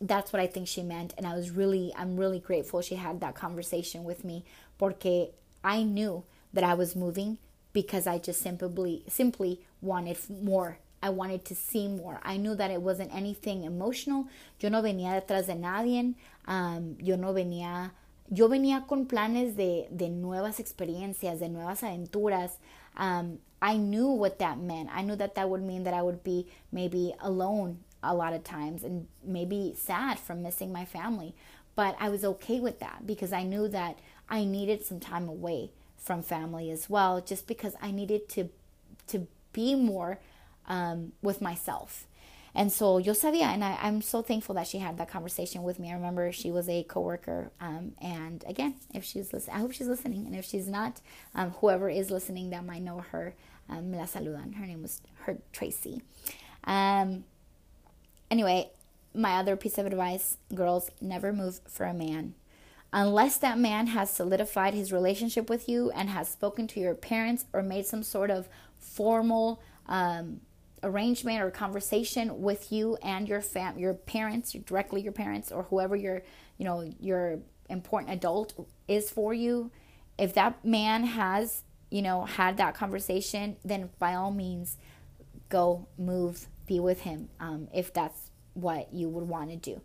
that's 0.00 0.32
what 0.32 0.40
I 0.40 0.46
think 0.46 0.68
she 0.68 0.82
meant. 0.82 1.14
And 1.18 1.26
I 1.26 1.34
was 1.34 1.50
really, 1.50 1.92
I'm 1.96 2.16
really 2.16 2.38
grateful 2.38 2.80
she 2.82 2.96
had 2.96 3.20
that 3.20 3.34
conversation 3.34 4.04
with 4.04 4.24
me 4.24 4.44
porque 4.78 5.30
I 5.64 5.82
knew 5.82 6.22
that 6.52 6.64
I 6.64 6.74
was 6.74 6.94
moving 6.94 7.38
because 7.72 8.06
I 8.06 8.18
just 8.18 8.40
simply, 8.40 9.02
simply 9.08 9.60
wanted 9.82 10.18
more. 10.30 10.78
I 11.02 11.10
wanted 11.10 11.44
to 11.46 11.54
see 11.54 11.88
more. 11.88 12.20
I 12.22 12.36
knew 12.36 12.54
that 12.54 12.70
it 12.70 12.82
wasn't 12.82 13.14
anything 13.14 13.64
emotional. 13.64 14.28
Yo 14.60 14.68
no 14.68 14.82
venía 14.82 15.12
detrás 15.20 15.46
de 15.46 15.54
nadie. 15.54 16.14
Um, 16.46 16.96
yo 17.00 17.16
no 17.16 17.32
venía 17.32 17.90
yo 18.30 18.48
venía 18.48 18.86
con 18.86 19.06
planes 19.06 19.56
de, 19.56 19.88
de 19.90 20.08
nuevas 20.08 20.60
experiencias, 20.60 21.38
de 21.38 21.48
nuevas 21.48 21.82
aventuras. 21.82 22.58
Um, 22.96 23.38
I 23.60 23.76
knew 23.76 24.08
what 24.08 24.38
that 24.38 24.58
meant. 24.58 24.90
I 24.92 25.02
knew 25.02 25.16
that 25.16 25.34
that 25.34 25.48
would 25.48 25.62
mean 25.62 25.84
that 25.84 25.94
I 25.94 26.02
would 26.02 26.22
be 26.22 26.46
maybe 26.70 27.14
alone 27.20 27.78
a 28.02 28.14
lot 28.14 28.32
of 28.32 28.44
times 28.44 28.84
and 28.84 29.06
maybe 29.24 29.74
sad 29.76 30.18
from 30.18 30.42
missing 30.42 30.72
my 30.72 30.84
family. 30.84 31.34
But 31.74 31.96
I 32.00 32.08
was 32.08 32.24
okay 32.24 32.60
with 32.60 32.80
that 32.80 33.06
because 33.06 33.32
I 33.32 33.42
knew 33.42 33.68
that 33.68 33.98
I 34.28 34.44
needed 34.44 34.84
some 34.84 35.00
time 35.00 35.28
away 35.28 35.70
from 35.96 36.22
family 36.22 36.70
as 36.70 36.88
well, 36.88 37.20
just 37.20 37.46
because 37.46 37.74
I 37.80 37.90
needed 37.90 38.28
to 38.30 38.48
to 39.08 39.26
be 39.52 39.74
more 39.74 40.18
um, 40.66 41.12
with 41.22 41.40
myself. 41.40 42.06
And 42.56 42.72
so 42.72 42.96
yo 42.96 43.12
sabía, 43.12 43.52
and 43.52 43.62
I, 43.62 43.76
am 43.86 44.00
so 44.00 44.22
thankful 44.22 44.54
that 44.54 44.66
she 44.66 44.78
had 44.78 44.96
that 44.96 45.10
conversation 45.10 45.62
with 45.62 45.78
me. 45.78 45.90
I 45.90 45.94
remember 45.94 46.32
she 46.32 46.50
was 46.50 46.70
a 46.70 46.82
coworker. 46.84 47.52
Um, 47.60 47.92
and 48.00 48.42
again, 48.48 48.76
if 48.94 49.04
she's 49.04 49.30
listening, 49.32 49.56
I 49.56 49.60
hope 49.60 49.72
she's 49.72 49.86
listening. 49.88 50.24
And 50.26 50.34
if 50.34 50.46
she's 50.46 50.66
not, 50.66 51.02
um, 51.34 51.50
whoever 51.60 51.90
is 51.90 52.10
listening 52.10 52.48
that 52.50 52.64
might 52.64 52.80
know 52.82 53.04
her, 53.12 53.34
um, 53.68 53.90
me 53.90 53.98
la 53.98 54.04
saludan. 54.04 54.54
Her 54.54 54.64
name 54.66 54.80
was 54.80 55.02
her 55.24 55.36
Tracy. 55.52 56.00
Um, 56.64 57.24
anyway, 58.30 58.70
my 59.14 59.34
other 59.34 59.54
piece 59.56 59.76
of 59.76 59.84
advice, 59.84 60.38
girls, 60.54 60.90
never 61.00 61.34
move 61.34 61.60
for 61.68 61.84
a 61.84 61.94
man. 61.94 62.34
unless 62.92 63.36
that 63.38 63.58
man 63.58 63.88
has 63.88 64.08
solidified 64.10 64.72
his 64.72 64.92
relationship 64.92 65.50
with 65.50 65.68
you 65.68 65.90
and 65.90 66.08
has 66.08 66.28
spoken 66.28 66.66
to 66.68 66.80
your 66.80 66.94
parents 66.94 67.44
or 67.52 67.62
made 67.62 67.84
some 67.86 68.02
sort 68.02 68.30
of 68.30 68.48
formal 68.78 69.60
um, 69.88 70.40
arrangement 70.86 71.42
or 71.42 71.50
conversation 71.50 72.40
with 72.40 72.72
you 72.72 72.96
and 73.02 73.28
your 73.28 73.40
fam 73.40 73.78
your 73.78 73.92
parents 73.92 74.52
directly 74.52 75.02
your 75.02 75.12
parents 75.12 75.50
or 75.50 75.64
whoever 75.64 75.96
your 75.96 76.22
you 76.56 76.64
know 76.64 76.88
your 77.00 77.40
important 77.68 78.12
adult 78.12 78.54
is 78.86 79.10
for 79.10 79.34
you. 79.34 79.70
If 80.16 80.34
that 80.34 80.64
man 80.64 81.04
has 81.04 81.64
you 81.90 82.02
know 82.02 82.24
had 82.24 82.56
that 82.56 82.74
conversation 82.74 83.56
then 83.64 83.90
by 83.98 84.14
all 84.14 84.30
means 84.30 84.78
go 85.48 85.86
move 85.98 86.46
be 86.66 86.80
with 86.80 87.02
him 87.02 87.28
um, 87.38 87.68
if 87.74 87.92
that's 87.92 88.30
what 88.54 88.92
you 88.92 89.08
would 89.08 89.28
want 89.28 89.50
to 89.50 89.56
do. 89.56 89.80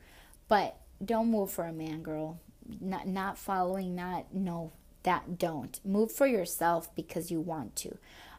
But 0.48 0.78
don't 1.04 1.30
move 1.30 1.52
for 1.52 1.66
a 1.66 1.74
man 1.74 2.04
girl. 2.04 2.40
Not 2.80 3.08
not 3.08 3.38
following 3.38 3.96
not 3.96 4.34
no 4.34 4.72
that 5.04 5.40
don't. 5.40 5.80
Move 5.84 6.12
for 6.12 6.28
yourself 6.28 6.94
because 6.96 7.32
you 7.32 7.42
want 7.42 7.76
to. 7.78 7.98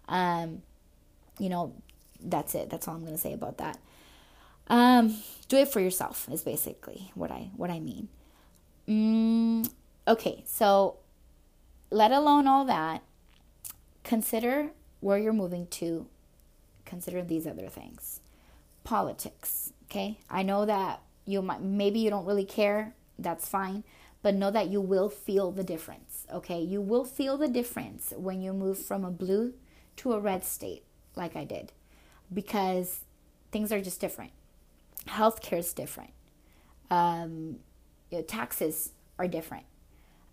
Um, 0.08 0.62
you 1.38 1.48
know 1.48 1.74
that's 2.24 2.54
it. 2.54 2.70
That's 2.70 2.88
all 2.88 2.94
i'm 2.94 3.02
going 3.02 3.12
to 3.12 3.20
say 3.20 3.32
about 3.32 3.58
that. 3.58 3.78
Um, 4.68 5.16
do 5.48 5.58
it 5.58 5.68
for 5.68 5.80
yourself 5.80 6.28
is 6.30 6.42
basically 6.42 7.10
what 7.14 7.30
i 7.30 7.50
what 7.56 7.70
i 7.70 7.80
mean. 7.80 8.08
Mm, 8.88 9.70
okay 10.08 10.42
so 10.46 10.96
let 11.90 12.10
alone 12.10 12.46
all 12.46 12.64
that 12.64 13.02
consider 14.02 14.70
where 15.00 15.18
you're 15.18 15.32
moving 15.32 15.66
to 15.68 16.06
consider 16.84 17.22
these 17.22 17.46
other 17.46 17.68
things. 17.68 18.20
Politics 18.84 19.72
okay? 19.86 20.18
I 20.30 20.42
know 20.42 20.64
that 20.66 21.00
you 21.24 21.42
might 21.42 21.62
maybe 21.62 22.00
you 22.00 22.10
don't 22.10 22.26
really 22.26 22.44
care 22.44 22.94
that's 23.18 23.48
fine 23.48 23.84
but 24.22 24.34
know 24.34 24.50
that 24.50 24.68
you 24.68 24.80
will 24.80 25.08
feel 25.08 25.50
the 25.52 25.64
difference 25.64 26.26
okay? 26.32 26.60
You 26.60 26.80
will 26.80 27.04
feel 27.04 27.36
the 27.36 27.48
difference 27.48 28.12
when 28.16 28.40
you 28.40 28.52
move 28.52 28.78
from 28.78 29.04
a 29.04 29.10
blue 29.10 29.54
to 29.96 30.12
a 30.12 30.20
red 30.20 30.44
state 30.44 30.84
like 31.16 31.36
i 31.36 31.44
did 31.44 31.72
because 32.32 33.00
things 33.50 33.72
are 33.72 33.80
just 33.80 34.00
different 34.00 34.32
healthcare 35.06 35.58
is 35.58 35.72
different 35.72 36.10
um, 36.90 37.56
you 38.10 38.18
know, 38.18 38.22
taxes 38.24 38.90
are 39.18 39.28
different 39.28 39.64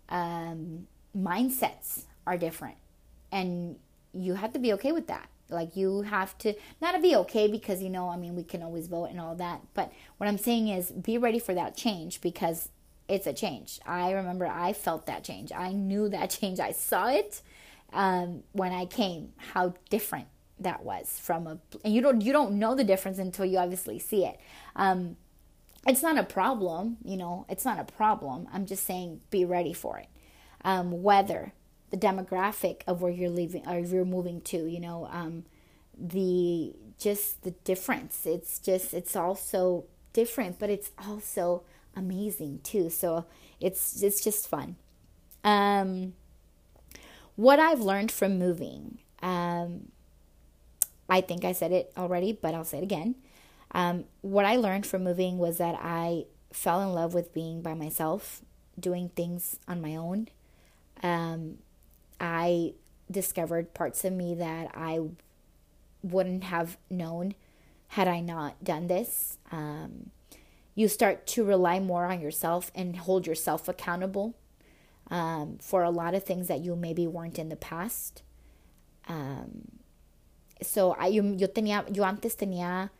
um, 0.08 0.86
mindsets 1.16 2.04
are 2.26 2.36
different 2.36 2.76
and 3.32 3.76
you 4.12 4.34
have 4.34 4.52
to 4.52 4.58
be 4.58 4.72
okay 4.72 4.92
with 4.92 5.06
that 5.06 5.28
like 5.50 5.76
you 5.76 6.02
have 6.02 6.36
to 6.38 6.54
not 6.80 6.92
to 6.94 7.00
be 7.00 7.14
okay 7.16 7.48
because 7.48 7.82
you 7.82 7.90
know, 7.90 8.08
I 8.08 8.16
mean, 8.16 8.34
we 8.34 8.44
can 8.44 8.62
always 8.62 8.86
vote 8.86 9.06
and 9.06 9.20
all 9.20 9.34
that. 9.36 9.60
But 9.74 9.92
what 10.16 10.28
I'm 10.28 10.38
saying 10.38 10.68
is 10.68 10.90
be 10.90 11.18
ready 11.18 11.38
for 11.38 11.54
that 11.54 11.76
change 11.76 12.20
because 12.20 12.68
it's 13.08 13.26
a 13.26 13.32
change. 13.32 13.80
I 13.84 14.12
remember 14.12 14.46
I 14.46 14.72
felt 14.72 15.06
that 15.06 15.24
change. 15.24 15.52
I 15.52 15.72
knew 15.72 16.08
that 16.08 16.30
change. 16.40 16.60
I 16.60 16.72
saw 16.72 17.08
it 17.08 17.42
um, 17.92 18.44
when 18.52 18.72
I 18.72 18.86
came. 18.86 19.32
How 19.36 19.74
different 19.88 20.28
that 20.60 20.84
was 20.84 21.18
from 21.20 21.46
a. 21.46 21.58
And 21.84 21.94
you 21.94 22.00
don't 22.00 22.20
you 22.20 22.32
don't 22.32 22.52
know 22.52 22.74
the 22.74 22.84
difference 22.84 23.18
until 23.18 23.44
you 23.44 23.58
obviously 23.58 23.98
see 23.98 24.24
it. 24.24 24.38
Um, 24.76 25.16
it's 25.86 26.02
not 26.02 26.18
a 26.18 26.24
problem, 26.24 26.98
you 27.04 27.16
know. 27.16 27.46
It's 27.48 27.64
not 27.64 27.78
a 27.78 27.84
problem. 27.84 28.48
I'm 28.52 28.66
just 28.66 28.84
saying 28.84 29.20
be 29.30 29.44
ready 29.44 29.72
for 29.72 29.98
it. 29.98 30.08
Um, 30.62 31.02
weather, 31.02 31.54
the 31.90 31.96
demographic 31.96 32.82
of 32.86 33.02
where 33.02 33.12
you're 33.12 33.30
leaving 33.30 33.66
or 33.68 33.78
you're 33.78 34.04
moving 34.04 34.40
to 34.40 34.66
you 34.66 34.80
know 34.80 35.08
um, 35.10 35.44
the 35.98 36.72
just 36.98 37.42
the 37.42 37.50
difference 37.50 38.24
it's 38.24 38.58
just 38.58 38.94
it's 38.94 39.14
also 39.14 39.84
different 40.12 40.58
but 40.58 40.70
it's 40.70 40.90
also 41.06 41.62
amazing 41.96 42.60
too 42.62 42.88
so 42.88 43.26
it's 43.60 44.02
it's 44.02 44.22
just 44.22 44.48
fun 44.48 44.76
um, 45.44 46.14
what 47.36 47.58
i've 47.58 47.80
learned 47.80 48.12
from 48.12 48.38
moving 48.38 48.98
um, 49.22 49.88
i 51.10 51.20
think 51.20 51.44
i 51.44 51.52
said 51.52 51.72
it 51.72 51.92
already 51.98 52.32
but 52.32 52.54
i'll 52.54 52.64
say 52.64 52.78
it 52.78 52.84
again 52.84 53.14
um, 53.72 54.04
what 54.22 54.44
i 54.44 54.56
learned 54.56 54.86
from 54.86 55.04
moving 55.04 55.38
was 55.38 55.58
that 55.58 55.78
i 55.82 56.24
fell 56.52 56.82
in 56.82 56.92
love 56.94 57.14
with 57.14 57.34
being 57.34 57.62
by 57.62 57.74
myself 57.74 58.42
doing 58.78 59.10
things 59.10 59.58
on 59.68 59.80
my 59.80 59.94
own 59.96 60.28
um, 61.02 61.58
I 62.20 62.74
discovered 63.10 63.74
parts 63.74 64.04
of 64.04 64.12
me 64.12 64.34
that 64.34 64.70
I 64.74 65.00
wouldn't 66.02 66.44
have 66.44 66.76
known 66.88 67.34
had 67.88 68.06
I 68.06 68.20
not 68.20 68.62
done 68.62 68.86
this. 68.86 69.38
Um, 69.50 70.10
you 70.74 70.86
start 70.88 71.26
to 71.28 71.44
rely 71.44 71.80
more 71.80 72.06
on 72.06 72.20
yourself 72.20 72.70
and 72.74 72.96
hold 72.96 73.26
yourself 73.26 73.68
accountable 73.68 74.34
um, 75.10 75.58
for 75.60 75.82
a 75.82 75.90
lot 75.90 76.14
of 76.14 76.24
things 76.24 76.46
that 76.48 76.60
you 76.60 76.76
maybe 76.76 77.06
weren't 77.06 77.38
in 77.38 77.48
the 77.48 77.56
past. 77.56 78.22
Um, 79.08 79.79
so 80.60 80.96
I, 80.98 81.12
yo, 81.12 81.22
yo 81.34 81.50
tenía, 81.50 81.84
yo 81.90 82.04
antes 82.04 82.36
tenía 82.36 82.92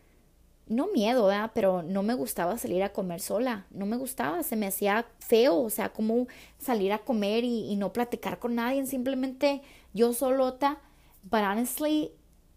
no 0.70 0.86
miedo, 0.86 1.26
¿verdad? 1.26 1.50
Pero 1.52 1.82
no 1.82 2.02
me 2.04 2.14
gustaba 2.14 2.56
salir 2.56 2.84
a 2.84 2.92
comer 2.92 3.20
sola, 3.20 3.66
no 3.70 3.86
me 3.86 3.96
gustaba, 3.96 4.44
se 4.44 4.54
me 4.54 4.68
hacía 4.68 5.04
feo, 5.18 5.58
o 5.62 5.68
sea, 5.68 5.88
como 5.88 6.28
salir 6.58 6.92
a 6.92 6.98
comer 6.98 7.42
y, 7.42 7.74
no 7.74 7.92
platicar 7.92 8.38
con 8.38 8.54
nadie, 8.54 8.86
simplemente 8.86 9.62
yo 9.92 10.12
solota. 10.12 10.78
But 11.28 11.42
honestly, 11.42 12.12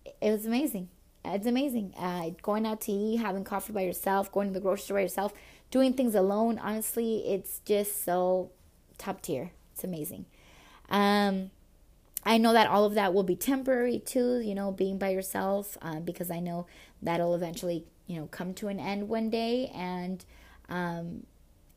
it 0.05 0.31
was 0.31 0.45
amazing. 0.45 0.89
It's 1.25 1.47
amazing. 1.47 1.93
Uh, 1.97 2.29
going 2.43 2.67
out 2.67 2.81
to 2.81 2.91
eat, 2.91 3.17
having 3.17 3.43
coffee 3.43 3.73
by 3.73 3.81
yourself, 3.81 4.31
going 4.31 4.49
to 4.49 4.53
the 4.53 4.59
grocery 4.59 4.83
store 4.83 4.97
by 4.97 5.01
yourself, 5.01 5.33
doing 5.71 5.93
things 5.93 6.13
alone. 6.13 6.59
Honestly, 6.59 7.23
it's 7.27 7.61
just 7.65 8.05
so 8.05 8.51
top 8.99 9.21
tier. 9.21 9.51
It's 9.73 9.83
amazing. 9.83 10.25
Um, 10.89 11.49
I 12.25 12.37
know 12.37 12.53
that 12.53 12.67
all 12.67 12.85
of 12.85 12.93
that 12.95 13.13
will 13.13 13.23
be 13.23 13.35
temporary 13.35 13.99
too, 13.99 14.39
you 14.39 14.55
know, 14.55 14.71
being 14.71 14.97
by 14.97 15.09
yourself, 15.09 15.77
um, 15.81 16.03
because 16.03 16.31
I 16.31 16.39
know 16.39 16.67
that'll 17.01 17.35
eventually 17.35 17.85
you 18.07 18.17
know 18.19 18.27
come 18.27 18.53
to 18.53 18.67
an 18.67 18.79
end 18.79 19.07
one 19.07 19.29
day 19.29 19.71
and 19.73 20.25
um 20.69 21.23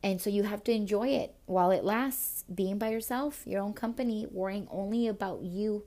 and 0.03 0.21
so 0.21 0.29
you 0.29 0.43
have 0.43 0.63
to 0.65 0.71
enjoy 0.71 1.07
it 1.09 1.35
while 1.45 1.71
it 1.71 1.83
lasts. 1.83 2.43
Being 2.53 2.77
by 2.77 2.89
yourself 2.89 3.43
your 3.45 3.61
own 3.61 3.73
company 3.73 4.27
worrying 4.31 4.67
only 4.71 5.07
about 5.07 5.41
you 5.43 5.83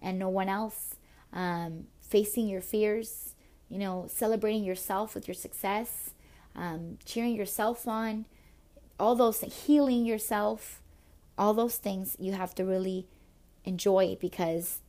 and 0.00 0.18
no 0.18 0.28
one 0.28 0.48
else 0.48 0.96
um, 1.32 1.86
facing 2.00 2.48
your 2.48 2.60
fears 2.60 3.34
you 3.68 3.78
know 3.78 4.06
celebrating 4.08 4.64
yourself 4.64 5.14
with 5.14 5.26
your 5.26 5.34
success 5.34 6.10
um, 6.54 6.98
cheering 7.04 7.34
yourself 7.34 7.88
on 7.88 8.26
all 8.98 9.14
those 9.14 9.40
healing 9.40 10.04
yourself 10.04 10.82
all 11.38 11.54
those 11.54 11.76
things 11.76 12.16
you 12.20 12.32
have 12.32 12.54
to 12.54 12.64
really 12.64 13.06
enjoy 13.64 14.16
because 14.20 14.80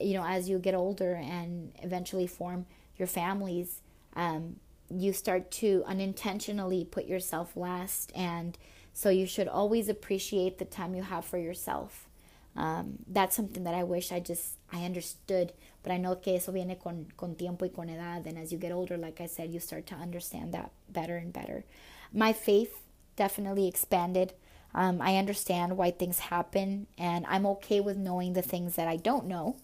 you 0.00 0.14
know 0.14 0.24
as 0.24 0.48
you 0.48 0.58
get 0.58 0.74
older 0.74 1.14
and 1.14 1.72
eventually 1.82 2.26
form 2.26 2.66
your 2.96 3.08
families 3.08 3.80
um, 4.14 4.56
you 4.90 5.12
start 5.12 5.50
to 5.50 5.84
unintentionally 5.86 6.84
put 6.84 7.06
yourself 7.06 7.56
last. 7.56 8.12
And 8.14 8.56
so 8.92 9.10
you 9.10 9.26
should 9.26 9.48
always 9.48 9.88
appreciate 9.88 10.58
the 10.58 10.64
time 10.64 10.94
you 10.94 11.02
have 11.02 11.24
for 11.24 11.38
yourself. 11.38 12.08
Um, 12.56 12.98
that's 13.06 13.36
something 13.36 13.64
that 13.64 13.74
I 13.74 13.84
wish 13.84 14.10
I 14.10 14.18
just 14.18 14.54
I 14.72 14.84
understood, 14.84 15.52
but 15.82 15.92
I 15.92 15.96
know 15.96 16.16
que 16.16 16.34
eso 16.34 16.50
viene 16.50 16.76
con, 16.82 17.06
con 17.16 17.36
tiempo 17.36 17.64
y 17.64 17.70
con 17.74 17.88
edad. 17.88 18.26
And 18.26 18.36
as 18.36 18.52
you 18.52 18.58
get 18.58 18.72
older, 18.72 18.96
like 18.96 19.20
I 19.20 19.26
said, 19.26 19.52
you 19.52 19.60
start 19.60 19.86
to 19.88 19.94
understand 19.94 20.52
that 20.54 20.72
better 20.88 21.16
and 21.16 21.32
better. 21.32 21.64
My 22.12 22.32
faith 22.32 22.82
definitely 23.14 23.68
expanded. 23.68 24.32
Um, 24.74 25.00
I 25.00 25.16
understand 25.16 25.76
why 25.76 25.90
things 25.90 26.18
happen, 26.18 26.86
and 26.96 27.24
I'm 27.26 27.46
okay 27.46 27.80
with 27.80 27.96
knowing 27.96 28.34
the 28.34 28.42
things 28.42 28.76
that 28.76 28.86
I 28.86 28.96
don't 28.96 29.26
know. 29.26 29.56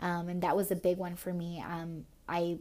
Um, 0.00 0.28
and 0.28 0.42
that 0.42 0.56
was 0.56 0.70
a 0.70 0.76
big 0.76 0.98
one 0.98 1.16
for 1.16 1.32
me. 1.32 1.62
Um, 1.66 2.06
I, 2.28 2.58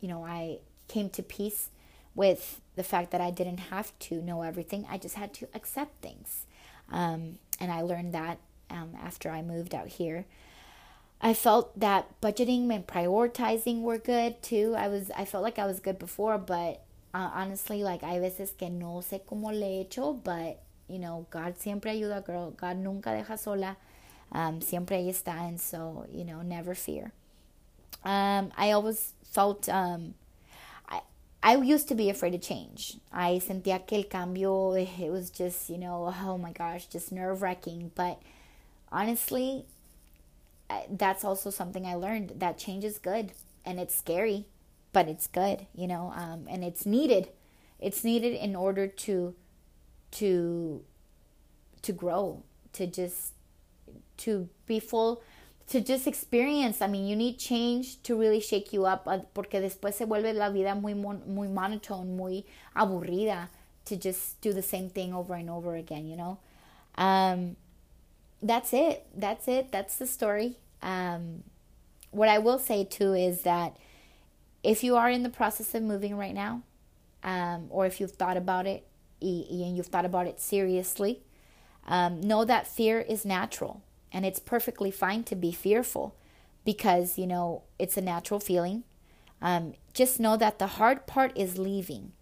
you 0.00 0.08
know, 0.08 0.24
I 0.24 0.58
came 0.88 1.10
to 1.10 1.22
peace 1.22 1.70
with 2.14 2.60
the 2.76 2.82
fact 2.82 3.10
that 3.10 3.20
I 3.20 3.30
didn't 3.30 3.58
have 3.58 3.96
to 4.00 4.22
know 4.22 4.42
everything. 4.42 4.86
I 4.88 4.98
just 4.98 5.16
had 5.16 5.34
to 5.34 5.48
accept 5.54 6.00
things. 6.02 6.46
Um, 6.90 7.38
and 7.58 7.70
I 7.70 7.82
learned 7.82 8.12
that 8.14 8.38
um, 8.70 8.96
after 9.00 9.30
I 9.30 9.42
moved 9.42 9.74
out 9.74 9.88
here. 9.88 10.24
I 11.20 11.34
felt 11.34 11.78
that 11.78 12.20
budgeting 12.20 12.68
and 12.74 12.86
prioritizing 12.86 13.82
were 13.82 13.98
good 13.98 14.42
too. 14.42 14.74
I 14.76 14.88
was 14.88 15.10
I 15.16 15.24
felt 15.24 15.44
like 15.44 15.58
I 15.58 15.66
was 15.66 15.78
good 15.78 15.98
before, 15.98 16.36
but 16.36 16.82
uh, 17.14 17.30
honestly, 17.32 17.84
like 17.84 18.02
hay 18.02 18.18
veces 18.18 18.56
que 18.58 18.68
no 18.68 19.02
sé 19.02 19.20
cómo 19.24 19.52
le 19.52 19.66
he 19.66 19.80
hecho, 19.82 20.14
but 20.14 20.61
you 20.88 20.98
know, 20.98 21.26
God 21.30 21.58
siempre 21.58 21.90
ayuda, 21.92 22.24
girl. 22.24 22.50
God 22.50 22.76
nunca 22.76 23.10
deja 23.10 23.36
sola. 23.36 23.76
Um, 24.32 24.60
siempre 24.60 24.96
ahí 24.96 25.08
está, 25.10 25.46
and 25.46 25.60
so 25.60 26.06
you 26.10 26.24
know, 26.24 26.42
never 26.42 26.74
fear. 26.74 27.12
Um, 28.04 28.50
I 28.56 28.72
always 28.72 29.12
felt 29.24 29.68
um, 29.68 30.14
I 30.88 31.00
I 31.42 31.56
used 31.56 31.88
to 31.88 31.94
be 31.94 32.08
afraid 32.10 32.30
to 32.32 32.38
change. 32.38 32.98
I 33.12 33.40
sentía 33.44 33.86
que 33.86 33.98
el 33.98 34.04
cambio, 34.04 34.72
it 34.74 35.10
was 35.10 35.30
just, 35.30 35.68
you 35.68 35.78
know, 35.78 36.12
oh 36.24 36.38
my 36.38 36.52
gosh, 36.52 36.86
just 36.86 37.12
nerve 37.12 37.42
wracking. 37.42 37.90
But 37.94 38.20
honestly, 38.90 39.66
that's 40.90 41.24
also 41.24 41.50
something 41.50 41.86
I 41.86 41.94
learned 41.94 42.34
that 42.38 42.58
change 42.58 42.84
is 42.84 42.98
good 42.98 43.32
and 43.64 43.78
it's 43.78 43.94
scary, 43.94 44.46
but 44.92 45.08
it's 45.08 45.26
good, 45.26 45.66
you 45.74 45.86
know, 45.86 46.12
um, 46.14 46.46
and 46.48 46.64
it's 46.64 46.86
needed. 46.86 47.28
It's 47.80 48.04
needed 48.04 48.34
in 48.34 48.54
order 48.54 48.86
to, 48.86 49.34
to, 50.12 50.82
to 51.82 51.92
grow, 51.92 52.42
to 52.74 52.86
just 52.86 53.32
to 54.18 54.48
be 54.66 54.78
full 54.78 55.22
to 55.68 55.80
just 55.80 56.06
experience. 56.06 56.82
I 56.82 56.86
mean, 56.86 57.06
you 57.06 57.16
need 57.16 57.38
change 57.38 58.02
to 58.02 58.14
really 58.14 58.40
shake 58.40 58.72
you 58.72 58.84
up 58.84 59.06
uh, 59.06 59.20
porque 59.34 59.60
después 59.60 59.94
se 59.94 60.04
vuelve 60.04 60.34
la 60.34 60.50
vida 60.50 60.74
muy 60.74 60.94
mon 60.94 61.22
muy 61.26 61.48
monotone, 61.48 62.14
muy 62.16 62.44
aburrida 62.76 63.48
to 63.86 63.96
just 63.96 64.40
do 64.42 64.52
the 64.52 64.62
same 64.62 64.90
thing 64.90 65.14
over 65.14 65.34
and 65.34 65.48
over 65.48 65.74
again, 65.74 66.06
you 66.06 66.16
know. 66.16 66.38
Um, 66.96 67.56
that's 68.42 68.72
it. 68.74 69.06
That's 69.16 69.48
it. 69.48 69.72
That's 69.72 69.96
the 69.96 70.06
story. 70.06 70.56
Um, 70.82 71.42
what 72.10 72.28
I 72.28 72.38
will 72.38 72.58
say 72.58 72.84
too 72.84 73.14
is 73.14 73.42
that 73.42 73.76
if 74.62 74.84
you 74.84 74.96
are 74.96 75.08
in 75.08 75.22
the 75.22 75.30
process 75.30 75.74
of 75.74 75.82
moving 75.82 76.16
right 76.16 76.34
now, 76.34 76.62
um, 77.24 77.68
or 77.70 77.86
if 77.86 78.00
you've 78.00 78.12
thought 78.12 78.36
about 78.36 78.66
it 78.66 78.84
and 79.22 79.76
you've 79.76 79.86
thought 79.86 80.04
about 80.04 80.26
it 80.26 80.40
seriously, 80.40 81.20
um, 81.86 82.20
know 82.20 82.44
that 82.44 82.66
fear 82.66 83.00
is 83.00 83.24
natural 83.24 83.82
and 84.12 84.26
it's 84.26 84.38
perfectly 84.38 84.90
fine 84.90 85.24
to 85.24 85.34
be 85.34 85.52
fearful 85.52 86.14
because, 86.64 87.18
you 87.18 87.26
know, 87.26 87.62
it's 87.78 87.96
a 87.96 88.00
natural 88.00 88.40
feeling. 88.40 88.84
Um, 89.40 89.74
just 89.94 90.20
know 90.20 90.36
that 90.36 90.58
the 90.58 90.66
hard 90.78 91.06
part 91.06 91.36
is 91.36 91.58
leaving, 91.58 92.12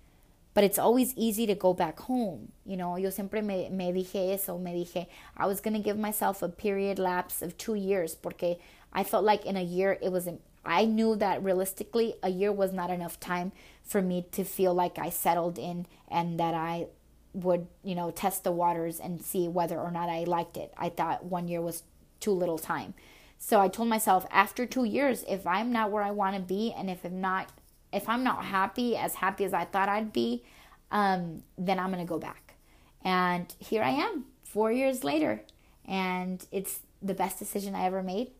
but 0.54 0.64
it's 0.64 0.78
always 0.78 1.12
easy 1.14 1.46
to 1.46 1.54
go 1.54 1.74
back 1.74 2.00
home. 2.00 2.52
You 2.64 2.76
know, 2.76 2.96
yo 2.96 3.10
siempre 3.10 3.42
me, 3.42 3.68
me 3.68 3.92
dije 3.92 4.32
eso, 4.32 4.56
me 4.56 4.84
dije, 4.84 5.06
I 5.36 5.46
was 5.46 5.60
going 5.60 5.74
to 5.74 5.80
give 5.82 5.98
myself 5.98 6.42
a 6.42 6.48
period 6.48 6.98
lapse 6.98 7.42
of 7.42 7.58
two 7.58 7.74
years 7.74 8.14
porque 8.14 8.58
I 8.92 9.04
felt 9.04 9.24
like 9.24 9.44
in 9.44 9.56
a 9.56 9.62
year 9.62 9.98
it 10.00 10.10
was, 10.10 10.28
I 10.64 10.84
knew 10.84 11.16
that 11.16 11.42
realistically 11.42 12.14
a 12.22 12.28
year 12.28 12.52
was 12.52 12.72
not 12.72 12.90
enough 12.90 13.18
time 13.18 13.52
for 13.82 14.02
me 14.02 14.26
to 14.32 14.44
feel 14.44 14.74
like 14.74 14.98
I 14.98 15.10
settled 15.10 15.58
in 15.58 15.86
and 16.08 16.38
that 16.38 16.54
I 16.54 16.86
would, 17.32 17.66
you 17.82 17.94
know, 17.94 18.10
test 18.10 18.44
the 18.44 18.52
waters 18.52 19.00
and 19.00 19.22
see 19.22 19.48
whether 19.48 19.78
or 19.78 19.90
not 19.90 20.08
I 20.08 20.24
liked 20.24 20.56
it. 20.56 20.72
I 20.76 20.88
thought 20.88 21.24
one 21.24 21.48
year 21.48 21.60
was 21.60 21.82
too 22.18 22.32
little 22.32 22.58
time. 22.58 22.94
So 23.38 23.60
I 23.60 23.68
told 23.68 23.88
myself 23.88 24.26
after 24.30 24.66
2 24.66 24.84
years 24.84 25.24
if 25.26 25.46
I'm 25.46 25.72
not 25.72 25.90
where 25.90 26.02
I 26.02 26.10
want 26.10 26.36
to 26.36 26.42
be 26.42 26.74
and 26.76 26.90
if 26.90 27.04
I'm 27.04 27.20
not 27.20 27.50
if 27.92 28.08
I'm 28.08 28.22
not 28.22 28.44
happy 28.44 28.96
as 28.96 29.14
happy 29.14 29.44
as 29.44 29.52
I 29.52 29.64
thought 29.64 29.88
I'd 29.88 30.12
be, 30.12 30.44
um, 30.92 31.42
then 31.58 31.80
I'm 31.80 31.90
going 31.90 32.04
to 32.04 32.08
go 32.08 32.20
back. 32.20 32.54
And 33.02 33.52
here 33.58 33.82
I 33.82 33.90
am 33.90 34.26
4 34.44 34.70
years 34.70 35.02
later 35.02 35.42
and 35.86 36.46
it's 36.52 36.80
the 37.02 37.14
best 37.14 37.38
decision 37.38 37.74
I 37.74 37.86
ever 37.86 38.02
made. 38.02 38.30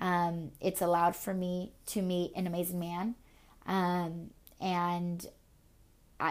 Um, 0.00 0.50
it's 0.60 0.80
allowed 0.80 1.14
for 1.14 1.32
me 1.32 1.72
to 1.86 2.02
meet 2.02 2.32
an 2.34 2.46
amazing 2.46 2.80
man. 2.80 3.14
Um, 3.66 4.30
and 4.60 5.26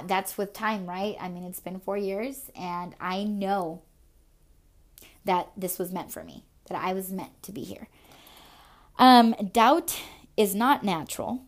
that's 0.06 0.38
with 0.38 0.54
time, 0.54 0.86
right? 0.86 1.16
I 1.20 1.30
mean, 1.30 1.44
it's 1.44 1.60
been 1.60 1.80
four 1.80 1.98
years, 1.98 2.50
and 2.56 2.96
I 3.00 3.24
know 3.24 3.82
that 5.26 5.50
this 5.56 5.78
was 5.78 5.92
meant 5.92 6.12
for 6.12 6.24
me, 6.24 6.46
that 6.68 6.82
I 6.82 6.94
was 6.94 7.12
meant 7.12 7.42
to 7.44 7.52
be 7.52 7.64
here. 7.64 7.88
Um, 8.98 9.36
doubt 9.52 10.00
is 10.38 10.56
not 10.56 10.84
natural. 10.84 11.44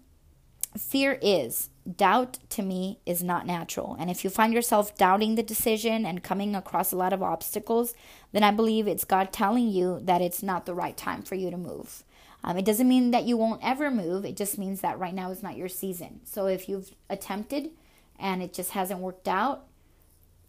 Fear 0.78 1.20
is. 1.22 1.70
Doubt 1.97 2.39
to 2.49 2.61
me 2.61 2.99
is 3.05 3.21
not 3.21 3.45
natural. 3.45 3.97
And 3.99 4.09
if 4.09 4.23
you 4.23 4.29
find 4.29 4.53
yourself 4.53 4.97
doubting 4.97 5.36
the 5.36 5.43
decision 5.43 6.05
and 6.05 6.23
coming 6.23 6.55
across 6.55 6.91
a 6.91 6.95
lot 6.95 7.11
of 7.11 7.21
obstacles, 7.21 7.93
then 8.31 8.43
I 8.43 8.51
believe 8.51 8.88
it's 8.88 9.03
God 9.03 9.34
telling 9.34 9.67
you 9.67 9.99
that 10.03 10.21
it's 10.21 10.41
not 10.41 10.65
the 10.65 10.73
right 10.73 10.95
time 10.95 11.23
for 11.23 11.36
you 11.36 11.51
to 11.51 11.57
move. 11.57 12.03
Um, 12.43 12.57
it 12.57 12.65
doesn't 12.65 12.88
mean 12.88 13.11
that 13.11 13.25
you 13.25 13.38
won't 13.38 13.63
ever 13.63 13.91
move. 13.91 14.25
It 14.25 14.38
just 14.38 14.57
means 14.57 14.81
that 14.81 14.99
right 14.99 15.13
now 15.13 15.31
is 15.31 15.43
not 15.43 15.57
your 15.57 15.69
season. 15.69 16.21
So 16.23 16.47
if 16.47 16.67
you've 16.67 16.91
attempted 17.09 17.71
and 18.19 18.41
it 18.41 18.53
just 18.53 18.71
hasn't 18.71 18.99
worked 18.99 19.27
out, 19.27 19.65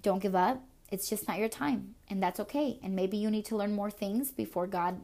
don't 0.03 0.22
give 0.22 0.35
up. 0.35 0.62
It's 0.91 1.09
just 1.09 1.26
not 1.26 1.39
your 1.39 1.49
time, 1.49 1.97
and 2.09 2.22
that's 2.22 2.39
okay. 2.39 2.78
And 2.82 2.95
maybe 2.95 3.16
you 3.16 3.30
need 3.30 3.47
to 3.47 3.57
learn 3.57 3.74
more 3.74 3.91
things 3.91 4.30
before 4.30 4.66
God. 4.66 5.01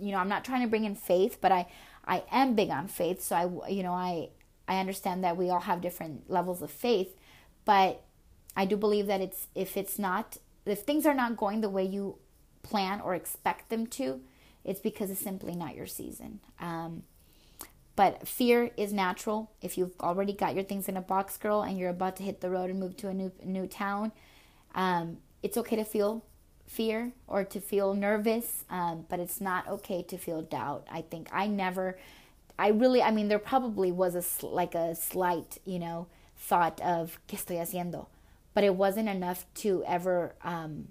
You 0.00 0.10
know, 0.10 0.18
I'm 0.18 0.28
not 0.28 0.44
trying 0.44 0.62
to 0.62 0.68
bring 0.68 0.84
in 0.84 0.96
faith, 0.96 1.38
but 1.40 1.52
I 1.52 1.66
I 2.04 2.24
am 2.32 2.54
big 2.54 2.70
on 2.70 2.88
faith. 2.88 3.22
So 3.22 3.36
I 3.36 3.68
you 3.68 3.82
know 3.82 3.92
I 3.92 4.30
I 4.72 4.80
understand 4.80 5.22
that 5.24 5.36
we 5.36 5.50
all 5.50 5.60
have 5.60 5.80
different 5.80 6.30
levels 6.30 6.62
of 6.62 6.70
faith, 6.70 7.16
but 7.64 8.02
I 8.56 8.64
do 8.64 8.76
believe 8.76 9.06
that 9.06 9.20
it's 9.20 9.48
if 9.54 9.76
it's 9.76 9.98
not 9.98 10.38
if 10.64 10.80
things 10.80 11.06
are 11.06 11.14
not 11.14 11.36
going 11.36 11.60
the 11.60 11.68
way 11.68 11.84
you 11.84 12.18
plan 12.62 13.00
or 13.00 13.14
expect 13.14 13.68
them 13.68 13.86
to, 13.88 14.20
it's 14.64 14.80
because 14.80 15.10
it's 15.10 15.20
simply 15.20 15.54
not 15.54 15.74
your 15.74 15.86
season. 15.86 16.40
Um, 16.60 17.02
but 17.96 18.26
fear 18.26 18.70
is 18.76 18.92
natural. 18.92 19.50
If 19.60 19.76
you've 19.76 19.98
already 20.00 20.32
got 20.32 20.54
your 20.54 20.64
things 20.64 20.88
in 20.88 20.96
a 20.96 21.02
box, 21.02 21.36
girl, 21.36 21.62
and 21.62 21.78
you're 21.78 21.90
about 21.90 22.16
to 22.16 22.22
hit 22.22 22.40
the 22.40 22.48
road 22.48 22.70
and 22.70 22.80
move 22.80 22.96
to 22.98 23.08
a 23.08 23.14
new 23.14 23.32
new 23.44 23.66
town, 23.66 24.12
um, 24.74 25.18
it's 25.42 25.56
okay 25.56 25.76
to 25.76 25.84
feel 25.84 26.24
fear 26.66 27.12
or 27.26 27.44
to 27.44 27.60
feel 27.60 27.92
nervous, 27.92 28.64
um, 28.70 29.04
but 29.10 29.20
it's 29.20 29.40
not 29.40 29.68
okay 29.68 30.02
to 30.02 30.16
feel 30.16 30.40
doubt. 30.40 30.86
I 30.90 31.02
think 31.02 31.28
I 31.30 31.46
never, 31.46 31.98
I 32.58 32.68
really, 32.68 33.02
I 33.02 33.10
mean, 33.10 33.28
there 33.28 33.38
probably 33.38 33.90
was 33.92 34.14
a 34.14 34.46
like 34.46 34.74
a 34.74 34.94
slight, 34.94 35.58
you 35.64 35.78
know, 35.78 36.06
thought 36.36 36.80
of 36.80 37.18
qué 37.28 37.36
estoy 37.36 37.58
haciendo, 37.58 38.06
but 38.54 38.64
it 38.64 38.74
wasn't 38.74 39.08
enough 39.08 39.46
to 39.56 39.82
ever 39.86 40.34
um, 40.42 40.88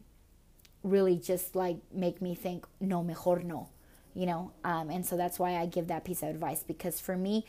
really 0.83 1.17
just 1.17 1.55
like 1.55 1.77
make 1.93 2.21
me 2.21 2.35
think 2.35 2.65
no 2.79 3.03
mejor 3.03 3.39
no 3.43 3.69
you 4.13 4.25
know? 4.25 4.51
Um, 4.63 4.89
and 4.89 5.05
so 5.05 5.17
that's 5.17 5.39
why 5.39 5.55
i 5.55 5.65
give 5.65 5.87
that 5.87 6.03
piece 6.03 6.23
of 6.23 6.29
advice 6.29 6.63
because 6.63 6.99
for 6.99 7.15
me 7.15 7.45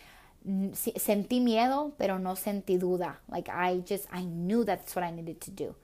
sentí 0.47 1.41
miedo 1.41 1.93
pero 1.99 2.19
no 2.19 2.33
sentí 2.33 2.79
duda. 2.79 3.17
Like 3.29 3.49
i 3.49 3.79
just 3.79 4.07
i 4.13 4.23
knew 4.23 4.65
that's 4.65 4.95
what 4.95 5.05
i 5.05 5.11
needed 5.11 5.41
to 5.43 5.51
do. 5.51 5.75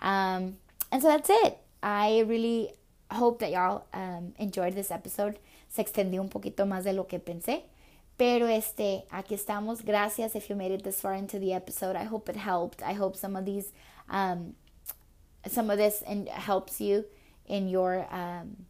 Um, 0.00 0.58
and 0.90 1.00
so 1.02 1.08
that's 1.08 1.30
it. 1.30 1.58
I 1.82 2.20
really 2.20 2.72
hope 3.10 3.38
that 3.40 3.50
y'all 3.50 3.86
um, 3.92 4.34
enjoyed 4.38 4.74
this 4.74 4.90
episode 4.90 5.38
se 5.74 5.82
extendió 5.82 6.20
un 6.20 6.28
poquito 6.28 6.66
más 6.66 6.84
de 6.84 6.92
lo 6.92 7.06
que 7.06 7.18
pensé 7.18 7.64
pero 8.16 8.46
este 8.46 9.04
aquí 9.10 9.34
estamos 9.34 9.84
gracias 9.84 10.34
if 10.34 10.48
you 10.48 10.56
made 10.56 10.72
it 10.72 10.82
this 10.82 11.00
far 11.00 11.14
into 11.14 11.38
the 11.38 11.52
episode 11.52 11.96
i 11.96 12.04
hope 12.04 12.30
it 12.30 12.36
helped 12.36 12.82
i 12.82 12.94
hope 12.94 13.16
some 13.16 13.36
of 13.36 13.44
these 13.44 13.72
um, 14.08 14.54
some 15.48 15.70
of 15.70 15.78
this 15.78 16.02
and 16.06 16.28
helps 16.28 16.80
you 16.80 17.04
in 17.46 17.68
your 17.68 18.06
um, 18.10 18.66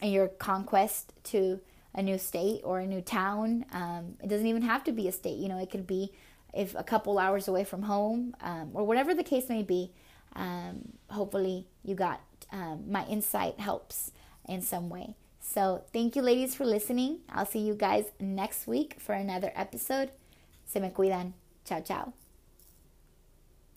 in 0.00 0.10
your 0.10 0.28
conquest 0.28 1.12
to 1.24 1.60
a 1.94 2.02
new 2.02 2.18
state 2.18 2.60
or 2.64 2.80
a 2.80 2.86
new 2.86 3.00
town. 3.00 3.64
Um, 3.72 4.16
it 4.22 4.28
doesn't 4.28 4.46
even 4.46 4.62
have 4.62 4.84
to 4.84 4.92
be 4.92 5.08
a 5.08 5.12
state. 5.12 5.38
You 5.38 5.48
know, 5.48 5.58
it 5.58 5.70
could 5.70 5.86
be 5.86 6.12
if 6.54 6.74
a 6.74 6.84
couple 6.84 7.18
hours 7.18 7.48
away 7.48 7.64
from 7.64 7.82
home 7.82 8.34
um, 8.40 8.70
or 8.74 8.84
whatever 8.84 9.14
the 9.14 9.24
case 9.24 9.48
may 9.48 9.62
be. 9.62 9.90
Um, 10.34 10.92
hopefully, 11.10 11.66
you 11.84 11.94
got 11.94 12.20
um, 12.52 12.84
my 12.88 13.04
insight 13.06 13.58
helps 13.58 14.12
in 14.48 14.62
some 14.62 14.88
way. 14.88 15.14
So, 15.48 15.82
thank 15.94 16.14
you, 16.14 16.20
ladies, 16.20 16.54
for 16.54 16.66
listening. 16.66 17.20
I'll 17.32 17.46
see 17.46 17.60
you 17.60 17.74
guys 17.74 18.04
next 18.20 18.66
week 18.66 18.96
for 18.98 19.14
another 19.14 19.50
episode. 19.54 20.10
Se 20.66 20.78
me 20.78 20.90
cuidan. 20.90 21.32
Ciao, 21.64 21.80
ciao. 21.80 22.27